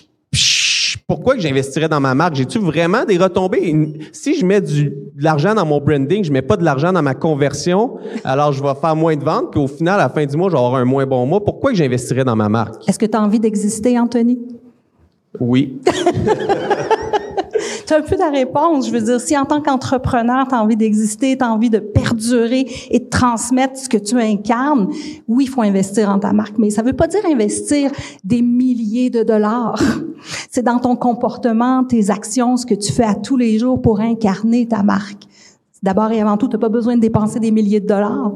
pourquoi 1.08 1.36
que 1.36 1.42
j'investirais 1.42 1.88
dans 1.88 2.00
ma 2.00 2.16
marque? 2.16 2.36
J'ai-tu 2.36 2.58
vraiment 2.58 3.06
des 3.06 3.18
retombées? 3.18 3.94
Si 4.12 4.36
je 4.36 4.46
mets 4.46 4.62
du, 4.62 4.86
de 4.90 5.24
l'argent 5.24 5.54
dans 5.54 5.66
mon 5.66 5.80
branding, 5.80 6.24
je 6.24 6.32
mets 6.32 6.42
pas 6.42 6.58
de 6.58 6.64
l'argent 6.64 6.92
dans 6.92 7.04
ma 7.04 7.14
conversion, 7.14 7.98
alors 8.24 8.52
je 8.54 8.64
vais 8.64 8.74
faire 8.80 8.96
moins 8.96 9.16
de 9.16 9.24
ventes, 9.24 9.52
puis 9.52 9.60
au 9.60 9.68
final, 9.68 10.00
à 10.00 10.04
la 10.04 10.10
fin 10.10 10.26
du 10.26 10.36
mois, 10.36 10.50
je 10.50 10.54
vais 10.54 10.60
avoir 10.60 10.76
un 10.76 10.86
moins 10.86 11.06
bon 11.06 11.26
mois. 11.28 11.44
Pourquoi 11.44 11.72
que 11.72 11.78
j'investirais 11.78 12.24
dans 12.24 12.36
ma 12.36 12.50
marque? 12.50 12.88
Est-ce 12.90 12.98
que 12.98 13.06
tu 13.06 13.16
as 13.16 13.22
envie 13.22 13.40
d'exister, 13.40 14.00
Anthony? 14.00 14.40
Oui. 15.40 15.80
tu 17.86 17.94
as 17.94 17.98
un 17.98 18.02
peu 18.02 18.16
ta 18.16 18.30
réponse. 18.30 18.88
Je 18.88 18.92
veux 18.92 19.02
dire, 19.02 19.20
si 19.20 19.38
en 19.38 19.46
tant 19.46 19.62
qu'entrepreneur, 19.62 20.48
tu 20.48 20.56
as 20.56 20.62
envie 20.62 20.76
d'exister, 20.76 21.38
tu 21.38 21.44
as 21.44 21.52
envie 21.52 21.70
de 21.70 21.80
perdurer 21.80 22.66
et 22.90 23.00
de 23.00 23.10
transmettre 23.10 23.78
ce 23.78 23.90
que 23.90 23.98
tu 23.98 24.20
incarnes, 24.20 24.90
oui, 25.28 25.46
il 25.46 25.50
faut 25.50 25.62
investir 25.62 26.10
en 26.10 26.20
ta 26.20 26.34
marque. 26.34 26.58
Mais 26.58 26.70
ça 26.70 26.82
ne 26.82 26.88
veut 26.88 26.94
pas 26.94 27.08
dire 27.08 27.22
investir 27.26 27.92
des 28.24 28.42
milliers 28.42 29.10
de 29.10 29.24
dollars. 29.24 29.82
C'est 30.50 30.64
dans 30.64 30.80
ton 30.80 30.96
comportement, 30.96 31.84
tes 31.84 32.10
actions, 32.10 32.58
ce 32.58 32.66
que 32.66 32.76
tu 32.76 32.92
fais 32.92 33.04
à 33.04 33.16
tous 33.16 33.38
les 33.38 33.60
jours 33.60 33.82
pour 33.82 34.00
incarner 34.00 34.68
ta 34.68 34.84
marque. 34.84 35.24
D'abord 35.84 36.12
et 36.12 36.22
avant 36.22 36.38
tout, 36.38 36.48
tu 36.48 36.56
n'as 36.56 36.60
pas 36.60 36.70
besoin 36.70 36.96
de 36.96 37.02
dépenser 37.02 37.40
des 37.40 37.52
milliers 37.52 37.80
de 37.80 37.88
dollars. 37.88 38.32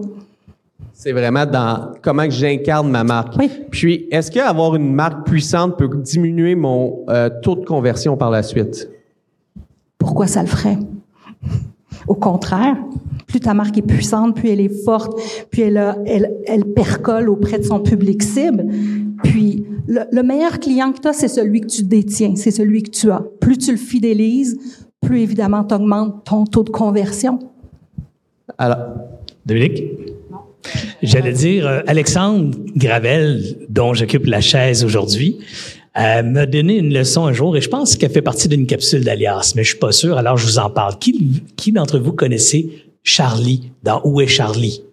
C'est 0.93 1.13
vraiment 1.13 1.45
dans 1.45 1.93
comment 2.01 2.25
que 2.25 2.31
j'incarne 2.31 2.91
ma 2.91 3.03
marque. 3.03 3.33
Oui. 3.39 3.49
Puis, 3.71 4.07
est-ce 4.11 4.29
qu'avoir 4.29 4.75
une 4.75 4.93
marque 4.93 5.25
puissante 5.25 5.77
peut 5.77 5.89
diminuer 5.95 6.55
mon 6.55 7.05
euh, 7.09 7.29
taux 7.41 7.55
de 7.55 7.65
conversion 7.65 8.17
par 8.17 8.29
la 8.29 8.43
suite? 8.43 8.89
Pourquoi 9.99 10.25
ça 10.25 10.41
le 10.41 10.47
ferait? 10.47 10.79
Au 12.07 12.15
contraire, 12.15 12.75
plus 13.27 13.39
ta 13.39 13.53
marque 13.53 13.77
est 13.77 13.83
puissante, 13.83 14.35
plus 14.35 14.49
elle 14.49 14.61
est 14.61 14.83
forte, 14.83 15.19
puis 15.51 15.61
elle, 15.61 16.65
percole 16.75 17.29
auprès 17.29 17.59
de 17.59 17.63
son 17.63 17.79
public 17.79 18.23
cible. 18.23 18.65
Puis, 19.23 19.65
le, 19.87 20.01
le 20.11 20.23
meilleur 20.23 20.59
client 20.59 20.91
que 20.91 20.99
tu 20.99 21.07
as, 21.07 21.13
c'est 21.13 21.27
celui 21.27 21.61
que 21.61 21.67
tu 21.67 21.83
détiens, 21.83 22.35
c'est 22.35 22.51
celui 22.51 22.81
que 22.81 22.89
tu 22.89 23.11
as. 23.11 23.23
Plus 23.39 23.57
tu 23.57 23.71
le 23.71 23.77
fidélises, 23.77 24.57
plus 25.01 25.21
évidemment 25.21 25.63
tu 25.63 25.75
augmentes 25.75 26.23
ton 26.25 26.45
taux 26.45 26.63
de 26.63 26.71
conversion. 26.71 27.37
Alors, 28.57 28.77
Dominique? 29.45 29.83
J'allais 31.01 31.31
dire, 31.31 31.65
euh, 31.65 31.81
Alexandre 31.87 32.57
Gravel, 32.75 33.57
dont 33.69 33.93
j'occupe 33.93 34.25
la 34.25 34.41
chaise 34.41 34.83
aujourd'hui, 34.83 35.37
euh, 35.97 36.23
m'a 36.23 36.45
donné 36.45 36.77
une 36.77 36.93
leçon 36.93 37.25
un 37.25 37.33
jour 37.33 37.57
et 37.57 37.61
je 37.61 37.69
pense 37.69 37.95
qu'elle 37.95 38.11
fait 38.11 38.21
partie 38.21 38.47
d'une 38.47 38.67
capsule 38.67 39.03
d'Alias, 39.03 39.53
mais 39.55 39.63
je 39.63 39.69
suis 39.69 39.79
pas 39.79 39.91
sûr, 39.91 40.17
alors 40.17 40.37
je 40.37 40.45
vous 40.45 40.59
en 40.59 40.69
parle. 40.69 40.97
Qui, 40.99 41.43
qui 41.55 41.71
d'entre 41.71 41.99
vous 41.99 42.13
connaissez 42.13 42.85
Charlie? 43.03 43.71
Dans 43.83 44.01
Où 44.03 44.21
est 44.21 44.27
Charlie? 44.27 44.83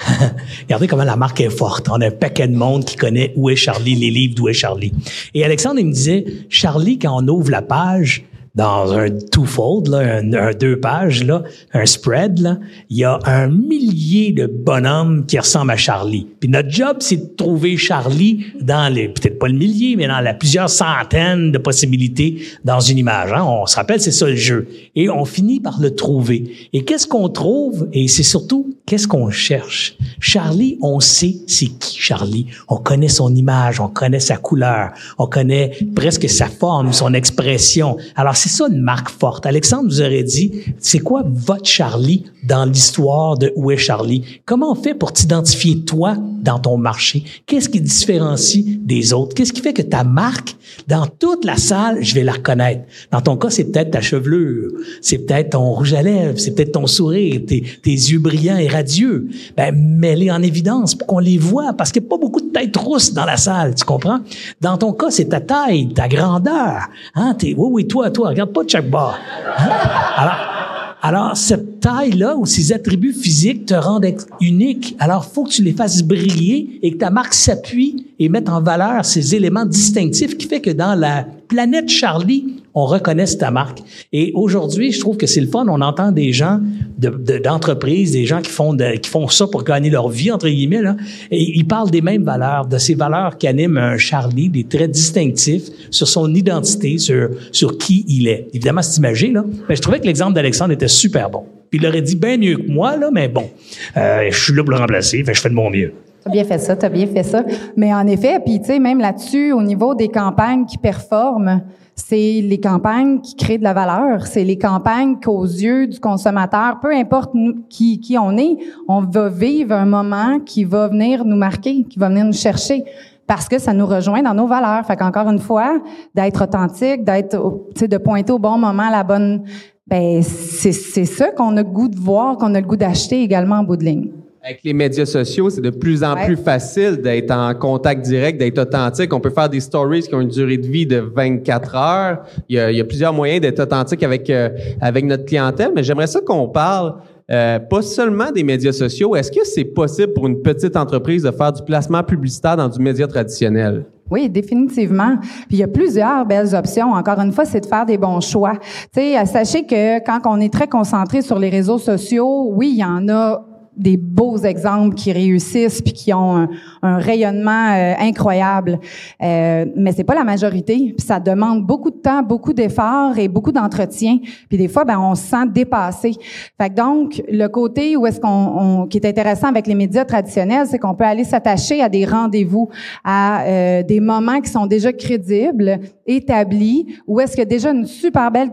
Regardez 0.62 0.86
comment 0.86 1.04
la 1.04 1.16
marque 1.16 1.40
est 1.40 1.50
forte. 1.50 1.88
On 1.90 2.00
a 2.00 2.06
un 2.06 2.10
paquet 2.10 2.48
de 2.48 2.56
monde 2.56 2.84
qui 2.84 2.96
connaît 2.96 3.32
Où 3.36 3.50
est 3.50 3.56
Charlie, 3.56 3.94
les 3.94 4.10
livres 4.10 4.34
d'Où 4.34 4.48
est 4.48 4.54
Charlie. 4.54 4.92
Et 5.34 5.44
Alexandre, 5.44 5.80
il 5.80 5.86
me 5.86 5.92
disait, 5.92 6.24
Charlie, 6.48 6.98
quand 6.98 7.22
on 7.22 7.28
ouvre 7.28 7.50
la 7.50 7.62
page, 7.62 8.24
dans 8.54 8.92
un 8.92 9.10
twofold, 9.10 9.94
un, 9.94 10.52
deux 10.52 10.80
pages, 10.80 11.24
là, 11.24 11.44
un 11.72 11.86
spread, 11.86 12.40
là, 12.40 12.58
il 12.88 12.98
y 12.98 13.04
a 13.04 13.18
un 13.24 13.48
millier 13.48 14.32
de 14.32 14.46
bonhommes 14.46 15.24
qui 15.26 15.38
ressemblent 15.38 15.70
à 15.70 15.76
Charlie. 15.76 16.26
Puis 16.40 16.48
notre 16.48 16.70
job, 16.70 16.96
c'est 17.00 17.16
de 17.16 17.36
trouver 17.36 17.76
Charlie 17.76 18.46
dans 18.60 18.92
les, 18.92 19.08
peut-être 19.08 19.38
pas 19.38 19.48
le 19.48 19.54
millier, 19.54 19.96
mais 19.96 20.08
dans 20.08 20.20
la 20.20 20.34
plusieurs 20.34 20.70
centaines 20.70 21.52
de 21.52 21.58
possibilités 21.58 22.42
dans 22.64 22.80
une 22.80 22.98
image. 22.98 23.32
Hein. 23.32 23.44
On 23.44 23.66
se 23.66 23.76
rappelle, 23.76 24.00
c'est 24.00 24.10
ça 24.10 24.28
le 24.28 24.36
jeu. 24.36 24.66
Et 24.96 25.08
on 25.08 25.24
finit 25.24 25.60
par 25.60 25.80
le 25.80 25.94
trouver. 25.94 26.50
Et 26.72 26.84
qu'est-ce 26.84 27.06
qu'on 27.06 27.28
trouve? 27.28 27.88
Et 27.92 28.08
c'est 28.08 28.22
surtout, 28.22 28.74
qu'est-ce 28.86 29.08
qu'on 29.08 29.30
cherche? 29.30 29.96
Charlie, 30.18 30.78
on 30.82 31.00
sait 31.00 31.36
c'est 31.46 31.66
qui 31.66 31.98
Charlie. 31.98 32.46
On 32.68 32.76
connaît 32.76 33.08
son 33.08 33.34
image, 33.34 33.80
on 33.80 33.88
connaît 33.88 34.20
sa 34.20 34.36
couleur, 34.36 34.90
on 35.18 35.26
connaît 35.26 35.72
presque 35.94 36.28
sa 36.28 36.46
forme, 36.46 36.92
son 36.92 37.14
expression. 37.14 37.96
Alors, 38.16 38.36
c'est 38.36 38.48
ça 38.48 38.66
une 38.70 38.80
marque 38.80 39.10
forte. 39.10 39.46
Alexandre 39.46 39.88
vous 39.88 40.00
aurait 40.00 40.22
dit, 40.22 40.52
c'est 40.78 40.98
quoi 40.98 41.22
votre 41.26 41.66
Charlie 41.66 42.24
dans 42.42 42.64
l'histoire 42.64 43.38
de 43.38 43.52
Où 43.56 43.70
est 43.70 43.76
Charlie? 43.76 44.40
Comment 44.44 44.72
on 44.72 44.74
fait 44.74 44.94
pour 44.94 45.12
t'identifier 45.12 45.80
toi 45.84 46.16
dans 46.42 46.58
ton 46.58 46.76
marché? 46.76 47.24
Qu'est-ce 47.46 47.68
qui 47.68 47.80
différencie 47.80 48.64
des 48.80 49.12
autres? 49.12 49.34
Qu'est-ce 49.34 49.52
qui 49.52 49.60
fait 49.60 49.72
que 49.72 49.82
ta 49.82 50.04
marque, 50.04 50.56
dans 50.88 51.06
toute 51.06 51.44
la 51.44 51.56
salle, 51.56 52.02
je 52.02 52.14
vais 52.14 52.24
la 52.24 52.32
reconnaître? 52.32 52.82
Dans 53.10 53.20
ton 53.20 53.36
cas, 53.36 53.50
c'est 53.50 53.64
peut-être 53.64 53.90
ta 53.90 54.00
chevelure, 54.00 54.70
c'est 55.02 55.18
peut-être 55.18 55.50
ton 55.50 55.72
rouge 55.72 55.92
à 55.94 56.02
lèvres, 56.02 56.38
c'est 56.38 56.52
peut-être 56.52 56.72
ton 56.72 56.86
sourire, 56.86 57.40
tes, 57.46 57.62
tes, 57.82 57.90
yeux 57.90 58.18
brillants 58.18 58.56
et 58.56 58.68
radieux. 58.70 59.28
Ben, 59.56 59.74
mets-les 59.74 60.30
en 60.30 60.42
évidence 60.42 60.94
pour 60.94 61.06
qu'on 61.06 61.18
les 61.18 61.38
voit, 61.38 61.72
parce 61.72 61.92
qu'il 61.92 62.02
n'y 62.02 62.08
a 62.08 62.10
pas 62.10 62.18
beaucoup 62.18 62.40
de 62.40 62.48
têtes 62.48 62.76
rousses 62.76 63.12
dans 63.12 63.24
la 63.24 63.36
salle, 63.36 63.74
tu 63.74 63.84
comprends? 63.84 64.20
Dans 64.60 64.76
ton 64.76 64.92
cas, 64.92 65.10
c'est 65.10 65.26
ta 65.26 65.40
taille, 65.40 65.92
ta 65.92 66.08
grandeur. 66.08 66.88
Hein? 67.14 67.34
T'es, 67.38 67.54
oui, 67.56 67.68
oui, 67.70 67.86
toi, 67.86 68.10
toi, 68.10 68.30
regarde 68.30 68.52
pas 68.52 68.62
chaque 68.66 68.90
bar. 68.90 69.18
Hein? 69.58 69.68
Alors, 70.16 70.60
alors, 71.02 71.34
cette 71.34 71.80
taille-là 71.80 72.36
ou 72.36 72.44
ces 72.44 72.72
attributs 72.72 73.14
physiques 73.14 73.66
te 73.66 73.74
rendent 73.74 74.14
unique. 74.40 74.96
Alors, 74.98 75.24
faut 75.24 75.44
que 75.44 75.50
tu 75.50 75.62
les 75.62 75.72
fasses 75.72 76.02
briller 76.02 76.78
et 76.82 76.92
que 76.92 76.98
ta 76.98 77.08
marque 77.08 77.32
s'appuie 77.32 78.06
et 78.18 78.28
mette 78.28 78.50
en 78.50 78.60
valeur 78.60 79.04
ces 79.04 79.34
éléments 79.34 79.64
distinctifs 79.64 80.36
qui 80.36 80.46
fait 80.46 80.60
que 80.60 80.70
dans 80.70 80.94
la 80.94 81.26
planète 81.48 81.88
Charlie, 81.88 82.59
on 82.74 82.86
reconnaisse 82.86 83.36
ta 83.38 83.50
marque. 83.50 83.80
Et 84.12 84.32
aujourd'hui, 84.34 84.92
je 84.92 85.00
trouve 85.00 85.16
que 85.16 85.26
c'est 85.26 85.40
le 85.40 85.48
fun. 85.48 85.66
On 85.68 85.80
entend 85.80 86.12
des 86.12 86.32
gens 86.32 86.60
d'entreprises, 86.98 88.12
de, 88.12 88.18
des 88.18 88.26
gens 88.26 88.40
qui 88.40 88.50
font, 88.50 88.76
qui 88.76 89.10
font 89.10 89.28
ça 89.28 89.46
pour 89.46 89.64
gagner 89.64 89.90
leur 89.90 90.08
vie, 90.08 90.30
entre 90.30 90.48
guillemets, 90.48 90.82
là, 90.82 90.96
et 91.30 91.58
ils 91.58 91.66
parlent 91.66 91.90
des 91.90 92.02
mêmes 92.02 92.24
valeurs, 92.24 92.66
de 92.66 92.78
ces 92.78 92.94
valeurs 92.94 93.38
qui 93.38 93.46
animent 93.46 93.78
un 93.78 93.96
Charlie, 93.96 94.48
des 94.48 94.64
traits 94.64 94.90
distinctifs 94.90 95.68
sur 95.90 96.08
son 96.08 96.32
identité, 96.34 96.98
sur, 96.98 97.30
sur 97.52 97.78
qui 97.78 98.04
il 98.08 98.28
est. 98.28 98.48
Évidemment, 98.52 98.82
c'est 98.82 98.98
imagé, 98.98 99.30
là, 99.30 99.44
mais 99.68 99.76
je 99.76 99.82
trouvais 99.82 100.00
que 100.00 100.06
l'exemple 100.06 100.34
d'Alexandre 100.34 100.72
était 100.72 100.88
super 100.88 101.30
bon. 101.30 101.44
Puis 101.70 101.78
il 101.80 101.86
aurait 101.86 102.02
dit 102.02 102.16
bien 102.16 102.36
mieux 102.36 102.56
que 102.56 102.70
moi, 102.70 102.96
là, 102.96 103.10
mais 103.12 103.28
bon, 103.28 103.48
euh, 103.96 104.28
je 104.30 104.38
suis 104.38 104.52
là 104.52 104.62
pour 104.62 104.72
le 104.72 104.78
remplacer, 104.78 105.22
fait 105.22 105.34
je 105.34 105.40
fais 105.40 105.48
de 105.48 105.54
mon 105.54 105.70
mieux. 105.70 105.92
T'as 106.24 106.30
bien 106.30 106.44
fait 106.44 106.58
ça, 106.58 106.76
t'as 106.76 106.88
bien 106.88 107.06
fait 107.06 107.22
ça. 107.22 107.44
Mais 107.76 107.94
en 107.94 108.06
effet, 108.06 108.40
puis 108.44 108.60
tu 108.60 108.66
sais, 108.66 108.78
même 108.78 108.98
là-dessus, 108.98 109.52
au 109.52 109.62
niveau 109.62 109.94
des 109.94 110.08
campagnes 110.08 110.66
qui 110.66 110.76
performent, 110.76 111.62
c'est 112.06 112.40
les 112.42 112.60
campagnes 112.60 113.20
qui 113.20 113.36
créent 113.36 113.58
de 113.58 113.62
la 113.62 113.72
valeur. 113.72 114.26
C'est 114.26 114.44
les 114.44 114.58
campagnes 114.58 115.20
qu'aux 115.20 115.44
yeux 115.44 115.86
du 115.86 116.00
consommateur, 116.00 116.80
peu 116.80 116.92
importe 116.94 117.32
qui, 117.68 118.00
qui 118.00 118.18
on 118.18 118.36
est, 118.36 118.56
on 118.88 119.02
va 119.02 119.28
vivre 119.28 119.74
un 119.74 119.86
moment 119.86 120.40
qui 120.40 120.64
va 120.64 120.88
venir 120.88 121.24
nous 121.24 121.36
marquer, 121.36 121.84
qui 121.84 121.98
va 121.98 122.08
venir 122.08 122.24
nous 122.24 122.32
chercher 122.32 122.84
parce 123.26 123.48
que 123.48 123.58
ça 123.58 123.72
nous 123.72 123.86
rejoint 123.86 124.22
dans 124.22 124.34
nos 124.34 124.46
valeurs. 124.46 124.84
Fait 124.84 124.96
qu'encore 124.96 125.28
une 125.28 125.38
fois, 125.38 125.80
d'être 126.14 126.42
authentique, 126.42 127.04
d'être, 127.04 127.36
de 127.36 127.98
pointer 127.98 128.32
au 128.32 128.38
bon 128.38 128.58
moment 128.58 128.90
la 128.90 129.04
bonne, 129.04 129.44
ben 129.86 130.22
c'est 130.22 130.72
c'est 130.72 131.04
ça 131.04 131.30
qu'on 131.30 131.56
a 131.56 131.62
le 131.62 131.68
goût 131.68 131.88
de 131.88 131.98
voir, 131.98 132.36
qu'on 132.38 132.54
a 132.54 132.60
le 132.60 132.66
goût 132.66 132.76
d'acheter 132.76 133.22
également 133.22 133.56
en 133.56 133.62
bout 133.62 133.76
de 133.76 133.84
ligne. 133.84 134.10
Avec 134.42 134.60
les 134.64 134.72
médias 134.72 135.04
sociaux, 135.04 135.50
c'est 135.50 135.60
de 135.60 135.68
plus 135.68 136.02
en 136.02 136.14
plus 136.16 136.36
facile 136.36 137.02
d'être 137.02 137.30
en 137.30 137.52
contact 137.54 138.06
direct, 138.06 138.40
d'être 138.40 138.58
authentique. 138.58 139.12
On 139.12 139.20
peut 139.20 139.28
faire 139.28 139.50
des 139.50 139.60
stories 139.60 140.02
qui 140.02 140.14
ont 140.14 140.20
une 140.22 140.28
durée 140.28 140.56
de 140.56 140.66
vie 140.66 140.86
de 140.86 140.96
24 140.96 141.76
heures. 141.76 142.22
Il 142.48 142.56
y 142.56 142.58
a, 142.58 142.70
il 142.70 142.78
y 142.78 142.80
a 142.80 142.84
plusieurs 142.84 143.12
moyens 143.12 143.42
d'être 143.42 143.60
authentique 143.60 144.02
avec 144.02 144.30
euh, 144.30 144.48
avec 144.80 145.04
notre 145.04 145.26
clientèle, 145.26 145.72
mais 145.74 145.82
j'aimerais 145.82 146.06
ça 146.06 146.22
qu'on 146.22 146.48
parle 146.48 146.94
euh, 147.30 147.58
pas 147.58 147.82
seulement 147.82 148.32
des 148.32 148.42
médias 148.42 148.72
sociaux. 148.72 149.14
Est-ce 149.14 149.30
que 149.30 149.44
c'est 149.44 149.64
possible 149.64 150.14
pour 150.14 150.26
une 150.26 150.40
petite 150.40 150.74
entreprise 150.74 151.22
de 151.22 151.30
faire 151.30 151.52
du 151.52 151.62
placement 151.62 152.02
publicitaire 152.02 152.56
dans 152.56 152.68
du 152.68 152.80
média 152.80 153.06
traditionnel? 153.06 153.84
Oui, 154.10 154.30
définitivement. 154.30 155.18
Puis 155.20 155.46
il 155.50 155.58
y 155.58 155.62
a 155.62 155.68
plusieurs 155.68 156.24
belles 156.24 156.54
options. 156.54 156.92
Encore 156.92 157.20
une 157.20 157.32
fois, 157.32 157.44
c'est 157.44 157.60
de 157.60 157.66
faire 157.66 157.84
des 157.84 157.98
bons 157.98 158.20
choix. 158.20 158.54
Tu 158.92 159.00
sais, 159.00 159.26
sachez 159.26 159.66
que 159.66 159.98
quand 160.04 160.20
on 160.24 160.40
est 160.40 160.52
très 160.52 160.66
concentré 160.66 161.20
sur 161.20 161.38
les 161.38 161.50
réseaux 161.50 161.78
sociaux, 161.78 162.48
oui, 162.50 162.70
il 162.72 162.78
y 162.78 162.84
en 162.84 163.06
a 163.08 163.46
des 163.80 163.96
beaux 163.96 164.36
exemples 164.38 164.94
qui 164.94 165.10
réussissent 165.10 165.80
puis 165.80 165.92
qui 165.92 166.12
ont 166.12 166.48
un, 166.82 166.98
rayonnement 166.98 167.72
euh, 167.72 167.94
incroyable. 167.98 168.78
Euh, 169.22 169.64
mais 169.74 169.92
c'est 169.92 170.04
pas 170.04 170.14
la 170.14 170.24
majorité. 170.24 170.94
Puis 170.96 171.06
ça 171.06 171.18
demande 171.18 171.66
beaucoup 171.66 171.90
de 171.90 171.96
temps, 171.96 172.22
beaucoup 172.22 172.52
d'efforts 172.52 173.18
et 173.18 173.28
beaucoup 173.28 173.52
d'entretien. 173.52 174.18
Puis 174.48 174.58
des 174.58 174.68
fois, 174.68 174.84
ben 174.84 174.98
on 174.98 175.14
se 175.14 175.24
sent 175.24 175.46
dépassé. 175.48 176.12
Fait 176.60 176.68
que 176.68 176.74
donc 176.74 177.22
le 177.28 177.46
côté 177.48 177.96
où 177.96 178.06
est-ce 178.06 178.20
qu'on 178.20 178.86
qui 178.88 178.98
est 178.98 179.06
intéressant 179.06 179.48
avec 179.48 179.66
les 179.66 179.74
médias 179.74 180.04
traditionnels, 180.04 180.66
c'est 180.70 180.78
qu'on 180.78 180.94
peut 180.94 181.04
aller 181.04 181.24
s'attacher 181.24 181.80
à 181.80 181.88
des 181.88 182.04
rendez-vous, 182.04 182.68
à 183.02 183.42
euh, 183.42 183.82
des 183.82 184.00
moments 184.00 184.40
qui 184.40 184.50
sont 184.50 184.66
déjà 184.66 184.92
crédibles, 184.92 185.80
établis, 186.10 186.86
où 187.06 187.20
est-ce 187.20 187.32
qu'il 187.32 187.40
y 187.40 187.42
a 187.42 187.46
déjà 187.46 187.70
une 187.70 187.86
super 187.86 188.30
belle 188.30 188.50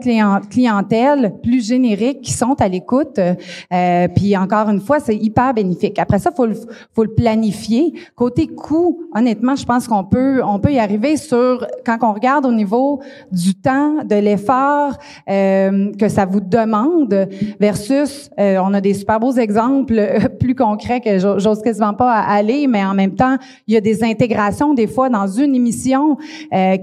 clientèle 0.50 1.34
plus 1.42 1.66
générique 1.66 2.22
qui 2.22 2.32
sont 2.32 2.56
à 2.60 2.68
l'écoute. 2.68 3.20
Euh, 3.20 4.08
puis 4.16 4.38
encore 4.38 4.70
une 4.70 4.80
fois, 4.80 5.00
c'est 5.00 5.16
hyper 5.16 5.54
bénéfique. 5.54 6.00
Après 6.00 6.20
ça, 6.20 6.32
faut 6.32 6.46
le, 6.46 6.56
faut 6.94 7.04
le 7.04 7.14
planifier. 7.14 7.94
Côté 8.16 8.48
coût, 8.48 9.00
honnêtement, 9.16 9.56
je 9.56 9.66
pense 9.66 9.88
qu'on 9.88 10.04
peut, 10.04 10.42
on 10.44 10.60
peut 10.60 10.72
y 10.72 10.80
arriver 10.80 11.18
sur 11.18 11.66
quand 11.86 11.98
on 12.02 12.14
regarde 12.14 12.46
au 12.46 12.52
niveau 12.52 13.02
du 13.32 13.56
temps, 13.56 14.04
de 14.04 14.16
l'effort 14.16 14.94
euh, 15.30 15.92
que 15.94 16.10
ça 16.10 16.26
vous 16.26 16.42
demande 16.42 17.28
versus, 17.60 18.30
euh, 18.40 18.58
on 18.64 18.74
a 18.74 18.82
des 18.82 18.94
super 18.94 19.20
beaux 19.20 19.34
exemples 19.34 20.30
plus 20.40 20.56
concrets 20.56 21.02
que 21.02 21.18
j'ose 21.18 21.62
quasiment 21.62 21.94
pas 21.94 22.14
aller, 22.14 22.68
mais 22.68 22.84
en 22.84 22.94
même 22.94 23.16
temps, 23.16 23.38
il 23.68 23.74
y 23.74 23.78
a 23.78 23.82
des 23.82 24.04
intégrations 24.04 24.74
des 24.74 24.88
fois 24.88 25.10
dans 25.10 25.28
une 25.28 25.56
émission 25.56 26.18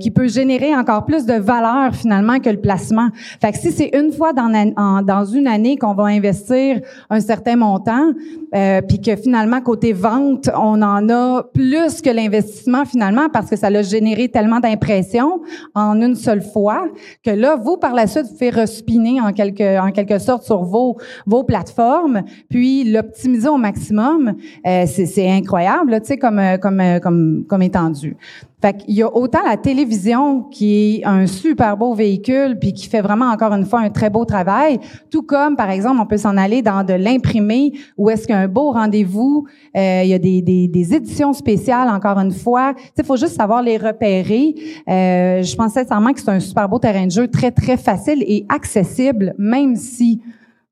qui 0.01 0.11
peut 0.11 0.29
générer 0.29 0.63
encore 0.72 1.04
plus 1.04 1.26
de 1.26 1.34
valeur 1.34 1.94
finalement 1.94 2.38
que 2.38 2.48
le 2.48 2.60
placement. 2.60 3.08
Fait 3.40 3.52
que 3.52 3.58
si 3.58 3.72
c'est 3.72 3.90
une 3.92 4.12
fois 4.12 4.32
dans, 4.32 5.24
une 5.24 5.46
année 5.46 5.76
qu'on 5.76 5.94
va 5.94 6.04
investir 6.04 6.80
un 7.10 7.20
certain 7.20 7.56
montant, 7.56 8.12
euh, 8.54 8.80
puis 8.82 9.00
que 9.00 9.16
finalement 9.16 9.60
côté 9.60 9.92
vente, 9.92 10.48
on 10.56 10.80
en 10.82 11.08
a 11.08 11.42
plus 11.52 12.00
que 12.00 12.10
l'investissement 12.10 12.84
finalement 12.84 13.28
parce 13.32 13.50
que 13.50 13.56
ça 13.56 13.70
l'a 13.70 13.82
généré 13.82 14.28
tellement 14.28 14.60
d'impressions 14.60 15.40
en 15.74 16.00
une 16.00 16.14
seule 16.14 16.42
fois 16.42 16.88
que 17.24 17.30
là 17.30 17.56
vous 17.56 17.76
par 17.76 17.94
la 17.94 18.06
suite 18.06 18.26
vous 18.30 18.36
faites 18.36 18.54
respiner 18.54 19.20
en 19.20 19.32
quelque 19.32 19.80
en 19.80 19.90
quelque 19.90 20.18
sorte 20.18 20.44
sur 20.44 20.62
vos 20.62 21.44
plateformes, 21.44 22.22
puis 22.48 22.84
l'optimiser 22.84 23.48
au 23.48 23.56
maximum, 23.56 24.34
euh, 24.66 24.84
c'est 24.86 25.30
incroyable, 25.30 26.00
tu 26.00 26.06
sais 26.06 26.18
comme 26.18 26.40
comme 26.60 26.82
comme 27.02 27.44
comme 27.48 27.62
étendu. 27.62 28.16
Fait 28.64 28.72
qu'il 28.78 28.94
y 28.94 29.02
a 29.02 29.14
autant 29.14 29.42
la 29.44 29.58
télévision 29.58 30.44
qui 30.44 30.96
est 30.96 31.04
un 31.04 31.26
super 31.26 31.76
beau 31.76 31.92
véhicule 31.92 32.58
puis 32.58 32.72
qui 32.72 32.88
fait 32.88 33.02
vraiment 33.02 33.26
encore 33.26 33.52
une 33.52 33.66
fois 33.66 33.80
un 33.80 33.90
très 33.90 34.08
beau 34.08 34.24
travail, 34.24 34.80
tout 35.10 35.20
comme 35.20 35.54
par 35.54 35.68
exemple 35.68 36.00
on 36.00 36.06
peut 36.06 36.16
s'en 36.16 36.38
aller 36.38 36.62
dans 36.62 36.82
de 36.82 36.94
l'imprimé 36.94 37.74
où 37.98 38.08
est-ce 38.08 38.26
qu'un 38.26 38.48
beau 38.48 38.70
rendez-vous, 38.70 39.44
euh, 39.76 40.00
il 40.04 40.08
y 40.08 40.14
a 40.14 40.18
des, 40.18 40.94
éditions 40.94 41.34
spéciales 41.34 41.90
encore 41.90 42.16
une 42.16 42.32
fois. 42.32 42.72
Il 42.96 43.04
faut 43.04 43.18
juste 43.18 43.36
savoir 43.36 43.60
les 43.60 43.76
repérer. 43.76 44.54
Euh, 44.88 45.42
je 45.42 45.56
pense 45.56 45.72
sincèrement 45.72 46.14
que 46.14 46.20
c'est 46.20 46.30
un 46.30 46.40
super 46.40 46.66
beau 46.66 46.78
terrain 46.78 47.04
de 47.04 47.10
jeu 47.10 47.28
très 47.28 47.50
très 47.50 47.76
facile 47.76 48.24
et 48.26 48.46
accessible 48.48 49.34
même 49.36 49.76
si 49.76 50.22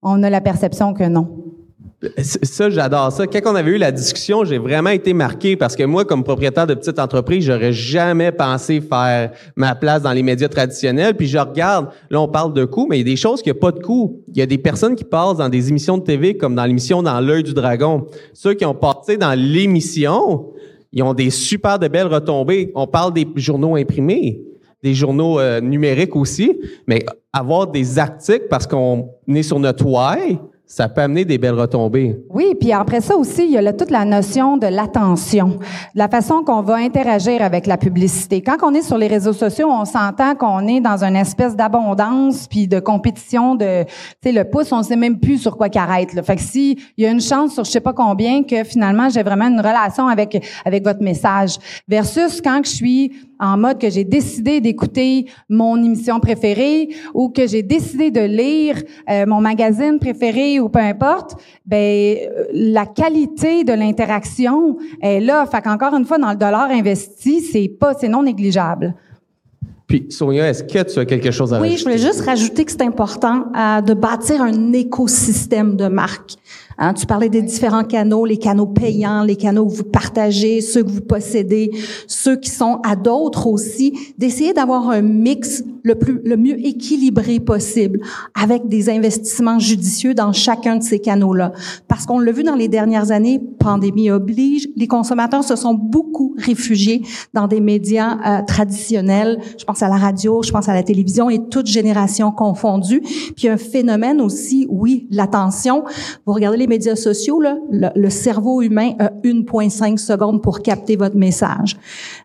on 0.01 0.23
a 0.23 0.31
la 0.31 0.41
perception 0.41 0.95
que 0.95 1.05
non. 1.05 1.52
Ça, 2.19 2.69
j'adore 2.69 3.13
ça. 3.13 3.27
Quand 3.27 3.53
on 3.53 3.55
avait 3.55 3.71
eu 3.71 3.79
la 3.79 3.93
discussion, 3.93 4.45
j'ai 4.45 4.59
vraiment 4.59 4.91
été 4.91 5.15
marqué 5.15 5.57
parce 5.57 5.77
que 5.77 5.85
moi, 5.85 6.05
comme 6.05 6.25
propriétaire 6.25 6.67
de 6.67 6.75
petite 6.75 6.99
entreprise, 6.99 7.45
j'aurais 7.45 7.73
jamais 7.73 8.33
pensé 8.33 8.81
faire 8.81 9.31
ma 9.55 9.75
place 9.75 10.03
dans 10.03 10.13
les 10.13 10.23
médias 10.23 10.49
traditionnels. 10.49 11.17
Puis 11.17 11.29
je 11.29 11.39
regarde, 11.39 11.89
là, 12.11 12.21
on 12.21 12.29
parle 12.29 12.55
de 12.55 12.65
coûts, 12.65 12.87
mais 12.91 12.97
il 12.97 13.07
y 13.07 13.11
a 13.11 13.13
des 13.13 13.17
choses 13.17 13.41
qui 13.41 13.51
n'ont 13.51 13.59
pas 13.59 13.71
de 13.71 13.79
coûts. 13.79 14.21
Il 14.29 14.37
y 14.37 14.43
a 14.43 14.47
des 14.47 14.59
personnes 14.59 14.97
qui 14.97 15.05
passent 15.05 15.37
dans 15.37 15.49
des 15.49 15.69
émissions 15.69 15.97
de 15.97 16.03
TV 16.03 16.37
comme 16.37 16.55
dans 16.55 16.65
l'émission 16.65 17.03
Dans 17.03 17.21
l'œil 17.21 17.45
du 17.45 17.55
dragon. 17.55 18.07
Ceux 18.33 18.55
qui 18.55 18.65
ont 18.65 18.75
passé 18.75 19.17
dans 19.17 19.39
l'émission, 19.39 20.47
ils 20.93 21.03
ont 21.03 21.15
des 21.15 21.31
super 21.31 21.79
de 21.79 21.87
belles 21.87 22.09
retombées. 22.09 22.73
On 22.75 22.87
parle 22.87 23.13
des 23.13 23.27
journaux 23.37 23.77
imprimés 23.77 24.43
des 24.83 24.95
journaux 24.95 25.39
euh, 25.39 25.61
numériques 25.61 26.17
aussi, 26.17 26.59
mais 26.89 27.05
avoir 27.33 27.69
des 27.69 28.01
articles 28.01 28.47
parce 28.51 28.67
qu'on 28.67 29.11
est 29.29 29.43
sur 29.43 29.61
notre 29.61 29.87
why, 29.87 30.39
ça 30.67 30.89
peut 30.89 31.03
amener 31.03 31.27
des 31.27 31.37
belles 31.37 31.59
retombées. 31.59 32.17
Oui, 32.31 32.55
puis 32.59 32.73
après 32.73 33.03
ça 33.03 33.15
aussi, 33.15 33.45
il 33.45 33.51
y 33.51 33.59
a 33.59 33.73
toute 33.75 33.91
la 33.91 34.07
notion 34.07 34.57
de 34.57 34.67
l'attention, 34.67 35.59
la 35.95 36.09
façon 36.09 36.43
qu'on 36.45 36.63
va 36.63 36.77
interagir 36.77 37.43
avec 37.43 37.67
la 37.67 37.77
publicité. 37.77 38.41
Quand 38.41 38.57
on 38.63 38.73
est 38.73 38.83
sur 38.83 38.97
les 38.97 39.07
réseaux 39.07 39.35
sociaux, 39.35 39.69
on 39.71 39.85
s'entend 39.85 40.35
qu'on 40.35 40.67
est 40.67 40.81
dans 40.81 41.05
une 41.05 41.17
espèce 41.17 41.57
d'abondance 41.57 42.47
puis 42.49 42.69
de 42.69 42.81
compétition 42.81 43.55
de, 43.55 43.85
tu 43.85 43.91
sais, 44.23 44.33
le 44.33 44.45
pouce, 44.45 44.73
on 44.73 44.83
sait 44.83 44.97
même 44.97 45.19
plus 45.19 45.37
sur 45.39 45.59
quoi 45.59 45.69
qu'arrête. 45.69 46.11
Fait 46.25 46.37
que 46.37 46.43
si 46.43 46.79
il 46.97 47.05
y 47.05 47.07
a 47.07 47.11
une 47.11 47.21
chance 47.21 47.53
sur 47.53 47.65
je 47.65 47.71
sais 47.71 47.81
pas 47.81 47.93
combien 47.93 48.43
que 48.43 48.65
finalement 48.65 49.11
j'ai 49.11 49.23
vraiment 49.23 49.49
une 49.49 49.61
relation 49.61 50.09
avec 50.09 50.43
avec 50.65 50.85
votre 50.85 51.03
message, 51.03 51.59
versus 51.87 52.41
quand 52.41 52.63
je 52.65 52.71
suis 52.71 53.13
en 53.43 53.59
mode 53.59 53.79
que 53.79 53.91
j'ai 53.91 54.05
décidé 54.05 54.61
d'écouter 54.61 55.27
mon 55.49 55.77
émission 55.83 56.21
préférée 56.21 56.89
ou 57.13 57.29
que 57.29 57.47
j'ai 57.47 57.63
décidé 57.63 58.13
de 58.13 58.21
lire 58.21 58.81
euh, 59.11 59.27
mon 59.27 59.41
magazine 59.41 59.99
préféré 59.99 60.61
ou 60.61 60.69
peu 60.69 60.79
importe, 60.79 61.35
ben 61.67 62.17
euh, 62.17 62.45
la 62.53 62.87
qualité 62.87 63.65
de 63.65 63.73
l'interaction 63.73 64.77
est 65.03 65.21
là. 65.21 65.45
Fait 65.47 65.61
qu'encore 65.61 65.95
une 65.95 66.05
fois, 66.05 66.19
dans 66.19 66.31
le 66.31 66.37
dollar 66.37 66.71
investi, 66.71 67.41
c'est 67.41 67.69
pas, 67.69 67.95
c'est 67.95 68.09
non 68.09 68.23
négligeable. 68.23 68.95
Puis, 69.89 70.07
Sonia, 70.09 70.49
est-ce 70.49 70.65
que 70.65 70.91
tu 70.91 70.99
as 71.01 71.05
quelque 71.05 71.31
chose 71.31 71.53
à 71.53 71.61
Oui, 71.61 71.77
je 71.77 71.83
voulais 71.83 71.99
juste 71.99 72.23
rajouter 72.23 72.65
que 72.65 72.71
c'est 72.71 72.81
important 72.81 73.47
euh, 73.55 73.83
de 73.83 73.93
bâtir 73.93 74.41
un 74.41 74.73
écosystème 74.73 75.77
de 75.77 75.89
marques. 75.89 76.37
Hein, 76.85 76.95
tu 76.95 77.07
parlais 77.07 77.29
des 77.29 77.43
différents 77.43 77.85
canaux, 77.85 78.25
les 78.25 78.39
canaux 78.39 78.67
payants, 78.67 79.23
les 79.23 79.37
canaux 79.37 79.67
que 79.67 79.73
vous 79.73 79.85
partagez, 79.85 80.61
ceux 80.61 80.83
que 80.83 80.91
vous 80.91 81.01
possédez, 81.01 81.71
ceux 82.09 82.35
qui 82.35 82.51
sont 82.51 82.81
à 82.85 82.97
d'autres 82.97 83.47
aussi, 83.47 83.97
d'essayer 84.19 84.53
d'avoir 84.53 84.91
un 84.91 85.01
mix 85.01 85.63
le 85.85 85.95
plus 85.95 86.21
le 86.25 86.37
mieux 86.37 86.59
équilibré 86.65 87.41
possible 87.41 88.01
avec 88.41 88.69
des 88.69 88.91
investissements 88.91 89.59
judicieux 89.59 90.15
dans 90.15 90.33
chacun 90.33 90.77
de 90.77 90.83
ces 90.83 90.99
canaux-là. 90.99 91.53
Parce 91.87 92.07
qu'on 92.07 92.19
l'a 92.19 92.33
vu 92.33 92.43
dans 92.43 92.55
les 92.55 92.69
dernières 92.69 93.13
années, 93.13 93.41
pandémie 93.61 94.11
oblige, 94.11 94.69
les 94.77 94.87
consommateurs 94.89 95.45
se 95.45 95.57
sont 95.57 95.75
beaucoup 95.75 96.35
réfugiés 96.39 97.03
dans 97.33 97.47
des 97.47 97.61
médias 97.61 98.19
euh, 98.27 98.43
traditionnels. 98.45 99.39
Je 99.59 99.65
pense 99.65 99.83
à 99.83 99.89
la 99.89 99.97
radio, 99.97 100.43
je 100.43 100.51
pense 100.51 100.69
à 100.69 100.75
la 100.75 100.83
télévision 100.83 101.31
et 101.31 101.39
toute 101.49 101.67
génération 101.67 102.33
confondue. 102.33 103.03
Puis 103.37 103.49
un 103.49 103.57
phénomène 103.57 104.21
aussi, 104.21 104.67
oui, 104.69 105.07
l'attention. 105.11 105.85
Vous 106.27 106.33
regardez 106.33 106.59
les 106.59 106.67
médias 106.73 106.97
sociaux, 106.97 107.39
là, 107.39 107.59
le, 107.71 108.09
cerveau 108.09 108.63
humain 108.63 108.93
a 108.99 109.09
1,5 109.25 109.99
secondes 109.99 110.43
pour 110.43 110.63
capter 110.63 110.97
votre 110.97 111.17
message. 111.17 111.77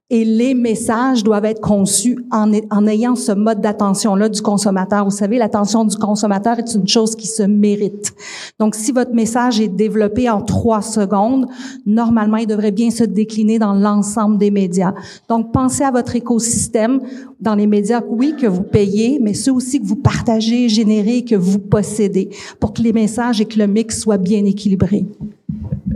Et 0.09 0.23
les 0.23 0.53
messages 0.53 1.21
doivent 1.21 1.43
être 1.43 1.59
conçus 1.59 2.17
en, 2.31 2.87
ayant 2.87 3.17
ce 3.17 3.33
mode 3.33 3.59
d'attention-là 3.59 4.29
du 4.29 4.41
consommateur. 4.41 5.03
Vous 5.03 5.11
savez, 5.11 5.37
l'attention 5.37 5.83
du 5.83 5.97
consommateur 5.97 6.59
est 6.59 6.75
une 6.75 6.87
chose 6.87 7.13
qui 7.13 7.27
se 7.27 7.43
mérite. 7.43 8.13
Donc, 8.57 8.75
si 8.75 8.93
votre 8.93 9.13
message 9.13 9.59
est 9.59 9.67
développé 9.67 10.29
en 10.29 10.41
trois 10.41 10.81
secondes, 10.81 11.47
normalement, 11.85 12.37
il 12.37 12.47
devrait 12.47 12.71
bien 12.71 12.89
se 12.89 13.03
décliner 13.03 13.59
dans 13.59 13.73
l'ensemble 13.73 14.37
des 14.37 14.49
médias. 14.49 14.93
Donc, 15.27 15.51
pensez 15.51 15.83
à 15.83 15.91
votre 15.91 16.15
écosystème 16.15 17.01
dans 17.41 17.55
les 17.55 17.67
médias, 17.67 18.01
oui, 18.07 18.33
que 18.39 18.47
vous 18.47 18.63
payez, 18.63 19.19
mais 19.21 19.33
ceux 19.33 19.51
aussi 19.51 19.81
que 19.81 19.85
vous 19.85 19.97
partagez, 19.97 20.69
générez, 20.69 21.25
que 21.25 21.35
vous 21.35 21.59
possédez, 21.59 22.29
pour 22.61 22.71
que 22.71 22.81
les 22.81 22.93
messages 22.93 23.41
et 23.41 23.45
que 23.45 23.59
le 23.59 23.67
mix 23.67 23.99
soient 23.99 24.17
bien 24.17 24.45
équilibrés. 24.45 25.05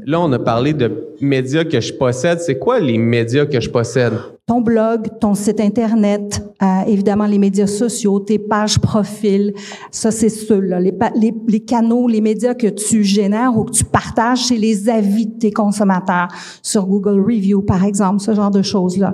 Là, 0.05 0.19
on 0.19 0.31
a 0.31 0.39
parlé 0.39 0.73
de 0.73 1.09
médias 1.19 1.63
que 1.63 1.79
je 1.79 1.93
possède. 1.93 2.39
C'est 2.39 2.57
quoi 2.57 2.79
les 2.79 2.97
médias 2.97 3.45
que 3.45 3.59
je 3.59 3.69
possède? 3.69 4.13
Ton 4.47 4.61
blog, 4.61 5.07
ton 5.19 5.35
site 5.35 5.59
Internet, 5.59 6.43
euh, 6.61 6.81
évidemment 6.87 7.25
les 7.25 7.37
médias 7.37 7.67
sociaux, 7.67 8.19
tes 8.19 8.39
pages 8.39 8.79
profils, 8.79 9.53
ça 9.91 10.09
c'est 10.11 10.29
ceux-là. 10.29 10.79
Les, 10.79 10.93
les, 11.15 11.33
les, 11.47 11.59
canaux, 11.59 12.07
les 12.07 12.21
médias 12.21 12.53
que 12.53 12.67
tu 12.67 13.03
génères 13.03 13.57
ou 13.57 13.65
que 13.65 13.71
tu 13.71 13.85
partages, 13.85 14.45
c'est 14.45 14.57
les 14.57 14.89
avis 14.89 15.27
de 15.27 15.37
tes 15.37 15.51
consommateurs 15.51 16.29
sur 16.61 16.85
Google 16.85 17.21
Review, 17.21 17.61
par 17.61 17.85
exemple, 17.85 18.19
ce 18.19 18.33
genre 18.33 18.51
de 18.51 18.61
choses-là. 18.61 19.13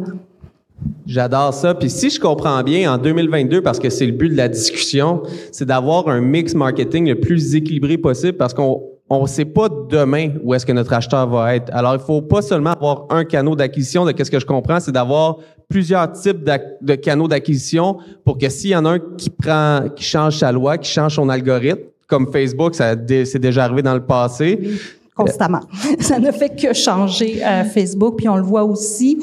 J'adore 1.05 1.53
ça. 1.53 1.73
Puis 1.73 1.89
si 1.89 2.09
je 2.09 2.19
comprends 2.19 2.63
bien, 2.63 2.93
en 2.93 2.97
2022, 2.97 3.61
parce 3.61 3.79
que 3.79 3.89
c'est 3.89 4.05
le 4.05 4.11
but 4.11 4.29
de 4.29 4.37
la 4.37 4.47
discussion, 4.47 5.21
c'est 5.51 5.65
d'avoir 5.65 6.07
un 6.07 6.21
mix 6.21 6.53
marketing 6.53 7.09
le 7.09 7.19
plus 7.19 7.55
équilibré 7.55 7.97
possible 7.97 8.37
parce 8.37 8.53
qu'on 8.53 8.81
on 9.09 9.23
ne 9.23 9.27
sait 9.27 9.45
pas 9.45 9.69
demain 9.69 10.31
où 10.43 10.53
est-ce 10.53 10.65
que 10.65 10.71
notre 10.71 10.93
acheteur 10.93 11.27
va 11.27 11.55
être. 11.55 11.73
Alors, 11.73 11.93
il 11.95 12.01
faut 12.01 12.21
pas 12.21 12.41
seulement 12.41 12.71
avoir 12.71 13.05
un 13.09 13.23
canal 13.23 13.55
d'acquisition. 13.55 14.05
De 14.05 14.11
qu'est-ce 14.11 14.31
que 14.31 14.39
je 14.39 14.45
comprends, 14.45 14.79
c'est 14.79 14.91
d'avoir 14.91 15.37
plusieurs 15.69 16.11
types 16.11 16.43
de 16.81 16.95
canaux 16.95 17.27
d'acquisition 17.27 17.97
pour 18.25 18.37
que 18.37 18.49
s'il 18.49 18.71
y 18.71 18.75
en 18.75 18.85
a 18.85 18.91
un 18.91 18.99
qui 18.99 19.29
prend, 19.29 19.85
qui 19.95 20.03
change 20.03 20.37
sa 20.37 20.51
loi, 20.51 20.77
qui 20.77 20.91
change 20.91 21.15
son 21.15 21.29
algorithme, 21.29 21.81
comme 22.07 22.31
Facebook, 22.31 22.75
ça 22.75 22.95
c'est 23.07 23.39
déjà 23.39 23.65
arrivé 23.65 23.81
dans 23.81 23.93
le 23.93 24.05
passé 24.05 24.59
constamment. 25.17 25.61
Ça 25.99 26.19
ne 26.19 26.31
fait 26.31 26.55
que 26.55 26.73
changer 26.73 27.43
euh, 27.43 27.63
Facebook, 27.63 28.17
puis 28.17 28.29
on 28.29 28.37
le 28.37 28.43
voit 28.43 28.63
aussi. 28.63 29.17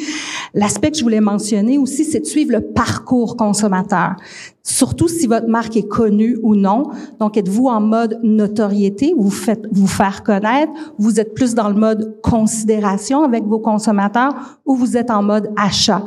L'aspect 0.53 0.91
que 0.91 0.99
je 0.99 1.03
voulais 1.03 1.21
mentionner 1.21 1.79
aussi, 1.79 2.05
c'est 2.05 2.21
de 2.21 2.27
suivre 2.27 2.53
le 2.53 2.61
parcours 2.61 3.37
consommateur. 3.37 4.17
Surtout 4.63 5.09
si 5.09 5.27
votre 5.27 5.49
marque 5.49 5.77
est 5.77 5.89
connue 5.89 6.39
ou 6.43 6.55
non. 6.55 6.85
Donc, 7.21 7.37
êtes-vous 7.37 7.67
en 7.67 7.81
mode 7.81 8.19
notoriété, 8.23 9.15
vous 9.17 9.31
faites 9.31 9.67
vous 9.73 9.87
faire 9.87 10.23
connaître, 10.23 10.73
vous 10.99 11.21
êtes 11.21 11.35
plus 11.35 11.55
dans 11.55 11.69
le 11.69 11.75
mode 11.75 12.21
considération 12.23 13.23
avec 13.23 13.45
vos 13.45 13.59
consommateurs, 13.59 14.35
ou 14.65 14.75
vous 14.75 14.97
êtes 14.97 15.11
en 15.11 15.23
mode 15.23 15.51
achat? 15.57 16.05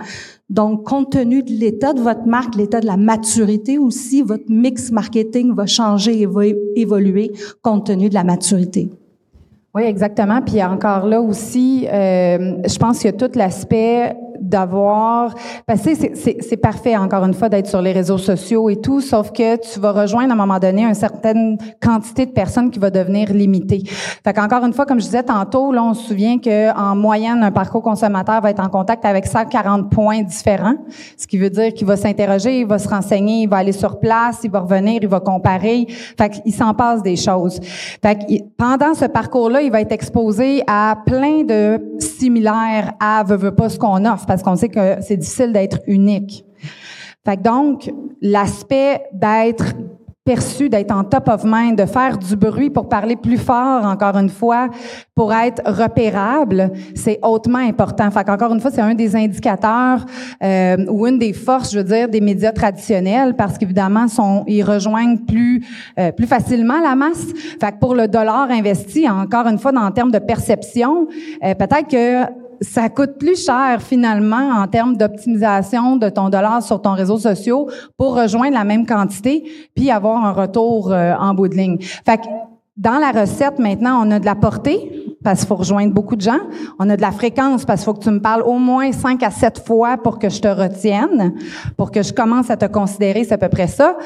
Donc, 0.50 0.86
compte 0.86 1.12
tenu 1.12 1.44
de 1.44 1.52
l'état 1.52 1.94
de 1.94 2.00
votre 2.00 2.26
marque, 2.26 2.56
l'état 2.56 2.80
de 2.80 2.86
la 2.86 2.98
maturité 2.98 3.78
aussi, 3.78 4.22
votre 4.22 4.50
mix 4.50 4.92
marketing 4.92 5.54
va 5.54 5.66
changer 5.66 6.22
et 6.22 6.26
va 6.26 6.44
évoluer 6.76 7.34
compte 7.62 7.88
tenu 7.88 8.08
de 8.08 8.14
la 8.14 8.24
maturité. 8.24 8.90
Oui, 9.76 9.84
exactement. 9.84 10.42
Puis 10.42 10.64
encore 10.64 11.06
là 11.06 11.22
aussi, 11.22 11.88
euh, 11.88 12.58
je 12.68 12.78
pense 12.78 13.00
a 13.14 13.18
tout 13.18 13.32
l'aspect 13.36 14.16
d'avoir... 14.42 15.34
Parce 15.66 15.82
que 15.82 15.92
c'est 16.16 16.58
parfait, 16.58 16.96
encore 16.96 17.24
une 17.26 17.34
fois, 17.34 17.50
d'être 17.50 17.68
sur 17.68 17.82
les 17.82 17.92
réseaux 17.92 18.18
sociaux 18.18 18.70
et 18.70 18.78
tout, 18.78 19.02
sauf 19.02 19.32
que 19.32 19.58
tu 19.58 19.80
vas 19.80 19.92
rejoindre 19.92 20.32
à 20.32 20.34
un 20.34 20.38
moment 20.38 20.60
donné 20.60 20.84
une 20.84 20.94
certaine 20.94 21.58
quantité 21.82 22.26
de 22.26 22.32
personnes 22.32 22.72
qui 22.72 22.80
va 22.80 22.90
devenir 22.90 23.34
limitée. 23.34 23.84
Fait 24.24 24.34
qu'encore 24.34 24.66
une 24.66 24.74
fois, 24.74 24.86
comme 24.86 25.00
je 25.00 25.06
disais 25.06 25.24
tantôt, 25.24 25.72
là, 25.72 25.84
on 25.84 25.94
se 25.94 26.08
souvient 26.08 26.38
qu'en 26.40 26.96
moyenne, 26.96 27.44
un 27.44 27.52
parcours 27.52 27.82
consommateur 27.82 28.42
va 28.42 28.50
être 28.50 28.64
en 28.64 28.70
contact 28.70 29.06
avec 29.06 29.26
140 29.26 29.90
points 29.90 30.22
différents, 30.24 30.76
ce 31.18 31.28
qui 31.28 31.38
veut 31.38 31.50
dire 31.50 31.74
qu'il 31.74 31.88
va 31.88 31.98
s'interroger, 31.98 32.60
il 32.60 32.68
va 32.68 32.80
se 32.80 32.88
renseigner, 32.88 33.44
il 33.44 33.50
va 33.50 33.58
aller 33.58 33.72
sur 33.72 34.00
place, 34.00 34.40
il 34.44 34.52
va 34.52 34.60
revenir, 34.60 35.00
il 35.02 35.08
va 35.08 35.20
comparer. 35.20 35.86
Fait 35.90 36.30
qu'il 36.30 36.54
s'en 36.54 36.74
passe 36.74 37.02
des 37.02 37.16
choses. 37.16 37.60
Fait 38.02 38.16
que 38.16 38.44
pendant 38.58 38.94
ce 38.94 39.06
parcours-là, 39.06 39.62
il 39.62 39.72
va 39.72 39.82
être 39.82 39.92
exposé 39.92 40.62
à 40.68 40.98
plein 41.06 41.44
de 41.44 41.80
similaires 42.00 42.94
à 43.00 43.24
veut, 43.24 43.38
veut 43.38 43.56
pas 43.56 43.70
ce 43.70 43.78
qu'on 43.80 44.06
offre 44.06 44.26
parce 44.28 44.44
qu'on 44.44 44.56
sait 44.56 44.70
que 44.70 44.98
c'est 45.02 45.18
difficile 45.18 45.54
d'être 45.54 45.80
unique. 45.88 46.46
Fait 47.26 47.38
que 47.38 47.42
donc, 47.42 47.92
l'aspect 48.22 49.02
d'être 49.14 49.74
perçu, 50.28 50.68
d'être 50.68 50.92
en 50.92 51.06
top 51.06 51.30
of 51.30 51.44
mind, 51.46 51.78
de 51.78 51.86
faire 51.86 52.18
du 52.18 52.36
bruit 52.36 52.70
pour 52.70 52.90
parler 52.90 53.16
plus 53.16 53.38
fort, 53.38 53.86
encore 53.86 54.18
une 54.18 54.28
fois, 54.28 54.68
pour 55.16 55.34
être 55.34 55.62
repérable, 55.66 56.70
c'est 56.96 57.18
hautement 57.22 57.60
important. 57.60 58.12
Fait 58.12 58.26
qu'encore 58.26 58.54
une 58.54 58.60
fois, 58.60 58.70
c'est 58.70 58.82
un 58.82 58.94
des 58.94 59.16
indicateurs 59.16 60.06
euh, 60.44 60.86
ou 60.90 61.08
une 61.08 61.18
des 61.18 61.32
forces, 61.32 61.72
je 61.72 61.78
veux 61.78 61.86
dire, 61.86 62.10
des 62.10 62.20
médias 62.20 62.52
traditionnels, 62.52 63.36
parce 63.38 63.58
qu'évidemment, 63.58 64.08
ils 64.48 64.64
rejoignent 64.64 65.18
plus 65.18 65.64
euh, 65.98 66.12
plus 66.12 66.28
facilement 66.28 66.82
la 66.82 66.96
masse. 66.96 67.28
Fait 67.62 67.72
que 67.72 67.80
pour 67.80 67.96
le 67.96 68.10
dollar 68.10 68.52
investi, 68.52 69.10
encore 69.10 69.48
une 69.48 69.60
fois, 69.60 69.72
dans, 69.72 69.86
en 69.86 69.92
termes 69.92 70.12
de 70.12 70.20
perception, 70.20 71.08
euh, 71.42 71.56
peut-être 71.56 71.88
que 71.88 72.47
ça 72.62 72.90
coûte 72.90 73.18
plus 73.18 73.46
cher 73.46 73.82
finalement 73.82 74.52
en 74.62 74.68
termes 74.68 74.98
d'optimisation 74.98 75.96
de 75.96 76.10
ton 76.10 76.30
dollar 76.30 76.62
sur 76.62 76.82
ton 76.82 76.94
réseau 76.94 77.18
social 77.18 77.66
pour 77.98 78.16
rejoindre 78.16 78.54
la 78.54 78.64
même 78.64 78.86
quantité 78.86 79.44
puis 79.76 79.92
avoir 79.92 80.26
un 80.26 80.32
retour 80.32 80.92
euh, 80.92 81.14
en 81.20 81.34
bout 81.34 81.48
de 81.48 81.56
ligne. 81.56 81.78
Fait 81.80 82.18
que 82.18 82.28
dans 82.78 83.00
la 83.00 83.12
recette 83.12 83.58
maintenant, 83.58 84.06
on 84.06 84.12
a 84.12 84.20
de 84.20 84.26
la 84.26 84.36
portée 84.36 85.08
parce 85.24 85.40
qu'il 85.40 85.48
faut 85.48 85.56
rejoindre 85.56 85.94
beaucoup 85.94 86.16
de 86.16 86.22
gens. 86.22 86.40
On 86.80 86.90
a 86.90 86.96
de 86.96 87.02
la 87.02 87.12
fréquence 87.12 87.66
parce 87.66 87.82
qu'il 87.82 87.86
faut 87.86 87.96
que 87.96 88.04
tu 88.04 88.12
me 88.12 88.22
parles 88.22 88.44
au 88.44 88.60
moins 88.60 88.92
5 88.92 89.24
à 89.24 89.32
7 89.32 89.66
fois 89.66 89.98
pour 89.98 90.20
que 90.20 90.30
je 90.30 90.40
te 90.40 90.48
retienne, 90.48 91.34
pour 91.76 91.92
que 91.92 92.04
je 92.04 92.14
commence 92.14 92.52
à 92.52 92.58
te 92.58 92.66
considérer, 92.66 93.24
c'est 93.24 93.34
à 93.34 93.38
peu 93.38 93.50
près 93.50 93.68
ça. 93.68 93.98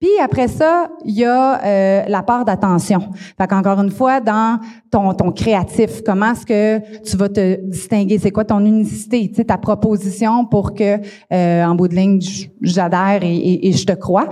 Puis 0.00 0.08
après 0.18 0.48
ça, 0.48 0.88
il 1.04 1.14
y 1.14 1.26
a 1.26 1.62
euh, 1.62 2.04
la 2.08 2.22
part 2.22 2.46
d'attention. 2.46 3.10
Fait 3.38 3.46
qu'encore 3.46 3.78
une 3.80 3.90
fois, 3.90 4.18
dans 4.20 4.58
ton, 4.90 5.12
ton 5.12 5.30
créatif, 5.30 6.00
comment 6.02 6.32
est-ce 6.32 6.46
que 6.46 7.00
tu 7.02 7.18
vas 7.18 7.28
te 7.28 7.60
distinguer? 7.66 8.18
C'est 8.18 8.30
quoi 8.30 8.46
ton 8.46 8.64
unicité, 8.64 9.30
ta 9.30 9.58
proposition 9.58 10.46
pour 10.46 10.72
que, 10.72 10.96
euh, 11.34 11.64
en 11.64 11.74
bout 11.74 11.88
de 11.88 11.96
ligne, 11.96 12.18
j'adhère 12.62 13.22
et, 13.22 13.68
et, 13.68 13.72
je 13.72 13.84
te 13.84 13.92
crois. 13.92 14.30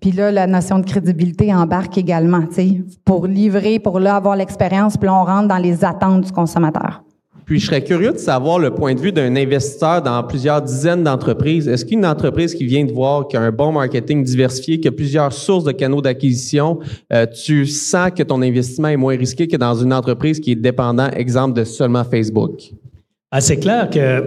Puis 0.00 0.10
là, 0.10 0.32
la 0.32 0.48
notion 0.48 0.80
de 0.80 0.84
crédibilité 0.84 1.54
embarque 1.54 1.96
également, 1.96 2.44
tu 2.48 2.54
sais, 2.54 2.84
pour 3.04 3.28
livrer, 3.28 3.78
pour 3.78 4.00
là 4.00 4.16
avoir 4.16 4.34
l'expérience, 4.34 4.96
puis 4.96 5.06
là, 5.06 5.14
on 5.14 5.24
rentre 5.24 5.46
dans 5.46 5.58
les 5.58 5.84
attentes 5.84 6.22
du 6.22 6.32
consommateur. 6.32 7.04
Puis 7.46 7.60
je 7.60 7.66
serais 7.66 7.84
curieux 7.84 8.12
de 8.12 8.18
savoir 8.18 8.58
le 8.58 8.70
point 8.70 8.94
de 8.94 9.00
vue 9.00 9.12
d'un 9.12 9.36
investisseur 9.36 10.00
dans 10.02 10.22
plusieurs 10.22 10.62
dizaines 10.62 11.04
d'entreprises. 11.04 11.68
Est-ce 11.68 11.84
qu'une 11.84 12.06
entreprise 12.06 12.54
qui 12.54 12.64
vient 12.64 12.84
de 12.84 12.92
voir 12.92 13.28
qu'il 13.28 13.38
y 13.38 13.42
a 13.42 13.46
un 13.46 13.52
bon 13.52 13.72
marketing 13.72 14.24
diversifié, 14.24 14.76
qu'il 14.76 14.86
y 14.86 14.88
a 14.88 14.92
plusieurs 14.92 15.32
sources 15.32 15.64
de 15.64 15.72
canaux 15.72 16.00
d'acquisition, 16.00 16.78
euh, 17.12 17.26
tu 17.26 17.66
sens 17.66 18.10
que 18.16 18.22
ton 18.22 18.40
investissement 18.40 18.88
est 18.88 18.96
moins 18.96 19.16
risqué 19.16 19.46
que 19.46 19.56
dans 19.56 19.74
une 19.74 19.92
entreprise 19.92 20.40
qui 20.40 20.52
est 20.52 20.56
dépendant, 20.56 21.08
exemple, 21.10 21.58
de 21.58 21.64
seulement 21.64 22.04
Facebook? 22.04 22.72
Ah, 23.36 23.40
c'est 23.40 23.56
clair 23.56 23.90
que, 23.90 24.22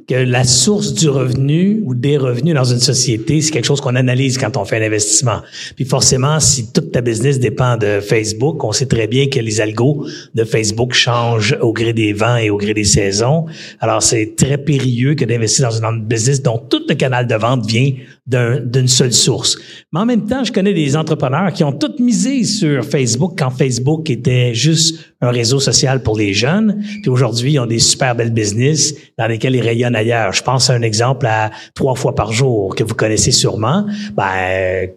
que 0.06 0.14
la 0.14 0.44
source 0.44 0.92
du 0.92 1.08
revenu 1.08 1.80
ou 1.86 1.94
des 1.94 2.18
revenus 2.18 2.54
dans 2.54 2.64
une 2.64 2.78
société, 2.78 3.40
c'est 3.40 3.50
quelque 3.50 3.64
chose 3.64 3.80
qu'on 3.80 3.96
analyse 3.96 4.36
quand 4.36 4.58
on 4.58 4.66
fait 4.66 4.76
un 4.76 4.86
investissement. 4.86 5.40
Puis 5.76 5.86
forcément, 5.86 6.38
si 6.40 6.70
toute 6.70 6.92
ta 6.92 7.00
business 7.00 7.40
dépend 7.40 7.78
de 7.78 8.00
Facebook, 8.00 8.62
on 8.62 8.72
sait 8.72 8.84
très 8.84 9.06
bien 9.06 9.28
que 9.28 9.40
les 9.40 9.62
algos 9.62 10.06
de 10.34 10.44
Facebook 10.44 10.92
changent 10.92 11.56
au 11.62 11.72
gré 11.72 11.94
des 11.94 12.12
vents 12.12 12.36
et 12.36 12.50
au 12.50 12.58
gré 12.58 12.74
des 12.74 12.84
saisons. 12.84 13.46
Alors, 13.80 14.02
c'est 14.02 14.36
très 14.36 14.58
périlleux 14.58 15.14
que 15.14 15.24
d'investir 15.24 15.70
dans 15.70 15.82
une 15.82 16.04
business 16.04 16.42
dont 16.42 16.58
tout 16.58 16.82
le 16.86 16.96
canal 16.96 17.26
de 17.26 17.36
vente 17.36 17.64
vient 17.64 17.92
d'une 18.26 18.88
seule 18.88 19.12
source. 19.12 19.58
Mais 19.92 20.00
en 20.00 20.06
même 20.06 20.26
temps, 20.26 20.44
je 20.44 20.52
connais 20.52 20.72
des 20.72 20.96
entrepreneurs 20.96 21.52
qui 21.52 21.62
ont 21.62 21.72
tout 21.72 21.92
misé 21.98 22.44
sur 22.44 22.82
Facebook 22.82 23.34
quand 23.38 23.50
Facebook 23.50 24.08
était 24.08 24.54
juste 24.54 25.14
un 25.20 25.30
réseau 25.30 25.60
social 25.60 26.02
pour 26.02 26.16
les 26.16 26.32
jeunes. 26.32 26.82
Puis 27.02 27.10
aujourd'hui, 27.10 27.52
ils 27.52 27.58
ont 27.58 27.66
des 27.66 27.78
super 27.78 28.14
belles 28.14 28.32
business 28.32 28.94
dans 29.18 29.26
lesquels 29.26 29.54
ils 29.54 29.60
rayonnent 29.60 29.96
ailleurs. 29.96 30.32
Je 30.32 30.42
pense 30.42 30.70
à 30.70 30.74
un 30.74 30.82
exemple 30.82 31.26
à 31.26 31.50
trois 31.74 31.94
fois 31.94 32.14
par 32.14 32.32
jour 32.32 32.74
que 32.74 32.82
vous 32.82 32.94
connaissez 32.94 33.30
sûrement. 33.30 33.86
Ben, 34.16 34.88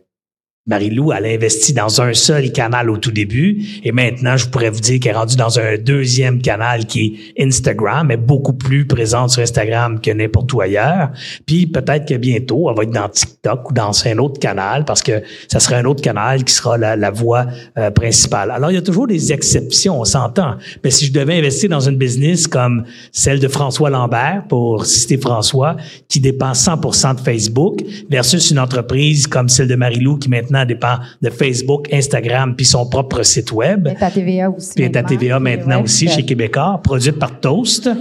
Marie-Lou, 0.67 1.13
elle 1.13 1.25
a 1.25 1.29
investi 1.29 1.73
dans 1.73 2.01
un 2.01 2.13
seul 2.13 2.51
canal 2.51 2.89
au 2.89 2.97
tout 2.97 3.11
début 3.11 3.63
et 3.83 3.91
maintenant, 3.91 4.35
je 4.37 4.47
pourrais 4.47 4.69
vous 4.69 4.81
dire 4.81 4.99
qu'elle 4.99 5.13
est 5.13 5.17
rendue 5.17 5.37
dans 5.37 5.59
un 5.59 5.77
deuxième 5.77 6.41
canal 6.41 6.85
qui 6.85 7.31
est 7.35 7.45
Instagram, 7.45 8.11
est 8.11 8.17
beaucoup 8.17 8.53
plus 8.53 8.85
présente 8.85 9.29
sur 9.29 9.41
Instagram 9.41 10.01
que 10.01 10.11
n'importe 10.11 10.51
où 10.53 10.61
ailleurs. 10.61 11.09
Puis 11.45 11.67
peut-être 11.67 12.05
que 12.05 12.15
bientôt, 12.15 12.69
elle 12.69 12.75
va 12.75 12.83
être 12.83 12.91
dans 12.91 13.07
TikTok 13.07 13.69
ou 13.69 13.73
dans 13.73 13.91
un 14.05 14.17
autre 14.17 14.39
canal 14.39 14.83
parce 14.85 15.01
que 15.01 15.23
ça 15.47 15.59
sera 15.59 15.77
un 15.77 15.85
autre 15.85 16.01
canal 16.01 16.43
qui 16.43 16.53
sera 16.53 16.77
la, 16.77 16.95
la 16.95 17.11
voie 17.11 17.45
euh, 17.77 17.89
principale. 17.91 18.51
Alors, 18.51 18.71
il 18.71 18.75
y 18.75 18.77
a 18.77 18.81
toujours 18.81 19.07
des 19.07 19.31
exceptions, 19.31 20.01
on 20.01 20.05
s'entend. 20.05 20.55
Mais 20.83 20.91
si 20.91 21.05
je 21.05 21.13
devais 21.13 21.37
investir 21.37 21.69
dans 21.69 21.79
une 21.79 21.97
business 21.97 22.47
comme 22.47 22.83
celle 23.11 23.39
de 23.39 23.47
François 23.47 23.89
Lambert, 23.89 24.43
pour 24.49 24.85
citer 24.85 25.17
François, 25.17 25.77
qui 26.09 26.19
dépend 26.19 26.51
100% 26.51 27.15
de 27.15 27.21
Facebook, 27.21 27.83
versus 28.09 28.51
une 28.51 28.59
entreprise 28.59 29.27
comme 29.27 29.49
celle 29.49 29.67
de 29.67 29.75
Marie-Lou 29.75 30.17
qui 30.17 30.29
maintenant 30.29 30.56
dépend 30.65 30.97
de 31.21 31.29
Facebook, 31.29 31.87
Instagram, 31.93 32.55
puis 32.55 32.65
son 32.65 32.87
propre 32.87 33.23
site 33.23 33.51
web. 33.51 33.87
Et 33.87 33.95
ta 33.95 34.11
TVA 34.11 34.49
aussi. 34.49 34.73
Puis 34.75 34.91
ta 34.91 35.03
TVA 35.03 35.39
maintenant 35.39 35.83
aussi 35.83 36.07
chez 36.07 36.23
Québécois, 36.23 36.79
produite 36.83 37.19
par 37.19 37.39
Toast. 37.39 37.89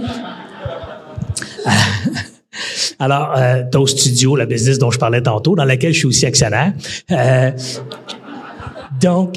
Alors, 2.99 3.33
euh, 3.37 3.63
Toast 3.71 3.99
Studio, 3.99 4.35
la 4.35 4.45
business 4.45 4.79
dont 4.79 4.89
je 4.89 4.97
parlais 4.97 5.21
tantôt, 5.21 5.55
dans 5.55 5.65
laquelle 5.65 5.93
je 5.93 5.99
suis 5.99 6.07
aussi 6.07 6.25
actionnaire. 6.25 6.73
Euh, 7.11 7.51
donc, 8.99 9.35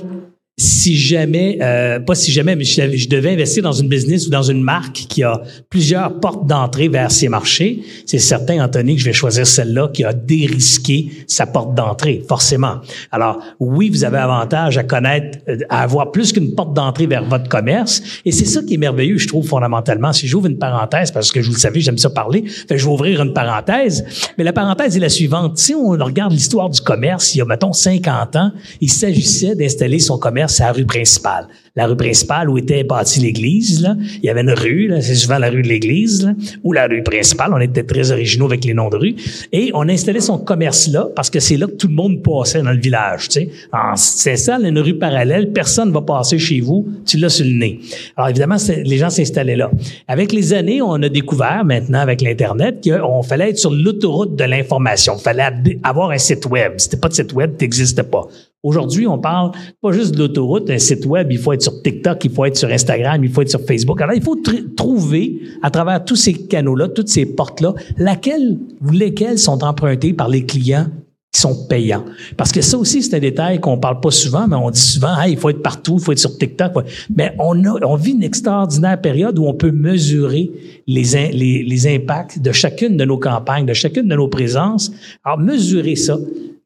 si 0.60 0.94
jamais, 0.94 1.56
euh, 1.62 2.00
pas 2.00 2.14
si 2.14 2.30
jamais, 2.30 2.54
mais 2.54 2.64
je, 2.64 2.94
je, 2.94 3.08
devais 3.08 3.32
investir 3.32 3.62
dans 3.62 3.72
une 3.72 3.88
business 3.88 4.26
ou 4.26 4.30
dans 4.30 4.42
une 4.42 4.62
marque 4.62 5.06
qui 5.08 5.22
a 5.22 5.40
plusieurs 5.70 6.20
portes 6.20 6.46
d'entrée 6.46 6.88
vers 6.88 7.10
ces 7.10 7.30
marchés, 7.30 7.80
c'est 8.04 8.18
certain, 8.18 8.62
Anthony, 8.62 8.96
que 8.96 9.00
je 9.00 9.06
vais 9.06 9.14
choisir 9.14 9.46
celle-là 9.46 9.88
qui 9.88 10.04
a 10.04 10.12
dérisqué 10.12 11.10
sa 11.26 11.46
porte 11.46 11.74
d'entrée, 11.74 12.22
forcément. 12.28 12.76
Alors, 13.10 13.38
oui, 13.58 13.88
vous 13.88 14.04
avez 14.04 14.18
avantage 14.18 14.76
à 14.76 14.82
connaître, 14.82 15.38
euh, 15.48 15.56
à 15.70 15.82
avoir 15.82 16.12
plus 16.12 16.30
qu'une 16.30 16.54
porte 16.54 16.74
d'entrée 16.74 17.06
vers 17.06 17.24
votre 17.24 17.48
commerce, 17.48 18.02
et 18.26 18.30
c'est 18.32 18.44
ça 18.44 18.62
qui 18.62 18.74
est 18.74 18.78
merveilleux, 18.78 19.16
je 19.16 19.28
trouve, 19.28 19.46
fondamentalement. 19.46 20.12
Si 20.12 20.28
j'ouvre 20.28 20.48
une 20.48 20.58
parenthèse, 20.58 21.10
parce 21.10 21.32
que 21.32 21.40
je 21.40 21.46
vous 21.46 21.54
le 21.54 21.60
savez, 21.60 21.80
j'aime 21.80 21.96
ça 21.96 22.10
parler, 22.10 22.44
fait, 22.46 22.76
je 22.76 22.84
vais 22.84 22.92
ouvrir 22.92 23.22
une 23.22 23.32
parenthèse, 23.32 24.04
mais 24.36 24.44
la 24.44 24.52
parenthèse 24.52 24.94
est 24.94 25.00
la 25.00 25.08
suivante. 25.08 25.56
Si 25.56 25.74
on 25.74 25.88
regarde 25.92 26.32
l'histoire 26.32 26.68
du 26.68 26.82
commerce, 26.82 27.34
il 27.34 27.38
y 27.38 27.40
a, 27.40 27.46
mettons, 27.46 27.72
50 27.72 28.36
ans, 28.36 28.52
il 28.82 28.90
s'agissait 28.90 29.54
d'installer 29.54 30.00
son 30.00 30.18
commerce 30.18 30.49
c'est 30.50 30.64
la 30.64 30.72
rue 30.72 30.84
principale. 30.84 31.46
La 31.76 31.86
rue 31.86 31.96
principale 31.96 32.50
où 32.50 32.58
était 32.58 32.82
bâtie 32.82 33.20
l'église. 33.20 33.88
Il 34.22 34.26
y 34.26 34.28
avait 34.28 34.40
une 34.40 34.50
rue, 34.50 34.88
là. 34.88 35.00
C'est 35.00 35.14
souvent 35.14 35.38
la 35.38 35.50
rue 35.50 35.62
de 35.62 35.68
l'église, 35.68 36.26
là, 36.26 36.34
ou 36.64 36.72
la 36.72 36.86
rue 36.86 37.02
principale. 37.02 37.52
On 37.54 37.60
était 37.60 37.84
très 37.84 38.10
originaux 38.10 38.46
avec 38.46 38.64
les 38.64 38.74
noms 38.74 38.90
de 38.90 38.96
rue. 38.96 39.14
Et 39.52 39.70
on 39.74 39.88
installait 39.88 40.20
son 40.20 40.38
commerce 40.38 40.88
là 40.88 41.08
parce 41.14 41.30
que 41.30 41.38
c'est 41.38 41.56
là 41.56 41.66
que 41.66 41.72
tout 41.72 41.86
le 41.86 41.94
monde 41.94 42.22
passait 42.22 42.62
dans 42.62 42.72
le 42.72 42.80
village, 42.80 43.28
tu 43.28 43.40
sais. 43.40 43.50
C'est 43.96 44.36
ça, 44.36 44.58
une 44.58 44.78
rue 44.78 44.98
parallèle. 44.98 45.52
Personne 45.52 45.88
ne 45.88 45.94
va 45.94 46.02
passer 46.02 46.38
chez 46.38 46.60
vous. 46.60 46.86
Tu 47.06 47.18
l'as 47.18 47.28
sur 47.28 47.46
le 47.46 47.52
nez. 47.52 47.80
Alors, 48.16 48.28
évidemment, 48.28 48.56
les 48.68 48.98
gens 48.98 49.10
s'installaient 49.10 49.56
là. 49.56 49.70
Avec 50.08 50.32
les 50.32 50.52
années, 50.52 50.82
on 50.82 51.00
a 51.02 51.08
découvert 51.08 51.64
maintenant 51.64 52.00
avec 52.00 52.20
l'Internet 52.20 52.84
qu'on 52.84 53.22
fallait 53.22 53.50
être 53.50 53.58
sur 53.58 53.70
l'autoroute 53.70 54.34
de 54.34 54.44
l'information. 54.44 55.14
Il 55.18 55.22
fallait 55.22 55.48
avoir 55.84 56.10
un 56.10 56.18
site 56.18 56.46
web. 56.46 56.72
Si 56.78 56.96
pas 56.96 57.08
de 57.08 57.14
site 57.14 57.32
web, 57.32 57.52
n'existais 57.60 58.02
pas. 58.02 58.26
Aujourd'hui, 58.62 59.06
on 59.06 59.18
parle 59.18 59.52
pas 59.80 59.92
juste 59.92 60.14
de 60.14 60.18
l'autoroute, 60.18 60.68
un 60.68 60.78
site 60.78 61.06
web, 61.06 61.32
il 61.32 61.38
faut 61.38 61.54
être 61.54 61.62
sur 61.62 61.82
TikTok, 61.82 62.22
il 62.26 62.30
faut 62.30 62.44
être 62.44 62.56
sur 62.56 62.68
Instagram, 62.68 63.24
il 63.24 63.30
faut 63.30 63.40
être 63.40 63.48
sur 63.48 63.62
Facebook. 63.62 64.00
Alors, 64.02 64.14
il 64.14 64.22
faut 64.22 64.36
trouver, 64.76 65.40
à 65.62 65.70
travers 65.70 66.04
tous 66.04 66.16
ces 66.16 66.34
canaux-là, 66.34 66.88
toutes 66.88 67.08
ces 67.08 67.24
portes-là, 67.24 67.72
laquelle 67.96 68.58
ou 68.84 68.90
lesquelles 68.90 69.38
sont 69.38 69.64
empruntées 69.64 70.12
par 70.12 70.28
les 70.28 70.44
clients 70.44 70.88
qui 71.32 71.40
sont 71.40 71.66
payants. 71.68 72.04
Parce 72.36 72.52
que 72.52 72.60
ça 72.60 72.76
aussi, 72.76 73.02
c'est 73.02 73.16
un 73.16 73.20
détail 73.20 73.60
qu'on 73.60 73.78
parle 73.78 74.00
pas 74.00 74.10
souvent, 74.10 74.46
mais 74.46 74.56
on 74.56 74.70
dit 74.70 74.80
souvent, 74.80 75.22
il 75.22 75.38
faut 75.38 75.48
être 75.48 75.62
partout, 75.62 75.96
il 75.98 76.04
faut 76.04 76.12
être 76.12 76.18
sur 76.18 76.36
TikTok. 76.36 76.72
Mais 77.16 77.34
on, 77.38 77.64
a, 77.64 77.82
on 77.86 77.94
vit 77.94 78.12
une 78.12 78.24
extraordinaire 78.24 79.00
période 79.00 79.38
où 79.38 79.46
on 79.46 79.54
peut 79.54 79.70
mesurer 79.70 80.50
les, 80.86 81.04
les, 81.32 81.62
les 81.62 81.94
impacts 81.94 82.40
de 82.40 82.52
chacune 82.52 82.98
de 82.98 83.04
nos 83.06 83.16
campagnes, 83.16 83.64
de 83.64 83.72
chacune 83.72 84.06
de 84.06 84.16
nos 84.16 84.28
présences. 84.28 84.92
Alors, 85.24 85.38
mesurer 85.38 85.96
ça. 85.96 86.18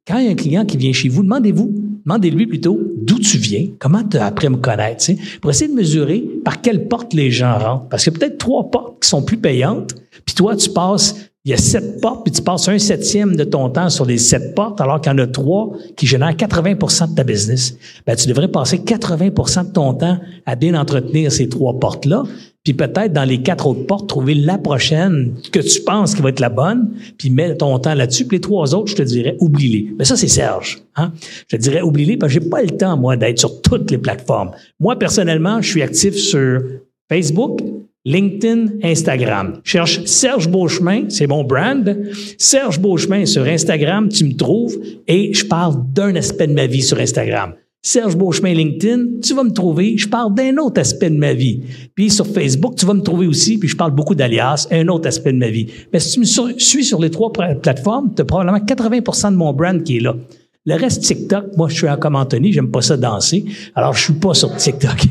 Quand 0.06 0.18
il 0.18 0.24
y 0.24 0.28
a 0.28 0.32
un 0.32 0.34
client 0.34 0.64
qui 0.66 0.76
vient 0.76 0.92
chez 0.92 1.08
vous, 1.08 1.22
demandez-vous, 1.22 1.72
demandez-lui 2.04 2.46
plutôt 2.46 2.78
d'où 2.96 3.18
tu 3.18 3.38
viens, 3.38 3.68
comment 3.78 4.02
tu 4.04 4.16
as 4.16 4.26
appris 4.26 4.46
à 4.46 4.50
me 4.50 4.56
connaître, 4.56 5.04
pour 5.40 5.50
essayer 5.50 5.70
de 5.70 5.76
mesurer 5.76 6.24
par 6.44 6.60
quelle 6.60 6.88
porte 6.88 7.12
les 7.14 7.30
gens 7.30 7.58
rentrent. 7.58 7.88
Parce 7.88 8.04
qu'il 8.04 8.12
y 8.12 8.16
a 8.16 8.18
peut-être 8.18 8.38
trois 8.38 8.70
portes 8.70 9.02
qui 9.02 9.08
sont 9.08 9.22
plus 9.22 9.38
payantes, 9.38 9.94
puis 10.24 10.34
toi, 10.34 10.56
tu 10.56 10.70
passes, 10.70 11.30
il 11.44 11.50
y 11.50 11.54
a 11.54 11.56
sept 11.56 12.00
portes, 12.00 12.24
puis 12.24 12.32
tu 12.32 12.42
passes 12.42 12.68
un 12.68 12.78
septième 12.78 13.36
de 13.36 13.44
ton 13.44 13.68
temps 13.70 13.90
sur 13.90 14.04
les 14.04 14.18
sept 14.18 14.54
portes, 14.54 14.80
alors 14.80 15.00
qu'il 15.00 15.12
y 15.12 15.14
en 15.14 15.18
a 15.18 15.26
trois 15.26 15.72
qui 15.96 16.06
génèrent 16.06 16.32
80% 16.32 17.10
de 17.10 17.14
ta 17.14 17.24
business. 17.24 17.76
Ben, 18.06 18.16
tu 18.16 18.28
devrais 18.28 18.48
passer 18.48 18.78
80% 18.78 19.68
de 19.68 19.72
ton 19.72 19.94
temps 19.94 20.18
à 20.46 20.56
bien 20.56 20.74
entretenir 20.78 21.32
ces 21.32 21.48
trois 21.48 21.78
portes-là, 21.78 22.24
puis 22.64 22.72
peut-être 22.72 23.12
dans 23.12 23.24
les 23.24 23.42
quatre 23.42 23.66
autres 23.66 23.84
portes, 23.86 24.08
trouver 24.08 24.34
la 24.34 24.56
prochaine 24.56 25.34
que 25.52 25.60
tu 25.60 25.82
penses 25.82 26.14
qui 26.14 26.22
va 26.22 26.30
être 26.30 26.40
la 26.40 26.48
bonne, 26.48 26.94
puis 27.18 27.28
mets 27.28 27.54
ton 27.54 27.78
temps 27.78 27.92
là-dessus. 27.92 28.24
Puis 28.24 28.38
les 28.38 28.40
trois 28.40 28.74
autres, 28.74 28.90
je 28.90 28.96
te 28.96 29.02
dirais, 29.02 29.36
oublie-les. 29.38 29.92
Mais 29.98 30.06
ça, 30.06 30.16
c'est 30.16 30.28
Serge. 30.28 30.82
Hein? 30.96 31.12
Je 31.50 31.56
te 31.56 31.60
dirais, 31.60 31.82
oublie-les, 31.82 32.16
parce 32.16 32.32
que 32.32 32.40
j'ai 32.40 32.48
pas 32.48 32.62
le 32.62 32.70
temps, 32.70 32.96
moi, 32.96 33.18
d'être 33.18 33.38
sur 33.38 33.60
toutes 33.60 33.90
les 33.90 33.98
plateformes. 33.98 34.52
Moi, 34.80 34.98
personnellement, 34.98 35.60
je 35.60 35.68
suis 35.68 35.82
actif 35.82 36.14
sur 36.14 36.62
Facebook, 37.10 37.60
LinkedIn, 38.06 38.80
Instagram. 38.82 39.60
Cherche 39.62 40.02
Serge 40.06 40.48
Beauchemin, 40.48 41.04
c'est 41.10 41.26
mon 41.26 41.44
brand. 41.44 41.96
Serge 42.38 42.80
Beauchemin 42.80 43.26
sur 43.26 43.44
Instagram, 43.44 44.08
tu 44.08 44.24
me 44.24 44.34
trouves 44.34 44.78
et 45.06 45.34
je 45.34 45.44
parle 45.44 45.82
d'un 45.92 46.14
aspect 46.16 46.46
de 46.46 46.54
ma 46.54 46.66
vie 46.66 46.82
sur 46.82 46.98
Instagram. 46.98 47.54
Serge 47.86 48.16
Beauchemin 48.16 48.54
LinkedIn, 48.54 49.20
tu 49.22 49.34
vas 49.34 49.44
me 49.44 49.52
trouver, 49.52 49.98
je 49.98 50.08
parle 50.08 50.32
d'un 50.32 50.56
autre 50.56 50.80
aspect 50.80 51.10
de 51.10 51.18
ma 51.18 51.34
vie. 51.34 51.60
Puis 51.94 52.08
sur 52.08 52.26
Facebook, 52.26 52.76
tu 52.76 52.86
vas 52.86 52.94
me 52.94 53.02
trouver 53.02 53.26
aussi, 53.26 53.58
puis 53.58 53.68
je 53.68 53.76
parle 53.76 53.90
beaucoup 53.90 54.14
d'alias, 54.14 54.66
un 54.70 54.88
autre 54.88 55.06
aspect 55.06 55.34
de 55.34 55.38
ma 55.38 55.50
vie. 55.50 55.66
Mais 55.92 56.00
si 56.00 56.12
tu 56.12 56.20
me 56.20 56.24
suis 56.24 56.82
sur 56.82 56.98
les 56.98 57.10
trois 57.10 57.30
plateformes, 57.30 58.14
tu 58.16 58.22
as 58.22 58.24
probablement 58.24 58.56
80% 58.56 59.32
de 59.32 59.36
mon 59.36 59.52
brand 59.52 59.82
qui 59.82 59.98
est 59.98 60.00
là. 60.00 60.16
Le 60.64 60.76
reste 60.76 61.02
TikTok, 61.02 61.58
moi, 61.58 61.68
je 61.68 61.74
suis 61.74 61.86
comme 62.00 62.16
Anthony, 62.16 62.54
j'aime 62.54 62.70
pas 62.70 62.80
ça 62.80 62.96
danser. 62.96 63.44
Alors, 63.74 63.92
je 63.92 64.04
suis 64.04 64.14
pas 64.14 64.32
sur 64.32 64.56
TikTok. 64.56 65.04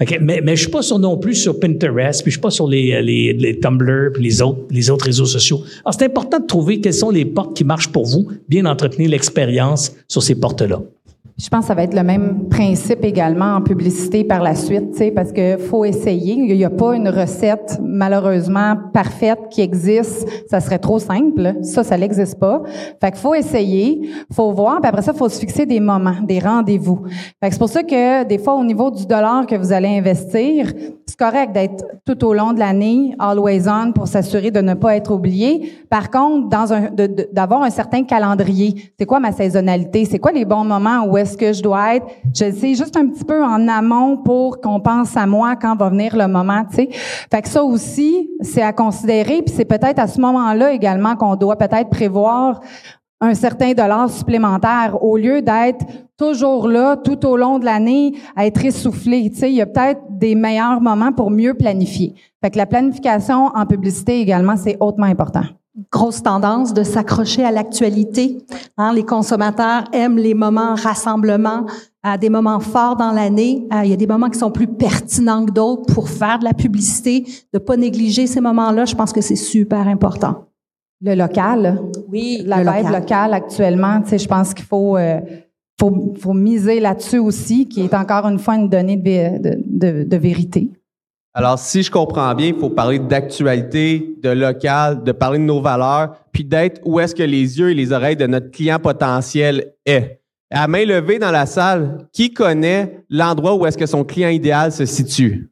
Mais, 0.20 0.42
mais 0.44 0.56
je 0.56 0.62
suis 0.62 0.70
pas 0.70 0.82
sur 0.82 0.98
non 0.98 1.16
plus 1.16 1.34
sur 1.34 1.58
Pinterest, 1.58 2.22
puis 2.22 2.30
je 2.30 2.36
suis 2.36 2.42
pas 2.42 2.50
sur 2.50 2.68
les, 2.68 3.00
les, 3.00 3.32
les 3.32 3.58
Tumblr, 3.58 4.12
puis 4.12 4.22
les 4.22 4.42
autres, 4.42 4.60
les 4.70 4.90
autres 4.90 5.06
réseaux 5.06 5.24
sociaux. 5.24 5.62
Alors, 5.86 5.94
c'est 5.98 6.04
important 6.04 6.38
de 6.38 6.46
trouver 6.46 6.82
quelles 6.82 6.92
sont 6.92 7.08
les 7.08 7.24
portes 7.24 7.56
qui 7.56 7.64
marchent 7.64 7.90
pour 7.90 8.04
vous, 8.04 8.28
bien 8.46 8.66
entretenir 8.66 9.08
l'expérience 9.08 9.94
sur 10.06 10.22
ces 10.22 10.34
portes-là. 10.34 10.82
Je 11.36 11.48
pense 11.48 11.62
que 11.62 11.66
ça 11.66 11.74
va 11.74 11.82
être 11.82 11.96
le 11.96 12.04
même 12.04 12.48
principe 12.48 13.04
également 13.04 13.56
en 13.56 13.60
publicité 13.60 14.22
par 14.22 14.40
la 14.40 14.54
suite, 14.54 15.12
parce 15.16 15.32
que 15.32 15.56
faut 15.56 15.84
essayer. 15.84 16.34
Il 16.34 16.56
n'y 16.56 16.64
a 16.64 16.70
pas 16.70 16.94
une 16.94 17.08
recette 17.08 17.80
malheureusement 17.82 18.76
parfaite 18.92 19.40
qui 19.50 19.60
existe. 19.60 20.28
Ça 20.48 20.60
serait 20.60 20.78
trop 20.78 21.00
simple. 21.00 21.56
Ça, 21.62 21.82
ça 21.82 21.98
n'existe 21.98 22.38
pas. 22.38 22.62
Fait 23.00 23.10
qu'il 23.10 23.20
faut 23.20 23.34
essayer, 23.34 24.10
faut 24.32 24.52
voir, 24.52 24.80
puis 24.80 24.88
après 24.88 25.02
ça, 25.02 25.12
faut 25.12 25.28
se 25.28 25.40
fixer 25.40 25.66
des 25.66 25.80
moments, 25.80 26.20
des 26.22 26.38
rendez-vous. 26.38 27.02
Fait 27.40 27.48
que 27.48 27.52
c'est 27.54 27.58
pour 27.58 27.68
ça 27.68 27.82
que 27.82 28.22
des 28.22 28.38
fois, 28.38 28.54
au 28.54 28.64
niveau 28.64 28.92
du 28.92 29.04
dollar 29.04 29.44
que 29.44 29.56
vous 29.56 29.72
allez 29.72 29.88
investir, 29.88 30.72
c'est 31.06 31.18
correct 31.18 31.52
d'être 31.52 31.84
tout 32.04 32.24
au 32.24 32.32
long 32.32 32.52
de 32.52 32.58
l'année 32.58 33.14
always 33.18 33.68
on 33.68 33.92
pour 33.92 34.08
s'assurer 34.08 34.50
de 34.50 34.60
ne 34.60 34.74
pas 34.74 34.96
être 34.96 35.12
oublié. 35.12 35.72
Par 35.90 36.10
contre, 36.10 36.48
dans 36.48 36.72
un, 36.72 36.88
d'avoir 37.32 37.62
un 37.62 37.70
certain 37.70 38.04
calendrier. 38.04 38.92
C'est 38.98 39.06
quoi 39.06 39.20
ma 39.20 39.32
saisonnalité? 39.32 40.04
C'est 40.04 40.18
quoi 40.18 40.32
les 40.32 40.44
bons 40.44 40.64
moments 40.64 41.04
où 41.06 41.16
est-ce 41.16 41.36
que 41.36 41.52
je 41.52 41.62
dois 41.62 41.96
être? 41.96 42.06
Je 42.34 42.50
sais 42.50 42.74
juste 42.74 42.96
un 42.96 43.06
petit 43.08 43.24
peu 43.24 43.42
en 43.42 43.68
amont 43.68 44.16
pour 44.16 44.60
qu'on 44.60 44.80
pense 44.80 45.16
à 45.16 45.26
moi 45.26 45.56
quand 45.56 45.76
va 45.76 45.90
venir 45.90 46.16
le 46.16 46.26
moment, 46.26 46.64
tu 46.68 46.76
sais. 46.76 46.88
Fait 46.90 47.42
que 47.42 47.48
ça 47.48 47.62
aussi, 47.62 48.30
c'est 48.40 48.62
à 48.62 48.72
considérer. 48.72 49.42
Puis 49.42 49.54
c'est 49.54 49.64
peut-être 49.64 49.98
à 49.98 50.06
ce 50.06 50.20
moment-là 50.20 50.72
également 50.72 51.16
qu'on 51.16 51.36
doit 51.36 51.56
peut-être 51.56 51.90
prévoir 51.90 52.60
un 53.24 53.34
certain 53.34 53.72
dollar 53.72 54.10
supplémentaire 54.10 55.02
au 55.02 55.16
lieu 55.16 55.42
d'être 55.42 55.84
toujours 56.16 56.68
là 56.68 56.96
tout 56.96 57.26
au 57.26 57.36
long 57.36 57.58
de 57.58 57.64
l'année 57.64 58.14
à 58.36 58.46
être 58.46 58.64
essoufflé. 58.64 59.30
Tu 59.30 59.38
sais, 59.38 59.50
il 59.50 59.56
y 59.56 59.62
a 59.62 59.66
peut-être 59.66 60.02
des 60.10 60.34
meilleurs 60.34 60.80
moments 60.80 61.12
pour 61.12 61.30
mieux 61.30 61.54
planifier. 61.54 62.14
Fait 62.42 62.50
que 62.50 62.58
la 62.58 62.66
planification 62.66 63.46
en 63.54 63.66
publicité 63.66 64.20
également, 64.20 64.56
c'est 64.56 64.76
hautement 64.80 65.06
important 65.06 65.44
grosse 65.90 66.22
tendance 66.22 66.72
de 66.72 66.82
s'accrocher 66.82 67.44
à 67.44 67.50
l'actualité. 67.50 68.38
Hein, 68.76 68.92
les 68.92 69.04
consommateurs 69.04 69.84
aiment 69.92 70.18
les 70.18 70.34
moments 70.34 70.74
rassemblements, 70.74 71.66
à 72.02 72.18
des 72.18 72.30
moments 72.30 72.60
forts 72.60 72.96
dans 72.96 73.12
l'année. 73.12 73.66
Euh, 73.72 73.84
il 73.84 73.90
y 73.90 73.92
a 73.92 73.96
des 73.96 74.06
moments 74.06 74.28
qui 74.28 74.38
sont 74.38 74.50
plus 74.50 74.66
pertinents 74.66 75.44
que 75.46 75.52
d'autres 75.52 75.92
pour 75.92 76.08
faire 76.08 76.38
de 76.38 76.44
la 76.44 76.52
publicité. 76.52 77.24
De 77.52 77.58
pas 77.58 77.76
négliger 77.76 78.26
ces 78.26 78.40
moments-là, 78.40 78.84
je 78.84 78.94
pense 78.94 79.12
que 79.12 79.20
c'est 79.20 79.36
super 79.36 79.88
important. 79.88 80.44
Le 81.04 81.14
local, 81.14 81.80
oui, 82.10 82.42
la 82.46 82.60
vibe 82.62 82.90
locale 82.90 83.34
actuellement, 83.34 84.00
tu 84.00 84.08
sais, 84.08 84.18
je 84.18 84.26
pense 84.26 84.54
qu'il 84.54 84.64
faut, 84.64 84.96
euh, 84.96 85.20
faut, 85.78 86.14
faut 86.18 86.32
miser 86.32 86.80
là-dessus 86.80 87.18
aussi, 87.18 87.68
qui 87.68 87.82
est 87.82 87.92
encore 87.92 88.24
une 88.24 88.38
fois 88.38 88.54
une 88.54 88.70
donnée 88.70 88.96
de, 88.96 89.52
de, 89.66 90.04
de 90.04 90.16
vérité. 90.16 90.70
Alors, 91.34 91.58
si 91.58 91.82
je 91.82 91.90
comprends 91.90 92.34
bien, 92.34 92.46
il 92.46 92.54
faut 92.54 92.70
parler 92.70 92.98
d'actualité, 92.98 94.14
de 94.22 94.30
local, 94.30 95.02
de 95.02 95.12
parler 95.12 95.38
de 95.38 95.44
nos 95.44 95.60
valeurs, 95.60 96.16
puis 96.32 96.42
d'être 96.42 96.80
où 96.86 96.98
est-ce 96.98 97.14
que 97.14 97.22
les 97.22 97.58
yeux 97.58 97.70
et 97.70 97.74
les 97.74 97.92
oreilles 97.92 98.16
de 98.16 98.26
notre 98.26 98.50
client 98.50 98.78
potentiel 98.78 99.74
est. 99.84 100.22
À 100.50 100.66
main 100.68 100.86
levée 100.86 101.18
dans 101.18 101.32
la 101.32 101.44
salle, 101.44 102.06
qui 102.12 102.32
connaît 102.32 103.04
l'endroit 103.10 103.56
où 103.56 103.66
est-ce 103.66 103.76
que 103.76 103.86
son 103.86 104.04
client 104.04 104.30
idéal 104.30 104.72
se 104.72 104.86
situe? 104.86 105.50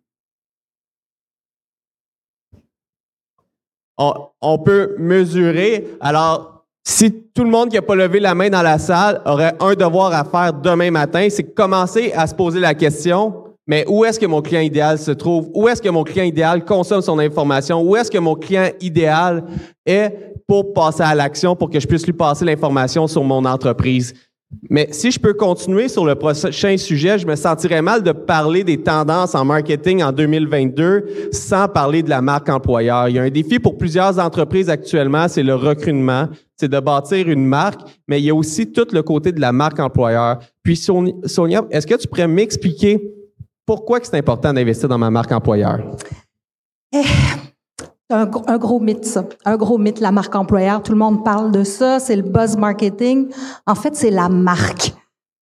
On, 3.98 4.58
peut 4.58 4.96
mesurer. 4.98 5.86
Alors, 6.00 6.64
si 6.84 7.12
tout 7.34 7.44
le 7.44 7.50
monde 7.50 7.68
qui 7.68 7.76
n'a 7.76 7.82
pas 7.82 7.94
levé 7.94 8.18
la 8.20 8.34
main 8.34 8.48
dans 8.48 8.62
la 8.62 8.78
salle 8.78 9.20
aurait 9.24 9.54
un 9.60 9.74
devoir 9.74 10.12
à 10.12 10.24
faire 10.24 10.52
demain 10.52 10.90
matin, 10.90 11.28
c'est 11.30 11.54
commencer 11.54 12.12
à 12.14 12.26
se 12.26 12.34
poser 12.34 12.58
la 12.58 12.74
question, 12.74 13.44
mais 13.66 13.84
où 13.86 14.04
est-ce 14.04 14.18
que 14.18 14.26
mon 14.26 14.42
client 14.42 14.60
idéal 14.60 14.98
se 14.98 15.12
trouve? 15.12 15.50
Où 15.54 15.68
est-ce 15.68 15.80
que 15.80 15.88
mon 15.88 16.02
client 16.02 16.24
idéal 16.24 16.64
consomme 16.64 17.02
son 17.02 17.18
information? 17.18 17.80
Où 17.82 17.94
est-ce 17.94 18.10
que 18.10 18.18
mon 18.18 18.34
client 18.34 18.70
idéal 18.80 19.44
est 19.86 20.34
pour 20.48 20.72
passer 20.72 21.02
à 21.02 21.14
l'action, 21.14 21.54
pour 21.54 21.70
que 21.70 21.78
je 21.78 21.86
puisse 21.86 22.04
lui 22.04 22.12
passer 22.12 22.44
l'information 22.44 23.06
sur 23.06 23.22
mon 23.22 23.44
entreprise? 23.44 24.14
Mais 24.70 24.88
si 24.90 25.10
je 25.10 25.18
peux 25.18 25.34
continuer 25.34 25.88
sur 25.88 26.04
le 26.04 26.14
prochain 26.14 26.76
sujet, 26.76 27.18
je 27.18 27.26
me 27.26 27.36
sentirais 27.36 27.82
mal 27.82 28.02
de 28.02 28.12
parler 28.12 28.64
des 28.64 28.78
tendances 28.78 29.34
en 29.34 29.44
marketing 29.44 30.02
en 30.02 30.12
2022 30.12 31.30
sans 31.32 31.68
parler 31.68 32.02
de 32.02 32.10
la 32.10 32.22
marque 32.22 32.48
employeur. 32.48 33.08
Il 33.08 33.16
y 33.16 33.18
a 33.18 33.22
un 33.22 33.30
défi 33.30 33.58
pour 33.58 33.76
plusieurs 33.76 34.18
entreprises 34.18 34.70
actuellement, 34.70 35.28
c'est 35.28 35.42
le 35.42 35.54
recrutement, 35.54 36.28
c'est 36.56 36.68
de 36.68 36.80
bâtir 36.80 37.28
une 37.28 37.44
marque, 37.44 37.80
mais 38.08 38.20
il 38.20 38.24
y 38.24 38.30
a 38.30 38.34
aussi 38.34 38.70
tout 38.70 38.86
le 38.92 39.02
côté 39.02 39.32
de 39.32 39.40
la 39.40 39.52
marque 39.52 39.80
employeur. 39.80 40.38
Puis 40.62 40.76
Sonia, 40.76 41.64
est-ce 41.70 41.86
que 41.86 41.94
tu 41.94 42.08
pourrais 42.08 42.28
m'expliquer 42.28 43.00
pourquoi 43.66 43.98
c'est 44.02 44.16
important 44.16 44.52
d'investir 44.52 44.88
dans 44.88 44.98
ma 44.98 45.10
marque 45.10 45.32
employeur? 45.32 45.80
Un, 48.12 48.30
un, 48.46 48.58
gros 48.58 48.78
mythe, 48.78 49.06
ça. 49.06 49.24
Un 49.46 49.56
gros 49.56 49.78
mythe, 49.78 50.00
la 50.00 50.12
marque 50.12 50.34
employeur. 50.34 50.82
Tout 50.82 50.92
le 50.92 50.98
monde 50.98 51.24
parle 51.24 51.50
de 51.50 51.64
ça. 51.64 51.98
C'est 51.98 52.16
le 52.16 52.22
buzz 52.22 52.56
marketing. 52.56 53.28
En 53.66 53.74
fait, 53.74 53.96
c'est 53.96 54.10
la 54.10 54.28
marque. 54.28 54.92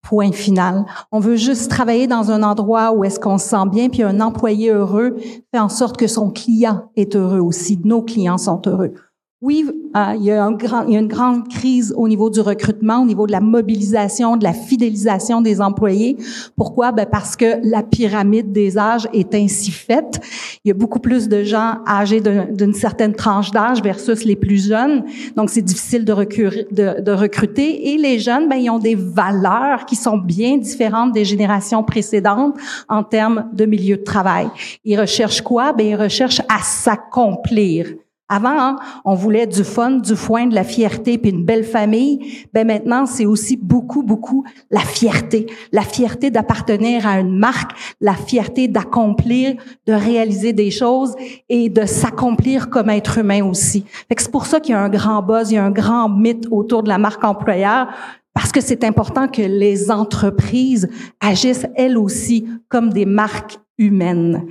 Point 0.02 0.32
final. 0.32 0.86
On 1.12 1.20
veut 1.20 1.36
juste 1.36 1.70
travailler 1.70 2.06
dans 2.06 2.30
un 2.30 2.42
endroit 2.42 2.92
où 2.92 3.04
est-ce 3.04 3.18
qu'on 3.20 3.38
se 3.38 3.48
sent 3.48 3.68
bien, 3.70 3.88
puis 3.88 4.02
un 4.02 4.20
employé 4.20 4.70
heureux 4.70 5.16
fait 5.52 5.60
en 5.60 5.68
sorte 5.68 5.96
que 5.96 6.06
son 6.06 6.30
client 6.30 6.90
est 6.96 7.14
heureux 7.16 7.40
aussi. 7.40 7.78
Nos 7.84 8.02
clients 8.02 8.38
sont 8.38 8.62
heureux. 8.66 8.94
Oui, 9.43 9.64
euh, 9.97 10.12
il, 10.16 10.24
y 10.24 10.32
a 10.32 10.45
un 10.45 10.53
grand, 10.53 10.84
il 10.84 10.93
y 10.93 10.97
a 10.99 11.01
une 11.01 11.09
grande 11.09 11.49
crise 11.49 11.95
au 11.97 12.07
niveau 12.09 12.28
du 12.28 12.41
recrutement, 12.41 13.01
au 13.01 13.07
niveau 13.07 13.26
de 13.26 13.32
la 13.32 13.41
mobilisation, 13.41 14.36
de 14.36 14.45
la 14.45 14.53
fidélisation 14.53 15.41
des 15.41 15.62
employés. 15.62 16.18
Pourquoi? 16.57 16.93
Ben 16.93 17.07
parce 17.11 17.36
que 17.36 17.59
la 17.62 17.82
pyramide 17.82 18.53
des 18.53 18.76
âges 18.76 19.09
est 19.14 19.34
ainsi 19.34 19.70
faite. 19.70 20.20
Il 20.62 20.68
y 20.68 20.70
a 20.72 20.74
beaucoup 20.74 20.99
plus 20.99 21.26
de 21.26 21.43
gens 21.43 21.78
âgés 21.88 22.20
d'une 22.20 22.74
certaine 22.74 23.14
tranche 23.14 23.51
d'âge 23.51 23.82
versus 23.82 24.26
les 24.26 24.36
plus 24.36 24.68
jeunes. 24.68 25.05
Donc, 25.36 25.49
c'est 25.49 25.62
difficile 25.62 26.05
de, 26.05 26.12
de, 26.12 27.01
de, 27.01 27.12
recruter. 27.12 27.95
Et 27.95 27.97
les 27.97 28.18
jeunes, 28.18 28.47
ben, 28.47 28.57
ils 28.57 28.68
ont 28.68 28.78
des 28.78 28.95
valeurs 28.95 29.86
qui 29.86 29.97
sont 29.97 30.18
bien 30.18 30.59
différentes 30.59 31.12
des 31.12 31.24
générations 31.24 31.82
précédentes 31.82 32.57
en 32.91 33.03
termes 33.03 33.47
de 33.55 33.64
milieu 33.64 33.97
de 33.97 34.05
travail. 34.05 34.49
Ils 34.84 35.01
recherchent 35.01 35.41
quoi? 35.41 35.72
Ben, 35.72 35.86
ils 35.86 35.97
recherchent 35.97 36.43
à 36.43 36.61
s'accomplir. 36.62 37.86
Avant, 38.32 38.56
hein, 38.60 38.76
on 39.04 39.16
voulait 39.16 39.48
du 39.48 39.64
fun, 39.64 39.90
du 39.90 40.14
foin, 40.14 40.46
de 40.46 40.54
la 40.54 40.62
fierté, 40.62 41.18
puis 41.18 41.32
une 41.32 41.44
belle 41.44 41.64
famille. 41.64 42.46
Ben 42.54 42.64
maintenant, 42.64 43.04
c'est 43.04 43.26
aussi 43.26 43.56
beaucoup, 43.56 44.04
beaucoup 44.04 44.44
la 44.70 44.78
fierté, 44.78 45.46
la 45.72 45.82
fierté 45.82 46.30
d'appartenir 46.30 47.08
à 47.08 47.18
une 47.18 47.36
marque, 47.36 47.72
la 48.00 48.14
fierté 48.14 48.68
d'accomplir, 48.68 49.56
de 49.84 49.92
réaliser 49.92 50.52
des 50.52 50.70
choses 50.70 51.16
et 51.48 51.68
de 51.68 51.84
s'accomplir 51.86 52.70
comme 52.70 52.88
être 52.88 53.18
humain 53.18 53.44
aussi. 53.44 53.84
c'est 54.16 54.30
pour 54.30 54.46
ça 54.46 54.60
qu'il 54.60 54.76
y 54.76 54.78
a 54.78 54.80
un 54.80 54.88
grand 54.88 55.22
buzz, 55.22 55.50
il 55.50 55.56
y 55.56 55.58
a 55.58 55.64
un 55.64 55.72
grand 55.72 56.08
mythe 56.08 56.46
autour 56.52 56.84
de 56.84 56.88
la 56.88 56.98
marque 56.98 57.24
employeur. 57.24 57.88
Parce 58.32 58.52
que 58.52 58.60
c'est 58.60 58.84
important 58.84 59.26
que 59.26 59.42
les 59.42 59.90
entreprises 59.90 60.88
agissent 61.18 61.66
elles 61.74 61.98
aussi 61.98 62.46
comme 62.68 62.90
des 62.90 63.06
marques 63.06 63.58
humaines 63.76 64.46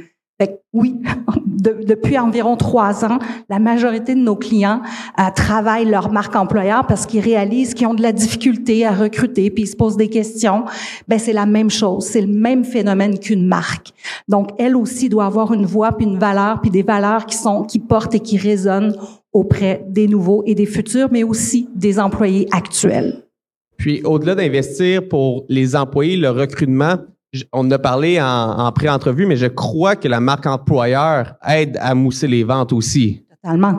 oui, 0.74 0.96
depuis 1.46 2.18
environ 2.18 2.56
trois 2.56 3.04
ans, 3.04 3.20
la 3.50 3.60
majorité 3.60 4.16
de 4.16 4.20
nos 4.20 4.36
clients 4.36 4.82
euh, 5.20 5.24
travaillent 5.36 5.90
leur 5.90 6.12
marque 6.12 6.36
employeur 6.36 6.88
parce 6.88 7.06
qu'ils 7.06 7.22
réalisent 7.22 7.74
qu'ils 7.74 7.88
ont 7.88 7.94
de 7.94 8.02
la 8.02 8.12
difficulté 8.12 8.86
à 8.86 8.92
recruter, 8.92 9.50
puis 9.50 9.64
ils 9.64 9.68
se 9.68 9.76
posent 9.76 9.98
des 9.98 10.10
questions. 10.10 10.66
Ben 11.08 11.20
c'est 11.20 11.34
la 11.34 11.46
même 11.46 11.70
chose, 11.70 12.06
c'est 12.06 12.22
le 12.22 12.28
même 12.28 12.64
phénomène 12.64 13.20
qu'une 13.20 13.46
marque. 13.46 13.90
Donc 14.28 14.50
elle 14.58 14.76
aussi 14.76 15.10
doit 15.10 15.26
avoir 15.26 15.54
une 15.54 15.66
voix 15.66 15.92
puis 15.92 16.06
une 16.06 16.20
valeur 16.20 16.62
puis 16.62 16.72
des 16.72 16.84
valeurs 16.84 17.26
qui 17.26 17.36
sont 17.36 17.64
qui 17.64 17.80
portent 17.80 18.16
et 18.16 18.20
qui 18.20 18.38
résonnent 18.38 18.96
auprès 19.34 19.86
des 19.88 20.08
nouveaux 20.08 20.44
et 20.46 20.56
des 20.56 20.66
futurs, 20.66 21.10
mais 21.12 21.24
aussi 21.24 21.68
des 21.76 22.00
employés 22.00 22.48
actuels. 22.52 23.24
Puis 23.78 24.02
au-delà 24.04 24.36
d'investir 24.36 25.08
pour 25.08 25.46
les 25.50 25.76
employés, 25.76 26.18
le 26.18 26.30
recrutement, 26.30 26.98
on 27.54 27.60
en 27.60 27.72
a 27.72 27.80
parlé 27.80 28.20
en, 28.22 28.72
pré-entrevue, 28.72 29.26
mais 29.26 29.38
je 29.38 29.48
crois 29.48 29.96
que 29.96 30.08
la 30.08 30.20
marque 30.20 30.46
employeur 30.46 31.36
aide 31.48 31.78
à 31.80 31.94
mousser 31.96 32.28
les 32.28 32.44
ventes 32.44 32.74
aussi. 32.74 33.26
Totalement, 33.42 33.78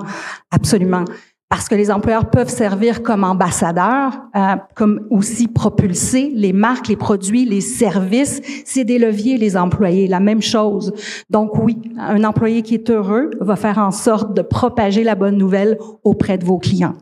absolument. 0.51 1.05
Parce 1.48 1.68
que 1.68 1.74
les 1.74 1.90
employeurs 1.90 2.30
peuvent 2.30 2.48
servir 2.48 3.03
comme 3.03 3.24
ambassadeurs, 3.24 4.12
euh, 4.36 4.55
comme 4.76 5.09
aussi 5.11 5.48
propulser 5.48 6.30
les 6.32 6.53
marques, 6.53 6.86
les 6.86 6.96
produits, 6.96 7.44
les 7.44 7.61
services. 7.61 8.40
C'est 8.64 8.84
des 8.84 9.01
leviers, 9.01 9.36
les 9.36 9.57
employés, 9.57 10.07
la 10.07 10.20
même 10.20 10.42
chose. 10.42 10.92
Donc 11.28 11.59
oui, 11.59 11.76
un 11.98 12.22
employé 12.22 12.62
qui 12.62 12.74
est 12.74 12.88
heureux 12.88 13.30
va 13.40 13.57
faire 13.57 13.78
en 13.78 13.90
sorte 13.90 14.32
de 14.32 14.42
propager 14.42 15.03
la 15.03 15.16
bonne 15.16 15.36
nouvelle 15.36 15.76
auprès 16.05 16.38
de 16.38 16.44
vos 16.44 16.59
clients. 16.59 16.94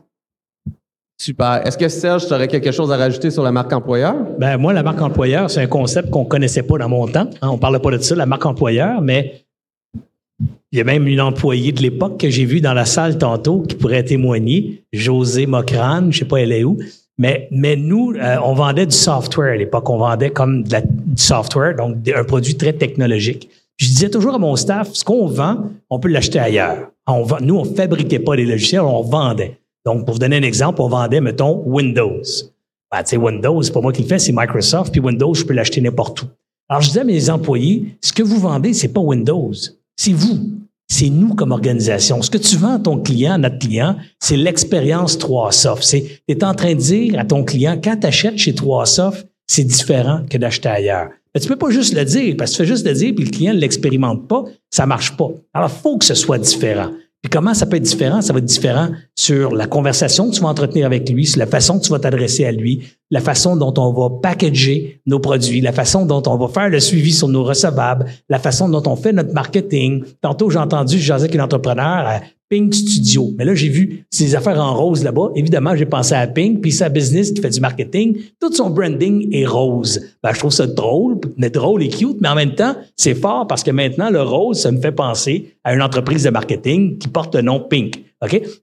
Super. 1.21 1.67
Est-ce 1.67 1.77
que 1.77 1.89
Serge, 1.89 2.27
tu 2.27 2.33
aurais 2.33 2.47
quelque 2.47 2.71
chose 2.71 2.91
à 2.93 2.97
rajouter 2.97 3.29
sur 3.29 3.43
la 3.43 3.51
marque 3.51 3.73
employeur? 3.73 4.15
Ben 4.39 4.55
moi, 4.55 4.71
la 4.71 4.83
marque 4.83 5.01
employeur, 5.01 5.51
c'est 5.51 5.61
un 5.61 5.67
concept 5.67 6.09
qu'on 6.09 6.23
connaissait 6.23 6.63
pas 6.63 6.77
dans 6.77 6.87
mon 6.87 7.07
temps. 7.07 7.29
Hein. 7.41 7.49
on 7.49 7.57
parlait 7.57 7.79
pas 7.79 7.91
de 7.91 7.97
ça, 7.97 8.15
la 8.15 8.25
marque 8.25 8.45
employeur, 8.45 9.01
mais 9.01 9.43
il 10.71 10.77
y 10.77 10.81
a 10.81 10.85
même 10.85 11.07
une 11.07 11.19
employée 11.19 11.73
de 11.73 11.81
l'époque 11.81 12.17
que 12.21 12.29
j'ai 12.29 12.45
vue 12.45 12.61
dans 12.61 12.73
la 12.73 12.85
salle 12.85 13.17
tantôt 13.17 13.63
qui 13.63 13.75
pourrait 13.75 14.03
témoigner, 14.03 14.83
José 14.93 15.45
Mocrane, 15.45 16.13
je 16.13 16.19
sais 16.19 16.25
pas 16.25 16.37
elle 16.37 16.53
est 16.53 16.63
où. 16.63 16.77
Mais, 17.17 17.49
mais 17.51 17.75
nous, 17.75 18.13
euh, 18.13 18.37
on 18.45 18.53
vendait 18.53 18.85
du 18.85 18.95
software 18.95 19.51
à 19.51 19.57
l'époque. 19.57 19.89
On 19.89 19.97
vendait 19.97 20.29
comme 20.29 20.63
du 20.63 20.77
software, 21.17 21.75
donc 21.75 21.97
un 22.15 22.23
produit 22.23 22.55
très 22.55 22.71
technologique. 22.71 23.49
Je 23.75 23.87
disais 23.87 24.09
toujours 24.09 24.35
à 24.35 24.39
mon 24.39 24.55
staff, 24.55 24.93
ce 24.93 25.03
qu'on 25.03 25.27
vend, 25.27 25.65
on 25.89 25.99
peut 25.99 26.07
l'acheter 26.07 26.39
ailleurs. 26.39 26.91
Nous, 27.41 27.55
on 27.57 27.65
fabriquait 27.65 28.19
pas 28.19 28.37
les 28.37 28.45
logiciels, 28.45 28.81
on 28.81 29.01
vendait. 29.01 29.57
Donc, 29.89 30.05
pour 30.05 30.13
vous 30.13 30.19
donner 30.19 30.37
un 30.37 30.43
exemple, 30.43 30.83
on 30.83 30.87
vendait, 30.87 31.19
mettons, 31.19 31.63
Windows. 31.65 32.21
Ben, 32.91 33.01
tu 33.01 33.09
sais, 33.09 33.17
Windows, 33.17 33.59
c'est 33.63 33.71
pas 33.71 33.81
moi 33.81 33.91
qui 33.91 34.03
le 34.03 34.07
fais, 34.07 34.19
c'est 34.19 34.31
Microsoft, 34.31 34.91
puis 34.91 35.01
Windows, 35.01 35.33
je 35.33 35.43
peux 35.43 35.55
l'acheter 35.55 35.81
n'importe 35.81 36.21
où. 36.21 36.25
Alors, 36.69 36.83
je 36.83 36.89
disais 36.89 36.99
à 36.99 37.03
mes 37.03 37.27
employés, 37.31 37.97
ce 37.99 38.13
que 38.13 38.21
vous 38.21 38.37
vendez, 38.37 38.75
c'est 38.75 38.89
pas 38.89 39.01
Windows, 39.01 39.51
c'est 39.95 40.13
vous. 40.13 40.37
C'est 40.87 41.09
nous 41.09 41.33
comme 41.33 41.51
organisation. 41.51 42.21
Ce 42.21 42.29
que 42.29 42.37
tu 42.37 42.55
vends 42.55 42.75
à 42.75 42.79
ton 42.79 42.99
client, 42.99 43.33
à 43.33 43.37
notre 43.39 43.57
client, 43.57 43.95
c'est 44.19 44.37
l'expérience 44.37 45.17
3Soft. 45.17 45.81
C'est, 45.81 46.21
tu 46.27 46.35
es 46.35 46.43
en 46.43 46.53
train 46.53 46.75
de 46.75 46.79
dire 46.79 47.17
à 47.17 47.25
ton 47.25 47.43
client, 47.43 47.79
quand 47.83 47.97
tu 47.99 48.05
achètes 48.05 48.37
chez 48.37 48.51
3Soft, 48.51 49.25
c'est 49.47 49.63
différent 49.63 50.21
que 50.29 50.37
d'acheter 50.37 50.69
ailleurs. 50.69 51.09
Mais 51.33 51.41
tu 51.41 51.47
peux 51.47 51.55
pas 51.55 51.71
juste 51.71 51.95
le 51.95 52.05
dire, 52.05 52.35
parce 52.37 52.51
que 52.51 52.57
tu 52.57 52.61
fais 52.61 52.67
juste 52.67 52.85
le 52.85 52.93
dire, 52.93 53.11
puis 53.15 53.25
le 53.25 53.31
client 53.31 53.55
ne 53.55 53.59
l'expérimente 53.59 54.27
pas, 54.27 54.43
ça 54.69 54.85
marche 54.85 55.17
pas. 55.17 55.29
Alors, 55.55 55.71
il 55.75 55.81
faut 55.81 55.97
que 55.97 56.05
ce 56.05 56.13
soit 56.13 56.37
différent. 56.37 56.91
Puis 57.21 57.29
comment 57.29 57.53
ça 57.53 57.65
peut 57.65 57.75
être 57.75 57.83
différent? 57.83 58.21
Ça 58.21 58.31
va 58.31 58.39
être 58.39 58.45
différent 58.45 58.89
sur 59.13 59.53
la 59.53 59.67
conversation 59.67 60.29
que 60.29 60.35
tu 60.35 60.41
vas 60.41 60.47
entretenir 60.47 60.85
avec 60.85 61.09
lui, 61.09 61.25
sur 61.25 61.39
la 61.39 61.47
façon 61.47 61.77
que 61.77 61.83
tu 61.83 61.91
vas 61.91 61.99
t'adresser 61.99 62.45
à 62.45 62.51
lui, 62.51 62.83
la 63.11 63.19
façon 63.19 63.57
dont 63.57 63.73
on 63.77 63.91
va 63.91 64.09
packager 64.21 65.01
nos 65.05 65.19
produits, 65.19 65.59
la 65.59 65.73
façon 65.73 66.05
dont 66.05 66.23
on 66.27 66.37
va 66.37 66.47
faire 66.47 66.69
le 66.69 66.79
suivi 66.79 67.11
sur 67.11 67.27
nos 67.27 67.43
recevables, 67.43 68.05
la 68.29 68.39
façon 68.39 68.69
dont 68.69 68.83
on 68.85 68.95
fait 68.95 69.11
notre 69.11 69.33
marketing. 69.33 70.03
Tantôt, 70.21 70.49
j'ai 70.49 70.59
entendu, 70.59 70.97
jasais 70.97 71.27
avec 71.27 71.41
entrepreneur 71.41 72.21
Pink 72.49 72.73
Studio. 72.73 73.31
Mais 73.37 73.45
là, 73.45 73.53
j'ai 73.53 73.69
vu 73.69 74.05
ses 74.09 74.35
affaires 74.35 74.59
en 74.59 74.73
rose 74.73 75.03
là-bas. 75.03 75.31
Évidemment, 75.35 75.75
j'ai 75.75 75.85
pensé 75.85 76.15
à 76.15 76.25
Pink, 76.27 76.61
puis 76.61 76.71
sa 76.71 76.89
business 76.89 77.31
qui 77.31 77.41
fait 77.41 77.49
du 77.49 77.59
marketing. 77.59 78.17
Tout 78.39 78.51
son 78.53 78.69
branding 78.69 79.29
est 79.31 79.45
rose. 79.45 80.01
Ben, 80.23 80.33
je 80.33 80.39
trouve 80.39 80.51
ça 80.51 80.65
drôle, 80.65 81.19
mais 81.37 81.49
drôle 81.49 81.83
et 81.83 81.89
cute, 81.89 82.17
mais 82.19 82.29
en 82.29 82.35
même 82.35 82.55
temps, 82.55 82.75
c'est 82.95 83.15
fort 83.15 83.45
parce 83.47 83.63
que 83.63 83.71
maintenant, 83.71 84.09
le 84.09 84.21
rose, 84.21 84.59
ça 84.59 84.71
me 84.71 84.81
fait 84.81 84.91
penser 84.91 85.53
à 85.63 85.73
une 85.73 85.81
entreprise 85.81 86.23
de 86.23 86.29
marketing 86.31 86.97
qui 86.97 87.07
porte 87.07 87.35
le 87.35 87.41
nom 87.41 87.59
Pink. 87.59 88.03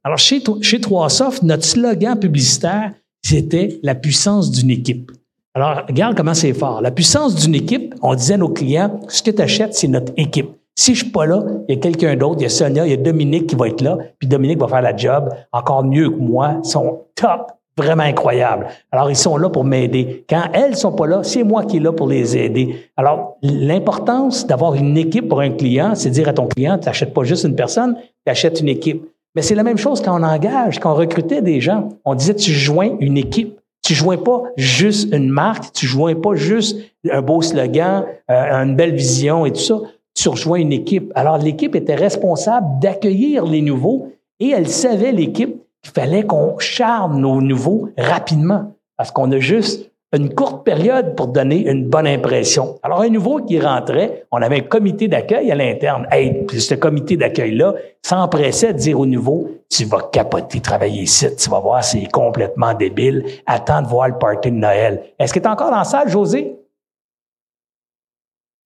Alors, 0.04 0.18
chez, 0.18 0.42
chez 0.60 0.78
3Soft, 0.78 1.44
notre 1.44 1.64
slogan 1.64 2.18
publicitaire, 2.18 2.92
c'était 3.24 3.80
la 3.82 3.94
puissance 3.94 4.50
d'une 4.50 4.70
équipe. 4.70 5.10
Alors, 5.54 5.84
regarde 5.88 6.16
comment 6.16 6.34
c'est 6.34 6.52
fort. 6.52 6.82
La 6.82 6.90
puissance 6.90 7.34
d'une 7.34 7.54
équipe, 7.54 7.94
on 8.02 8.14
disait 8.14 8.34
à 8.34 8.38
nos 8.38 8.50
clients, 8.50 9.00
ce 9.08 9.22
que 9.22 9.30
tu 9.30 9.40
achètes, 9.40 9.74
c'est 9.74 9.88
notre 9.88 10.12
équipe. 10.18 10.50
Si 10.78 10.94
je 10.94 11.04
suis 11.04 11.10
pas 11.10 11.24
là, 11.24 11.42
il 11.68 11.74
y 11.74 11.78
a 11.78 11.80
quelqu'un 11.80 12.16
d'autre, 12.16 12.36
il 12.40 12.42
y 12.42 12.46
a 12.46 12.50
Sonia, 12.50 12.84
il 12.84 12.90
y 12.90 12.94
a 12.94 12.98
Dominique 12.98 13.46
qui 13.46 13.56
va 13.56 13.68
être 13.68 13.80
là, 13.80 13.96
puis 14.18 14.28
Dominique 14.28 14.58
va 14.58 14.68
faire 14.68 14.82
la 14.82 14.94
job 14.94 15.30
encore 15.50 15.82
mieux 15.82 16.10
que 16.10 16.18
moi. 16.18 16.60
Ils 16.62 16.68
sont 16.68 17.00
top, 17.14 17.50
vraiment 17.78 18.02
incroyables. 18.02 18.66
Alors, 18.92 19.10
ils 19.10 19.16
sont 19.16 19.38
là 19.38 19.48
pour 19.48 19.64
m'aider. 19.64 20.26
Quand 20.28 20.44
elles 20.52 20.76
sont 20.76 20.92
pas 20.92 21.06
là, 21.06 21.22
c'est 21.22 21.44
moi 21.44 21.64
qui 21.64 21.78
est 21.78 21.80
là 21.80 21.92
pour 21.92 22.08
les 22.08 22.36
aider. 22.36 22.90
Alors, 22.98 23.38
l'importance 23.42 24.46
d'avoir 24.46 24.74
une 24.74 24.98
équipe 24.98 25.30
pour 25.30 25.40
un 25.40 25.50
client, 25.50 25.94
c'est 25.94 26.10
dire 26.10 26.28
à 26.28 26.34
ton 26.34 26.46
client, 26.46 26.78
tu 26.78 26.86
n'achètes 26.86 27.14
pas 27.14 27.24
juste 27.24 27.44
une 27.44 27.56
personne, 27.56 27.96
tu 28.26 28.30
achètes 28.30 28.60
une 28.60 28.68
équipe. 28.68 29.02
Mais 29.34 29.40
c'est 29.40 29.54
la 29.54 29.62
même 29.62 29.78
chose 29.78 30.02
quand 30.02 30.18
on 30.18 30.22
engage, 30.22 30.78
quand 30.78 30.92
on 30.92 30.96
recrutait 30.96 31.40
des 31.40 31.62
gens. 31.62 31.88
On 32.04 32.14
disait, 32.14 32.34
tu 32.34 32.52
joins 32.52 32.96
une 33.00 33.16
équipe. 33.16 33.58
Tu 33.82 33.94
joins 33.94 34.16
pas 34.16 34.42
juste 34.56 35.14
une 35.14 35.28
marque, 35.28 35.72
tu 35.72 35.86
joins 35.86 36.16
pas 36.16 36.34
juste 36.34 36.76
un 37.08 37.22
beau 37.22 37.40
slogan, 37.40 38.04
euh, 38.28 38.64
une 38.64 38.74
belle 38.74 38.96
vision 38.96 39.46
et 39.46 39.52
tout 39.52 39.60
ça 39.60 39.76
tu 40.16 40.30
une 40.56 40.72
équipe. 40.72 41.12
Alors, 41.14 41.38
l'équipe 41.38 41.76
était 41.76 41.94
responsable 41.94 42.66
d'accueillir 42.80 43.44
les 43.44 43.62
nouveaux 43.62 44.12
et 44.40 44.50
elle 44.50 44.68
savait, 44.68 45.12
l'équipe, 45.12 45.56
qu'il 45.82 45.92
fallait 45.92 46.24
qu'on 46.24 46.58
charme 46.58 47.20
nos 47.20 47.40
nouveaux 47.40 47.90
rapidement. 47.96 48.72
Parce 48.96 49.10
qu'on 49.10 49.30
a 49.30 49.38
juste 49.38 49.90
une 50.12 50.34
courte 50.34 50.64
période 50.64 51.14
pour 51.14 51.26
donner 51.26 51.68
une 51.68 51.88
bonne 51.88 52.06
impression. 52.06 52.78
Alors, 52.82 53.02
un 53.02 53.10
nouveau 53.10 53.38
qui 53.38 53.60
rentrait, 53.60 54.24
on 54.32 54.40
avait 54.40 54.58
un 54.58 54.60
comité 54.60 55.08
d'accueil 55.08 55.50
à 55.52 55.54
l'interne. 55.54 56.06
Hey, 56.10 56.44
puis 56.46 56.60
ce 56.60 56.74
comité 56.74 57.16
d'accueil-là 57.16 57.74
s'empressait 58.02 58.72
de 58.72 58.78
dire 58.78 58.98
au 58.98 59.04
nouveau, 59.04 59.50
tu 59.68 59.84
vas 59.84 60.08
capoter, 60.10 60.60
travailler 60.60 61.02
ici, 61.02 61.26
tu 61.36 61.50
vas 61.50 61.60
voir, 61.60 61.84
c'est 61.84 62.10
complètement 62.10 62.72
débile. 62.72 63.24
Attends 63.46 63.82
de 63.82 63.88
voir 63.88 64.08
le 64.08 64.18
party 64.18 64.50
de 64.50 64.56
Noël. 64.56 65.02
Est-ce 65.18 65.34
que 65.34 65.40
tu 65.40 65.44
es 65.44 65.50
encore 65.50 65.70
dans 65.70 65.78
la 65.78 65.84
salle, 65.84 66.08
José? 66.08 66.56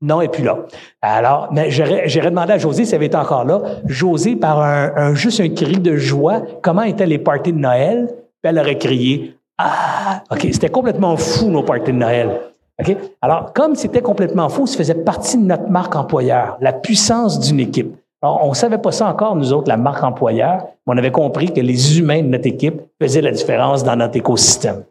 Non, 0.03 0.23
et 0.23 0.29
puis 0.29 0.43
là. 0.43 0.59
Alors, 1.03 1.49
mais 1.53 1.71
j'aurais 1.71 2.31
demandé 2.31 2.55
à 2.55 2.59
José 2.59 2.85
s'il 2.85 2.95
avait 2.95 3.07
été 3.07 3.17
encore 3.17 3.45
là. 3.45 3.61
José, 3.85 4.35
par 4.37 4.61
un, 4.61 5.15
juste 5.15 5.41
un 5.41 5.49
cri 5.51 5.79
de 5.79 5.97
joie, 5.97 6.41
comment 6.63 6.83
étaient 6.83 7.07
les 7.07 7.19
parties 7.19 7.53
de 7.53 7.59
Noël? 7.59 8.07
Puis 8.43 8.51
elle 8.51 8.59
aurait 8.59 8.79
crié, 8.79 9.37
ah, 9.59 10.23
OK, 10.31 10.49
c'était 10.53 10.71
complètement 10.71 11.17
fou, 11.19 11.51
nos 11.51 11.63
parties 11.63 11.93
de 11.93 11.99
Noël. 11.99 12.41
OK? 12.81 12.97
Alors, 13.21 13.53
comme 13.53 13.75
c'était 13.75 14.01
complètement 14.01 14.49
fou, 14.49 14.67
ça 14.67 14.79
faisait 14.79 14.95
partie 14.95 15.37
de 15.37 15.45
notre 15.45 15.69
marque 15.69 15.95
employeur, 15.95 16.57
la 16.63 16.73
puissance 16.73 17.39
d'une 17.39 17.61
équipe. 17.61 17.95
Alors, 18.23 18.45
on 18.45 18.51
ne 18.51 18.55
savait 18.55 18.79
pas 18.79 18.93
ça 18.93 19.07
encore, 19.07 19.37
nous 19.37 19.53
autres, 19.53 19.69
la 19.69 19.77
marque 19.77 20.03
employeur, 20.03 20.67
mais 20.87 20.95
on 20.95 20.97
avait 20.97 21.11
compris 21.11 21.53
que 21.53 21.61
les 21.61 21.99
humains 21.99 22.23
de 22.23 22.29
notre 22.29 22.47
équipe 22.47 22.81
faisaient 23.01 23.23
la 23.23 23.33
différence 23.33 23.85
dans 23.85 23.97
notre 23.97 24.17
écosystème. 24.17 24.85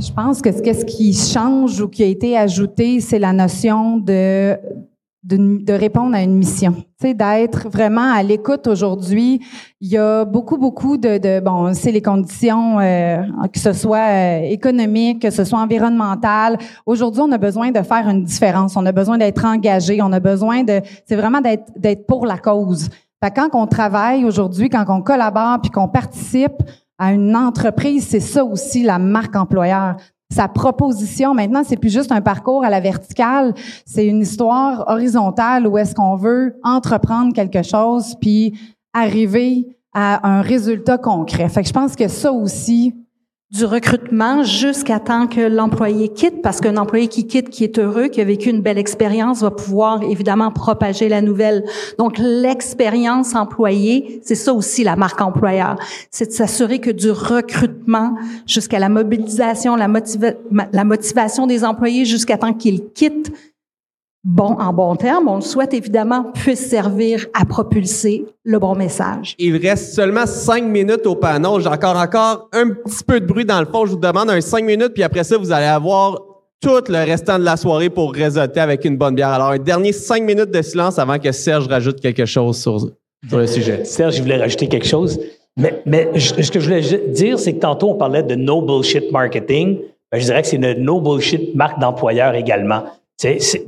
Je 0.00 0.10
pense 0.12 0.40
que 0.40 0.50
ce 0.50 0.84
qui 0.86 1.12
change 1.12 1.78
ou 1.82 1.88
qui 1.88 2.02
a 2.02 2.06
été 2.06 2.34
ajouté, 2.34 3.00
c'est 3.00 3.18
la 3.18 3.34
notion 3.34 3.98
de, 3.98 4.56
de, 5.24 5.72
répondre 5.74 6.14
à 6.14 6.22
une 6.22 6.36
mission. 6.36 6.74
Tu 6.98 7.14
d'être 7.14 7.68
vraiment 7.68 8.10
à 8.10 8.22
l'écoute 8.22 8.66
aujourd'hui. 8.66 9.42
Il 9.82 9.88
y 9.88 9.98
a 9.98 10.24
beaucoup, 10.24 10.56
beaucoup 10.56 10.96
de, 10.96 11.18
de 11.18 11.40
bon, 11.40 11.74
c'est 11.74 11.92
les 11.92 12.00
conditions, 12.00 12.80
euh, 12.80 13.18
que 13.52 13.58
ce 13.58 13.74
soit 13.74 14.08
euh, 14.08 14.40
économique, 14.44 15.20
que 15.20 15.30
ce 15.30 15.44
soit 15.44 15.58
environnemental. 15.58 16.56
Aujourd'hui, 16.86 17.20
on 17.20 17.32
a 17.32 17.38
besoin 17.38 17.70
de 17.70 17.82
faire 17.82 18.08
une 18.08 18.24
différence. 18.24 18.78
On 18.78 18.86
a 18.86 18.92
besoin 18.92 19.18
d'être 19.18 19.44
engagé. 19.44 20.00
On 20.00 20.12
a 20.12 20.20
besoin 20.20 20.62
de, 20.64 20.80
c'est 21.06 21.16
vraiment 21.16 21.42
d'être, 21.42 21.70
d'être 21.76 22.06
pour 22.06 22.24
la 22.24 22.38
cause. 22.38 22.88
Fait 23.22 23.30
quand 23.30 23.50
on 23.52 23.66
travaille 23.66 24.24
aujourd'hui, 24.24 24.70
quand 24.70 24.84
on 24.88 25.02
collabore 25.02 25.60
puis 25.60 25.70
qu'on 25.70 25.88
participe, 25.88 26.62
à 27.00 27.12
une 27.14 27.34
entreprise, 27.34 28.06
c'est 28.06 28.20
ça 28.20 28.44
aussi 28.44 28.82
la 28.82 28.98
marque 28.98 29.34
employeur. 29.34 29.96
Sa 30.30 30.46
proposition, 30.46 31.34
maintenant, 31.34 31.62
c'est 31.64 31.78
plus 31.78 31.92
juste 31.92 32.12
un 32.12 32.20
parcours 32.20 32.62
à 32.62 32.68
la 32.68 32.78
verticale, 32.78 33.54
c'est 33.86 34.06
une 34.06 34.20
histoire 34.20 34.84
horizontale 34.86 35.66
où 35.66 35.78
est-ce 35.78 35.94
qu'on 35.94 36.14
veut 36.14 36.60
entreprendre 36.62 37.32
quelque 37.32 37.62
chose 37.62 38.14
puis 38.20 38.52
arriver 38.92 39.76
à 39.94 40.28
un 40.28 40.42
résultat 40.42 40.98
concret. 40.98 41.48
Fait 41.48 41.62
que 41.62 41.68
je 41.68 41.72
pense 41.72 41.96
que 41.96 42.06
ça 42.06 42.30
aussi, 42.32 42.94
du 43.50 43.64
recrutement 43.64 44.44
jusqu'à 44.44 45.00
temps 45.00 45.26
que 45.26 45.40
l'employé 45.40 46.08
quitte, 46.08 46.40
parce 46.40 46.60
qu'un 46.60 46.76
employé 46.76 47.08
qui 47.08 47.26
quitte, 47.26 47.50
qui 47.50 47.64
est 47.64 47.80
heureux, 47.80 48.06
qui 48.06 48.20
a 48.20 48.24
vécu 48.24 48.48
une 48.48 48.62
belle 48.62 48.78
expérience, 48.78 49.40
va 49.40 49.50
pouvoir 49.50 50.04
évidemment 50.04 50.52
propager 50.52 51.08
la 51.08 51.20
nouvelle. 51.20 51.64
Donc 51.98 52.18
l'expérience 52.18 53.34
employée, 53.34 54.20
c'est 54.24 54.36
ça 54.36 54.54
aussi 54.54 54.84
la 54.84 54.94
marque 54.94 55.20
employeur, 55.20 55.76
c'est 56.12 56.26
de 56.26 56.32
s'assurer 56.32 56.78
que 56.78 56.90
du 56.90 57.10
recrutement 57.10 58.14
jusqu'à 58.46 58.78
la 58.78 58.88
mobilisation, 58.88 59.74
la, 59.74 59.88
motivation 60.84 61.48
des 61.48 61.64
employés 61.64 62.04
jusqu'à 62.04 62.38
temps 62.38 62.52
qu'ils 62.52 62.92
quittent, 62.92 63.32
bon, 64.24 64.56
en 64.58 64.72
bon 64.72 64.96
terme, 64.96 65.28
on 65.28 65.36
le 65.36 65.40
souhaite 65.40 65.74
évidemment, 65.74 66.24
puisse 66.34 66.68
servir 66.68 67.26
à 67.34 67.44
propulser 67.44 68.26
le 68.44 68.58
bon 68.58 68.74
message. 68.74 69.34
Il 69.38 69.56
reste 69.56 69.94
seulement 69.94 70.26
cinq 70.26 70.64
minutes 70.64 71.06
au 71.06 71.14
panneau. 71.14 71.60
J'ai 71.60 71.68
encore, 71.68 71.96
encore 71.96 72.48
un 72.52 72.70
petit 72.70 73.04
peu 73.06 73.20
de 73.20 73.26
bruit 73.26 73.44
dans 73.44 73.60
le 73.60 73.66
fond. 73.66 73.86
Je 73.86 73.92
vous 73.92 73.98
demande 73.98 74.30
un 74.30 74.40
cinq 74.40 74.64
minutes, 74.64 74.92
puis 74.94 75.02
après 75.02 75.24
ça, 75.24 75.36
vous 75.36 75.52
allez 75.52 75.66
avoir 75.66 76.18
tout 76.60 76.82
le 76.88 77.04
restant 77.04 77.38
de 77.38 77.44
la 77.44 77.56
soirée 77.56 77.88
pour 77.88 78.12
réseauter 78.12 78.60
avec 78.60 78.84
une 78.84 78.98
bonne 78.98 79.14
bière. 79.14 79.28
Alors, 79.30 79.50
un 79.50 79.58
dernier 79.58 79.92
cinq 79.92 80.22
minutes 80.22 80.50
de 80.50 80.60
silence 80.60 80.98
avant 80.98 81.18
que 81.18 81.32
Serge 81.32 81.66
rajoute 81.66 82.00
quelque 82.00 82.26
chose 82.26 82.60
sur, 82.60 82.90
le 83.32 83.46
sujet. 83.46 83.84
Serge, 83.84 84.16
je 84.16 84.22
voulais 84.22 84.36
rajouter 84.36 84.66
quelque 84.66 84.86
chose. 84.86 85.18
Mais, 85.56 85.82
mais 85.86 86.10
ce 86.18 86.50
que 86.50 86.60
je 86.60 86.64
voulais 86.66 87.08
dire, 87.08 87.38
c'est 87.38 87.54
que 87.54 87.60
tantôt, 87.60 87.90
on 87.90 87.94
parlait 87.94 88.22
de 88.22 88.34
no 88.34 88.60
bullshit 88.60 89.10
marketing. 89.10 89.78
Ben, 90.12 90.18
je 90.20 90.24
dirais 90.24 90.42
que 90.42 90.48
c'est 90.48 90.56
une 90.56 90.72
no 90.74 91.00
bullshit 91.00 91.54
marque 91.54 91.78
d'employeur 91.80 92.34
également 92.34 92.84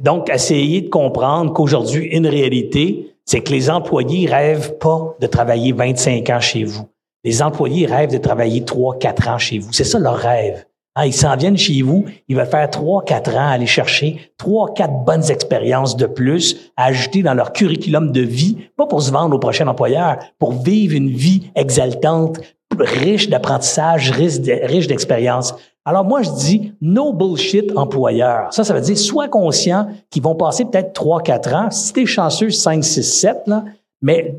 donc, 0.00 0.30
essayer 0.30 0.82
de 0.82 0.88
comprendre 0.88 1.52
qu'aujourd'hui, 1.52 2.06
une 2.06 2.26
réalité, 2.26 3.14
c'est 3.24 3.40
que 3.40 3.52
les 3.52 3.70
employés 3.70 4.26
rêvent 4.26 4.78
pas 4.78 5.16
de 5.20 5.26
travailler 5.26 5.72
25 5.72 6.28
ans 6.30 6.40
chez 6.40 6.64
vous. 6.64 6.88
Les 7.24 7.42
employés 7.42 7.86
rêvent 7.86 8.12
de 8.12 8.18
travailler 8.18 8.64
3, 8.64 8.98
4 8.98 9.28
ans 9.28 9.38
chez 9.38 9.58
vous. 9.58 9.72
C'est 9.72 9.84
ça 9.84 9.98
leur 9.98 10.16
rêve. 10.16 10.64
Hein, 10.94 11.06
ils 11.06 11.14
s'en 11.14 11.36
viennent 11.36 11.56
chez 11.56 11.80
vous, 11.80 12.04
ils 12.28 12.36
veulent 12.36 12.46
faire 12.46 12.68
3, 12.68 13.04
4 13.04 13.34
ans, 13.36 13.48
aller 13.48 13.66
chercher 13.66 14.32
3, 14.36 14.74
4 14.74 15.04
bonnes 15.04 15.30
expériences 15.30 15.96
de 15.96 16.06
plus 16.06 16.72
à 16.76 16.86
ajouter 16.86 17.22
dans 17.22 17.32
leur 17.32 17.52
curriculum 17.52 18.12
de 18.12 18.20
vie, 18.20 18.58
pas 18.76 18.86
pour 18.86 19.00
se 19.00 19.10
vendre 19.10 19.34
au 19.34 19.38
prochain 19.38 19.68
employeur, 19.68 20.18
pour 20.38 20.52
vivre 20.52 20.94
une 20.94 21.08
vie 21.08 21.50
exaltante, 21.54 22.40
riche 22.78 23.30
d'apprentissage, 23.30 24.10
riche 24.10 24.86
d'expérience. 24.86 25.54
Alors 25.84 26.04
moi, 26.04 26.22
je 26.22 26.30
dis 26.30 26.74
no 26.80 27.12
bullshit 27.12 27.76
employeur. 27.76 28.52
Ça, 28.52 28.62
ça 28.62 28.72
veut 28.72 28.80
dire 28.80 28.96
sois 28.96 29.28
conscient 29.28 29.88
qu'ils 30.10 30.22
vont 30.22 30.36
passer 30.36 30.64
peut-être 30.64 30.92
3-4 31.00 31.54
ans. 31.54 31.70
Si 31.70 31.92
t'es 31.92 32.06
chanceux, 32.06 32.50
5, 32.50 32.84
6, 32.84 33.02
7, 33.02 33.42
là, 33.46 33.64
mais 34.00 34.36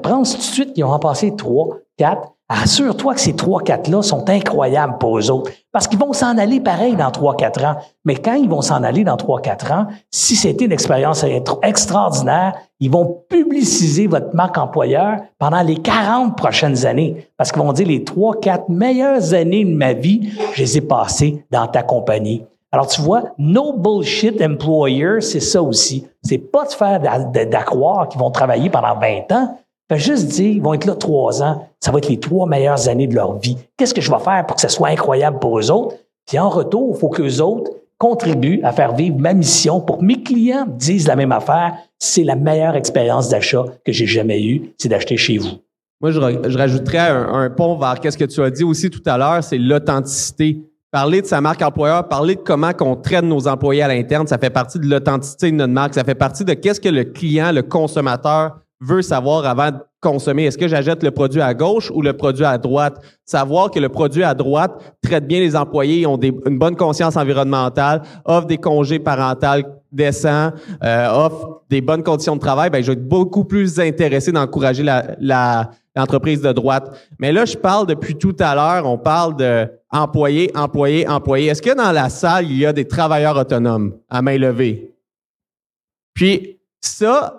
pense 0.00 0.32
tout 0.32 0.38
de 0.38 0.42
suite 0.42 0.72
qu'ils 0.72 0.84
vont 0.84 0.92
en 0.92 0.98
passer 0.98 1.34
3, 1.34 1.78
4. 1.96 2.32
Assure-toi 2.48 3.14
que 3.14 3.20
ces 3.20 3.32
3-4-là 3.32 4.02
sont 4.02 4.30
incroyables 4.30 4.98
pour 4.98 5.18
eux 5.18 5.30
autres. 5.32 5.50
Parce 5.72 5.88
qu'ils 5.88 5.98
vont 5.98 6.12
s'en 6.12 6.38
aller 6.38 6.60
pareil 6.60 6.94
dans 6.94 7.10
3-4 7.10 7.66
ans. 7.66 7.76
Mais 8.04 8.14
quand 8.14 8.34
ils 8.34 8.48
vont 8.48 8.62
s'en 8.62 8.84
aller 8.84 9.02
dans 9.02 9.16
3-4 9.16 9.72
ans, 9.72 9.86
si 10.12 10.36
c'était 10.36 10.66
une 10.66 10.72
expérience 10.72 11.24
extraordinaire, 11.62 12.54
ils 12.78 12.90
vont 12.90 13.24
publiciser 13.28 14.06
votre 14.06 14.32
marque 14.36 14.58
employeur 14.58 15.18
pendant 15.40 15.62
les 15.62 15.76
40 15.76 16.36
prochaines 16.36 16.86
années. 16.86 17.28
Parce 17.36 17.50
qu'ils 17.50 17.62
vont 17.62 17.72
dire 17.72 17.88
les 17.88 18.04
3-4 18.04 18.70
meilleures 18.70 19.34
années 19.34 19.64
de 19.64 19.74
ma 19.74 19.92
vie, 19.92 20.30
je 20.54 20.62
les 20.62 20.78
ai 20.78 20.82
passées 20.82 21.44
dans 21.50 21.66
ta 21.66 21.82
compagnie. 21.82 22.44
Alors, 22.70 22.86
tu 22.86 23.00
vois, 23.00 23.24
no 23.38 23.72
bullshit 23.72 24.40
employer, 24.40 25.20
c'est 25.20 25.40
ça 25.40 25.62
aussi. 25.62 26.06
C'est 26.22 26.38
pas 26.38 26.64
de 26.64 26.72
faire 26.72 27.00
d'accroire 27.00 28.08
qu'ils 28.08 28.20
vont 28.20 28.30
travailler 28.30 28.70
pendant 28.70 28.98
20 28.98 29.32
ans. 29.32 29.58
Fait 29.88 29.98
juste 29.98 30.26
dire, 30.28 30.48
ils 30.48 30.62
vont 30.62 30.74
être 30.74 30.84
là 30.84 30.96
trois 30.96 31.42
ans, 31.42 31.68
ça 31.78 31.92
va 31.92 31.98
être 31.98 32.08
les 32.08 32.18
trois 32.18 32.48
meilleures 32.48 32.88
années 32.88 33.06
de 33.06 33.14
leur 33.14 33.38
vie. 33.38 33.56
Qu'est-ce 33.76 33.94
que 33.94 34.00
je 34.00 34.10
vais 34.10 34.18
faire 34.18 34.44
pour 34.46 34.56
que 34.56 34.62
ça 34.62 34.68
soit 34.68 34.88
incroyable 34.88 35.38
pour 35.38 35.58
eux 35.58 35.70
autres? 35.70 35.96
Puis 36.26 36.38
en 36.38 36.48
retour, 36.48 36.92
il 36.96 36.98
faut 36.98 37.08
qu'eux 37.08 37.40
autres 37.40 37.70
contribuent 37.98 38.60
à 38.64 38.72
faire 38.72 38.94
vivre 38.94 39.16
ma 39.18 39.32
mission 39.32 39.80
pour 39.80 39.98
que 39.98 40.04
mes 40.04 40.22
clients 40.22 40.66
disent 40.68 41.06
la 41.06 41.14
même 41.14 41.32
affaire. 41.32 41.74
C'est 41.98 42.24
la 42.24 42.34
meilleure 42.34 42.74
expérience 42.74 43.28
d'achat 43.28 43.64
que 43.84 43.92
j'ai 43.92 44.06
jamais 44.06 44.42
eue, 44.42 44.74
c'est 44.76 44.88
d'acheter 44.88 45.16
chez 45.16 45.38
vous. 45.38 45.52
Moi, 46.00 46.10
je, 46.10 46.58
rajouterais 46.58 46.98
un, 46.98 47.32
un, 47.32 47.48
pont 47.48 47.78
vers 47.78 48.00
qu'est-ce 48.00 48.18
que 48.18 48.24
tu 48.24 48.42
as 48.42 48.50
dit 48.50 48.64
aussi 48.64 48.90
tout 48.90 49.02
à 49.06 49.16
l'heure, 49.16 49.42
c'est 49.42 49.56
l'authenticité. 49.56 50.58
Parler 50.90 51.22
de 51.22 51.26
sa 51.26 51.40
marque 51.40 51.62
employeur, 51.62 52.06
parler 52.08 52.34
de 52.34 52.40
comment 52.40 52.72
qu'on 52.72 52.96
traite 52.96 53.24
nos 53.24 53.48
employés 53.48 53.82
à 53.82 53.88
l'interne, 53.88 54.26
ça 54.26 54.38
fait 54.38 54.50
partie 54.50 54.78
de 54.78 54.86
l'authenticité 54.86 55.50
de 55.50 55.56
notre 55.56 55.72
marque, 55.72 55.94
ça 55.94 56.04
fait 56.04 56.14
partie 56.14 56.44
de 56.44 56.54
qu'est-ce 56.54 56.80
que 56.80 56.88
le 56.88 57.04
client, 57.04 57.50
le 57.52 57.62
consommateur 57.62 58.58
veut 58.80 59.02
savoir 59.02 59.46
avant 59.46 59.70
de 59.70 59.78
consommer. 60.00 60.44
Est-ce 60.44 60.58
que 60.58 60.68
j'achète 60.68 61.02
le 61.02 61.10
produit 61.10 61.40
à 61.40 61.54
gauche 61.54 61.90
ou 61.94 62.02
le 62.02 62.12
produit 62.12 62.44
à 62.44 62.58
droite? 62.58 63.00
Savoir 63.24 63.70
que 63.70 63.80
le 63.80 63.88
produit 63.88 64.22
à 64.22 64.34
droite 64.34 64.96
traite 65.02 65.26
bien 65.26 65.40
les 65.40 65.56
employés, 65.56 66.06
ont 66.06 66.18
une 66.20 66.58
bonne 66.58 66.76
conscience 66.76 67.16
environnementale, 67.16 68.02
offre 68.24 68.46
des 68.46 68.58
congés 68.58 68.98
parentaux 68.98 69.68
décents, 69.92 70.50
euh, 70.84 71.08
offre 71.08 71.62
des 71.70 71.80
bonnes 71.80 72.02
conditions 72.02 72.36
de 72.36 72.40
travail, 72.40 72.70
ben, 72.70 72.82
je 72.82 72.88
vais 72.88 72.92
être 72.92 73.08
beaucoup 73.08 73.44
plus 73.44 73.80
intéressé 73.80 74.30
d'encourager 74.30 74.82
la, 74.82 75.70
l'entreprise 75.96 76.42
de 76.42 76.52
droite. 76.52 76.96
Mais 77.18 77.32
là, 77.32 77.44
je 77.44 77.56
parle 77.56 77.86
depuis 77.86 78.16
tout 78.16 78.36
à 78.38 78.54
l'heure, 78.54 78.86
on 78.86 78.98
parle 78.98 79.36
de 79.36 79.68
employés, 79.90 80.50
employés, 80.54 81.08
employés. 81.08 81.48
Est-ce 81.48 81.62
que 81.62 81.74
dans 81.74 81.92
la 81.92 82.10
salle, 82.10 82.44
il 82.46 82.58
y 82.58 82.66
a 82.66 82.72
des 82.72 82.86
travailleurs 82.86 83.36
autonomes 83.36 83.96
à 84.10 84.20
main 84.20 84.36
levée? 84.36 84.92
Puis 86.12 86.60
ça, 86.80 87.38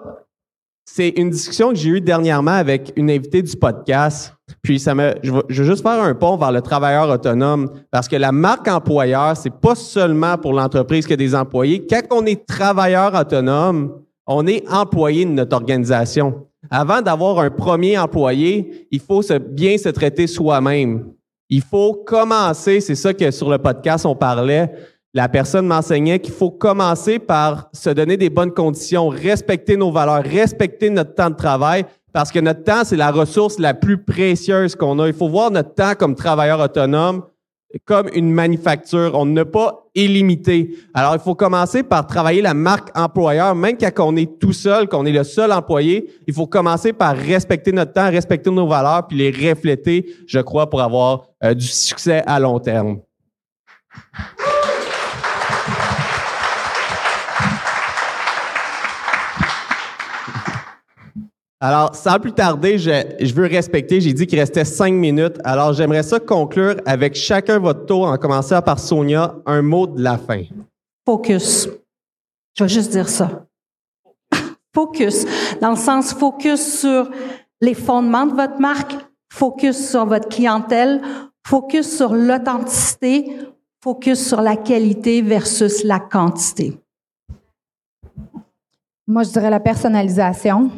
c'est 0.90 1.10
une 1.10 1.30
discussion 1.30 1.70
que 1.70 1.76
j'ai 1.76 1.90
eue 1.90 2.02
dernièrement 2.02 2.52
avec 2.52 2.94
une 2.96 3.12
invitée 3.12 3.42
du 3.42 3.56
podcast. 3.58 4.34
Puis 4.64 4.80
ça 4.80 4.96
me, 4.96 5.16
je, 5.22 5.34
veux, 5.34 5.44
juste 5.50 5.84
faire 5.84 6.02
un 6.02 6.16
pont 6.16 6.38
vers 6.38 6.52
le 6.54 6.62
travailleur 6.62 7.10
autonome 7.10 7.70
parce 7.92 8.08
que 8.08 8.16
la 8.16 8.32
marque 8.32 8.70
employeur, 8.70 9.36
c'est 9.36 9.54
pas 9.54 9.76
seulement 9.76 10.38
pour 10.38 10.54
l'entreprise 10.54 11.06
que 11.06 11.14
des 11.14 11.36
employés. 11.36 11.86
Quand 11.86 12.02
on 12.12 12.26
est 12.26 12.48
travailleur 12.48 13.14
autonome, 13.14 14.02
on 14.26 14.48
est 14.48 14.64
employé 14.72 15.26
de 15.26 15.32
notre 15.32 15.58
organisation. 15.58 16.48
Avant 16.72 17.02
d'avoir 17.02 17.40
un 17.40 17.50
premier 17.50 17.98
employé, 17.98 18.88
il 18.90 19.02
faut 19.02 19.22
bien 19.52 19.78
se 19.78 19.90
traiter 19.90 20.26
soi-même. 20.26 21.12
Il 21.50 21.62
faut 21.62 22.02
commencer, 22.06 22.80
c'est 22.80 22.96
ça 22.96 23.14
que 23.14 23.30
sur 23.32 23.50
le 23.50 23.58
podcast 23.58 24.06
on 24.06 24.16
parlait, 24.16 24.72
la 25.14 25.30
personne 25.30 25.66
m'enseignait 25.66 26.20
qu'il 26.20 26.34
faut 26.34 26.52
commencer 26.52 27.20
par 27.20 27.70
se 27.74 27.90
donner 27.90 28.18
des 28.18 28.30
bonnes 28.30 28.54
conditions, 28.54 29.08
respecter 29.08 29.78
nos 29.78 29.92
valeurs, 29.92 30.24
respecter 30.24 30.90
notre 30.90 31.16
temps 31.16 31.30
de 31.30 31.36
travail, 31.36 31.86
parce 32.14 32.32
que 32.32 32.40
notre 32.40 32.64
temps, 32.64 32.84
c'est 32.84 32.96
la 32.96 33.12
ressource 33.12 33.60
la 33.60 33.74
plus 33.74 33.98
précieuse 33.98 34.76
qu'on 34.76 35.00
a. 35.00 35.08
Il 35.08 35.14
faut 35.14 35.30
voir 35.30 35.52
notre 35.52 35.74
temps 35.74 35.94
comme 35.96 36.16
travailleur 36.16 36.60
autonome 36.60 37.24
comme 37.86 38.10
une 38.14 38.32
manufacture. 38.32 39.12
On 39.14 39.26
n'a 39.26 39.46
pas 39.46 39.88
illimité. 39.94 40.78
Alors, 40.94 41.14
il 41.16 41.20
faut 41.20 41.36
commencer 41.36 41.84
par 41.84 42.08
travailler 42.08 42.42
la 42.42 42.54
marque 42.54 42.98
employeur, 42.98 43.56
même 43.56 43.78
quand 43.78 44.08
on 44.08 44.16
est 44.16 44.40
tout 44.40 44.54
seul, 44.54 44.88
qu'on 44.88 45.06
est 45.06 45.12
le 45.12 45.24
seul 45.24 45.52
employé. 45.52 46.10
Il 46.28 46.34
faut 46.34 46.48
commencer 46.48 46.94
par 46.94 47.16
respecter 47.16 47.72
notre 47.72 47.94
temps, 47.94 48.10
respecter 48.10 48.50
nos 48.50 48.68
valeurs, 48.68 49.08
puis 49.08 49.18
les 49.18 49.32
refléter, 49.32 50.06
je 50.28 50.40
crois, 50.40 50.70
pour 50.70 50.82
avoir 50.82 51.28
euh, 51.44 51.54
du 51.54 51.68
succès 51.68 52.24
à 52.26 52.40
long 52.40 52.60
terme. 52.60 53.00
Alors, 61.60 61.96
sans 61.96 62.20
plus 62.20 62.34
tarder, 62.34 62.78
je, 62.78 63.34
veux 63.34 63.48
respecter, 63.48 64.00
j'ai 64.00 64.14
dit 64.14 64.28
qu'il 64.28 64.40
restait 64.40 64.64
cinq 64.64 64.94
minutes. 64.94 65.38
Alors, 65.44 65.74
j'aimerais 65.74 66.04
ça 66.04 66.20
conclure 66.20 66.76
avec 66.86 67.16
chacun 67.16 67.58
votre 67.58 67.86
tour, 67.88 68.04
en 68.04 68.18
commençant 68.18 68.62
par 68.62 68.78
Sonia, 68.78 69.36
un 69.46 69.64
mot 69.64 69.88
de 69.88 70.02
la 70.02 70.20
fin. 70.20 70.44
Focus. 71.04 71.68
Je 72.56 72.64
vais 72.64 72.70
juste 72.70 72.92
dire 72.92 73.10
ça. 73.10 73.48
focus. 74.76 75.26
Dans 75.60 75.72
le 75.72 75.78
sens 75.78 76.14
focus 76.14 76.80
sur 76.82 77.10
les 77.60 77.74
fondements 77.74 78.28
de 78.28 78.36
votre 78.36 78.60
marque, 78.60 78.96
focus 79.34 79.90
sur 79.90 80.06
votre 80.06 80.30
clientèle, 80.30 81.02
focus 81.48 81.98
sur 81.98 82.14
l'authenticité, 82.14 83.36
focus 83.84 84.28
sur 84.28 84.42
la 84.42 84.58
qualité 84.58 85.24
versus 85.24 85.84
la 85.84 86.00
quantité. 86.00 86.78
Moi, 89.08 89.24
je 89.24 89.32
dirais 89.32 89.50
la 89.50 89.60
personnalisation. 89.60 90.70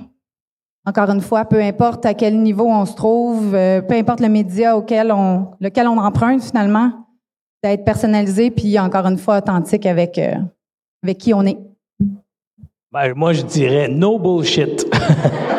Encore 0.86 1.10
une 1.10 1.22
fois, 1.22 1.46
peu 1.46 1.62
importe 1.62 2.06
à 2.06 2.14
quel 2.14 2.42
niveau 2.42 2.66
on 2.66 2.86
se 2.86 2.96
trouve, 2.96 3.54
euh, 3.54 3.82
peu 3.82 3.96
importe 3.96 4.22
le 4.22 4.30
média 4.30 4.78
auquel 4.78 5.12
on, 5.12 5.52
lequel 5.60 5.88
on 5.88 5.98
emprunte 5.98 6.42
finalement, 6.42 6.92
d'être 7.64 7.84
personnalisé 7.84 8.50
puis 8.50 8.80
encore 8.80 9.06
une 9.06 9.18
fois 9.18 9.38
authentique 9.38 9.86
avec, 9.86 10.18
euh, 10.18 10.36
avec 11.04 11.18
qui 11.18 11.34
on 11.34 11.44
est. 11.46 11.58
Ben, 12.92 13.14
moi, 13.16 13.34
je 13.34 13.44
dirais 13.44 13.88
no 13.88 14.18
bullshit. 14.18 14.88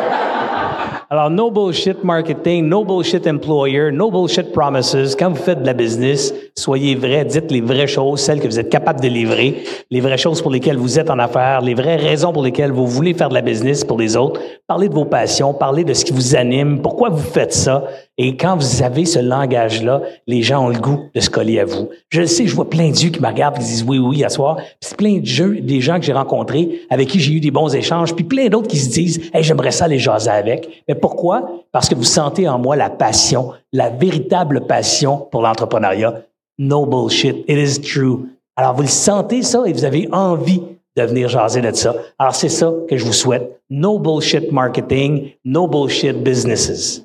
Alors, 1.13 1.29
no 1.29 1.51
bullshit 1.51 2.05
marketing, 2.05 2.69
no 2.69 2.85
bullshit 2.85 3.27
employer, 3.27 3.91
no 3.91 4.09
bullshit 4.09 4.53
promises. 4.53 5.13
Quand 5.19 5.31
vous 5.31 5.43
faites 5.43 5.59
de 5.59 5.65
la 5.65 5.73
business, 5.73 6.33
soyez 6.55 6.95
vrai, 6.95 7.25
dites 7.25 7.51
les 7.51 7.59
vraies 7.59 7.85
choses, 7.85 8.21
celles 8.21 8.39
que 8.39 8.47
vous 8.47 8.57
êtes 8.57 8.69
capable 8.69 9.01
de 9.01 9.09
livrer, 9.09 9.65
les 9.89 9.99
vraies 9.99 10.17
choses 10.17 10.41
pour 10.41 10.51
lesquelles 10.51 10.77
vous 10.77 10.99
êtes 10.99 11.09
en 11.09 11.19
affaires, 11.19 11.59
les 11.59 11.73
vraies 11.73 11.97
raisons 11.97 12.31
pour 12.31 12.43
lesquelles 12.43 12.71
vous 12.71 12.87
voulez 12.87 13.13
faire 13.13 13.27
de 13.27 13.33
la 13.33 13.41
business 13.41 13.83
pour 13.83 13.99
les 13.99 14.15
autres. 14.15 14.39
Parlez 14.67 14.87
de 14.87 14.93
vos 14.93 15.03
passions, 15.03 15.53
parlez 15.53 15.83
de 15.83 15.93
ce 15.93 16.05
qui 16.05 16.13
vous 16.13 16.33
anime, 16.33 16.81
pourquoi 16.81 17.09
vous 17.09 17.17
faites 17.17 17.51
ça. 17.51 17.83
Et 18.23 18.37
quand 18.37 18.55
vous 18.55 18.83
avez 18.83 19.05
ce 19.05 19.17
langage-là, 19.17 20.03
les 20.27 20.43
gens 20.43 20.65
ont 20.65 20.69
le 20.69 20.77
goût 20.77 21.09
de 21.15 21.19
se 21.19 21.27
coller 21.27 21.59
à 21.59 21.65
vous. 21.65 21.89
Je 22.09 22.21
le 22.21 22.27
sais, 22.27 22.45
je 22.45 22.53
vois 22.53 22.69
plein 22.69 22.91
d'yeux 22.91 23.09
qui 23.09 23.19
me 23.19 23.25
regardent, 23.25 23.57
qui 23.57 23.63
disent 23.63 23.83
oui, 23.83 23.97
oui, 23.97 24.23
à 24.23 24.29
soir. 24.29 24.57
Puis 24.57 24.65
c'est 24.81 24.95
plein 24.95 25.17
de 25.17 25.25
jeux, 25.25 25.59
des 25.59 25.81
gens 25.81 25.97
que 25.97 26.05
j'ai 26.05 26.13
rencontrés, 26.13 26.81
avec 26.91 27.09
qui 27.09 27.19
j'ai 27.19 27.33
eu 27.33 27.39
des 27.39 27.49
bons 27.49 27.73
échanges, 27.73 28.13
puis 28.13 28.23
plein 28.23 28.47
d'autres 28.47 28.67
qui 28.67 28.77
se 28.77 28.91
disent, 28.91 29.31
hey, 29.33 29.41
j'aimerais 29.41 29.71
ça 29.71 29.87
les 29.87 29.97
jaser 29.97 30.29
avec. 30.29 30.83
Mais 30.87 30.93
pourquoi? 30.93 31.49
Parce 31.71 31.89
que 31.89 31.95
vous 31.95 32.03
sentez 32.03 32.47
en 32.47 32.59
moi 32.59 32.75
la 32.75 32.91
passion, 32.91 33.53
la 33.73 33.89
véritable 33.89 34.67
passion 34.67 35.27
pour 35.31 35.41
l'entrepreneuriat. 35.41 36.21
No 36.59 36.85
bullshit. 36.85 37.43
It 37.47 37.57
is 37.57 37.81
true. 37.81 38.27
Alors, 38.55 38.75
vous 38.75 38.83
le 38.83 38.87
sentez, 38.87 39.41
ça, 39.41 39.63
et 39.65 39.73
vous 39.73 39.83
avez 39.83 40.07
envie 40.11 40.61
de 40.95 41.01
venir 41.01 41.27
jaser 41.27 41.61
de 41.61 41.71
ça. 41.71 41.95
Alors, 42.19 42.35
c'est 42.35 42.49
ça 42.49 42.71
que 42.87 42.97
je 42.97 43.03
vous 43.03 43.13
souhaite. 43.13 43.59
No 43.71 43.97
bullshit 43.97 44.51
marketing, 44.51 45.31
no 45.43 45.65
bullshit 45.65 46.21
businesses. 46.21 47.03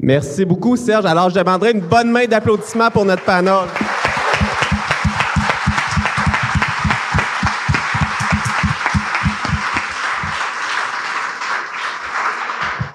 Merci 0.00 0.44
beaucoup, 0.44 0.76
Serge. 0.76 1.06
Alors, 1.06 1.28
je 1.28 1.34
demanderai 1.34 1.72
une 1.72 1.80
bonne 1.80 2.10
main 2.10 2.26
d'applaudissement 2.26 2.90
pour 2.90 3.04
notre 3.04 3.24
panel. 3.24 3.66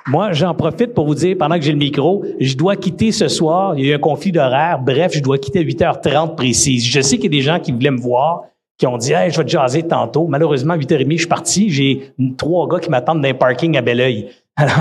Moi, 0.07 0.31
j'en 0.31 0.53
profite 0.53 0.93
pour 0.93 1.07
vous 1.07 1.15
dire, 1.15 1.35
pendant 1.37 1.55
que 1.55 1.63
j'ai 1.63 1.71
le 1.71 1.77
micro, 1.77 2.23
je 2.39 2.55
dois 2.55 2.75
quitter 2.75 3.11
ce 3.11 3.27
soir. 3.27 3.73
Il 3.75 3.83
y 3.83 3.89
a 3.89 3.93
eu 3.93 3.95
un 3.95 3.99
conflit 3.99 4.31
d'horaire. 4.31 4.79
Bref, 4.79 5.11
je 5.13 5.19
dois 5.19 5.39
quitter 5.39 5.59
à 5.59 5.63
8h30 5.63 6.35
précise. 6.35 6.85
Je 6.85 7.01
sais 7.01 7.17
qu'il 7.17 7.33
y 7.33 7.35
a 7.35 7.39
des 7.39 7.41
gens 7.41 7.59
qui 7.59 7.71
voulaient 7.71 7.91
me 7.91 7.99
voir, 7.99 8.43
qui 8.77 8.85
ont 8.87 8.97
dit, 8.97 9.11
hey, 9.11 9.31
je 9.31 9.37
vais 9.37 9.43
te 9.43 9.49
jaser 9.49 9.83
tantôt. 9.83 10.27
Malheureusement, 10.27 10.75
à 10.75 10.77
8h30, 10.77 11.11
je 11.13 11.17
suis 11.17 11.27
parti. 11.27 11.69
J'ai 11.69 12.13
trois 12.37 12.67
gars 12.67 12.79
qui 12.79 12.89
m'attendent 12.89 13.21
dans 13.21 13.29
un 13.29 13.33
parking 13.33 13.75
à 13.75 13.81
Belleuil. 13.81 14.29
Alors, 14.55 14.75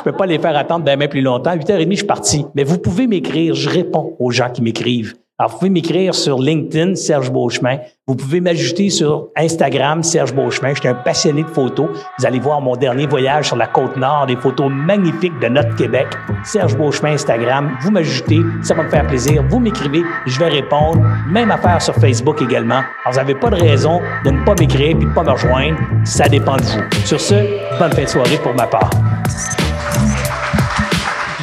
je 0.00 0.10
peux 0.10 0.16
pas 0.16 0.24
les 0.24 0.38
faire 0.38 0.56
attendre 0.56 0.84
demain 0.84 1.08
plus 1.08 1.20
longtemps. 1.20 1.50
À 1.50 1.56
8h30, 1.56 1.90
je 1.90 1.96
suis 1.96 2.06
parti. 2.06 2.46
Mais 2.54 2.64
vous 2.64 2.78
pouvez 2.78 3.06
m'écrire. 3.06 3.54
Je 3.54 3.68
réponds 3.68 4.16
aux 4.18 4.30
gens 4.30 4.48
qui 4.48 4.62
m'écrivent. 4.62 5.14
Alors, 5.38 5.52
vous 5.52 5.58
pouvez 5.58 5.70
m'écrire 5.70 6.14
sur 6.14 6.38
LinkedIn, 6.38 6.94
Serge 6.94 7.30
Beauchemin. 7.30 7.78
Vous 8.06 8.14
pouvez 8.14 8.40
m'ajouter 8.40 8.90
sur 8.90 9.28
Instagram, 9.36 10.02
Serge 10.02 10.34
Beauchemin. 10.34 10.74
Je 10.74 10.80
suis 10.80 10.88
un 10.88 10.94
passionné 10.94 11.42
de 11.42 11.48
photos. 11.48 11.88
Vous 12.18 12.26
allez 12.26 12.38
voir 12.38 12.60
mon 12.60 12.76
dernier 12.76 13.06
voyage 13.06 13.46
sur 13.46 13.56
la 13.56 13.66
côte 13.66 13.96
nord, 13.96 14.26
des 14.26 14.36
photos 14.36 14.70
magnifiques 14.70 15.38
de 15.38 15.48
notre 15.48 15.74
Québec. 15.76 16.06
Serge 16.44 16.76
Beauchemin, 16.76 17.12
Instagram. 17.12 17.70
Vous 17.82 17.90
m'ajoutez, 17.90 18.40
ça 18.62 18.74
va 18.74 18.82
me 18.82 18.90
faire 18.90 19.06
plaisir. 19.06 19.42
Vous 19.48 19.60
m'écrivez, 19.60 20.02
je 20.26 20.38
vais 20.38 20.48
répondre. 20.48 21.00
Même 21.30 21.50
affaire 21.50 21.80
sur 21.80 21.94
Facebook 21.94 22.40
également. 22.42 22.82
Alors, 23.04 23.12
vous 23.12 23.16
n'avez 23.16 23.34
pas 23.34 23.48
de 23.48 23.56
raison 23.56 24.00
de 24.24 24.30
ne 24.30 24.44
pas 24.44 24.54
m'écrire 24.58 24.90
et 24.90 24.94
de 24.94 25.04
ne 25.04 25.14
pas 25.14 25.22
me 25.22 25.30
rejoindre. 25.30 25.78
Ça 26.04 26.28
dépend 26.28 26.56
de 26.56 26.62
vous. 26.62 27.06
Sur 27.06 27.20
ce, 27.20 27.34
bonne 27.78 27.92
fin 27.92 28.02
de 28.02 28.08
soirée 28.08 28.38
pour 28.42 28.54
ma 28.54 28.66
part. 28.66 28.90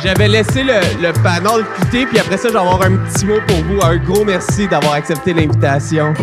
J'avais 0.08 0.30
laissé 0.30 0.64
le, 0.64 1.02
le 1.02 1.12
panel 1.22 1.66
quitter, 1.76 2.06
puis 2.06 2.18
après 2.18 2.38
ça, 2.38 2.48
je 2.48 2.54
vais 2.54 2.60
avoir 2.60 2.82
un 2.82 2.96
petit 2.96 3.26
mot 3.26 3.42
pour 3.46 3.58
vous. 3.58 3.82
Un 3.82 3.98
gros 3.98 4.24
merci 4.24 4.66
d'avoir 4.66 4.94
accepté 4.94 5.34
l'invitation. 5.34 6.14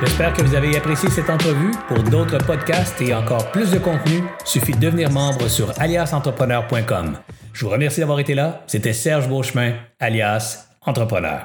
J'espère 0.00 0.34
que 0.34 0.42
vous 0.42 0.54
avez 0.54 0.76
apprécié 0.76 1.10
cette 1.10 1.30
entrevue. 1.30 1.72
Pour 1.88 2.04
d'autres 2.04 2.38
podcasts 2.46 3.02
et 3.02 3.12
encore 3.12 3.50
plus 3.50 3.72
de 3.72 3.80
contenu, 3.80 4.22
suffit 4.44 4.74
de 4.74 4.78
devenir 4.78 5.10
membre 5.10 5.48
sur 5.48 5.72
aliasentrepreneur.com. 5.80 7.18
Je 7.52 7.64
vous 7.64 7.72
remercie 7.72 7.98
d'avoir 7.98 8.20
été 8.20 8.36
là. 8.36 8.62
C'était 8.68 8.92
Serge 8.92 9.26
Beauchemin, 9.28 9.72
alias 9.98 10.68
Entrepreneur. 10.86 11.40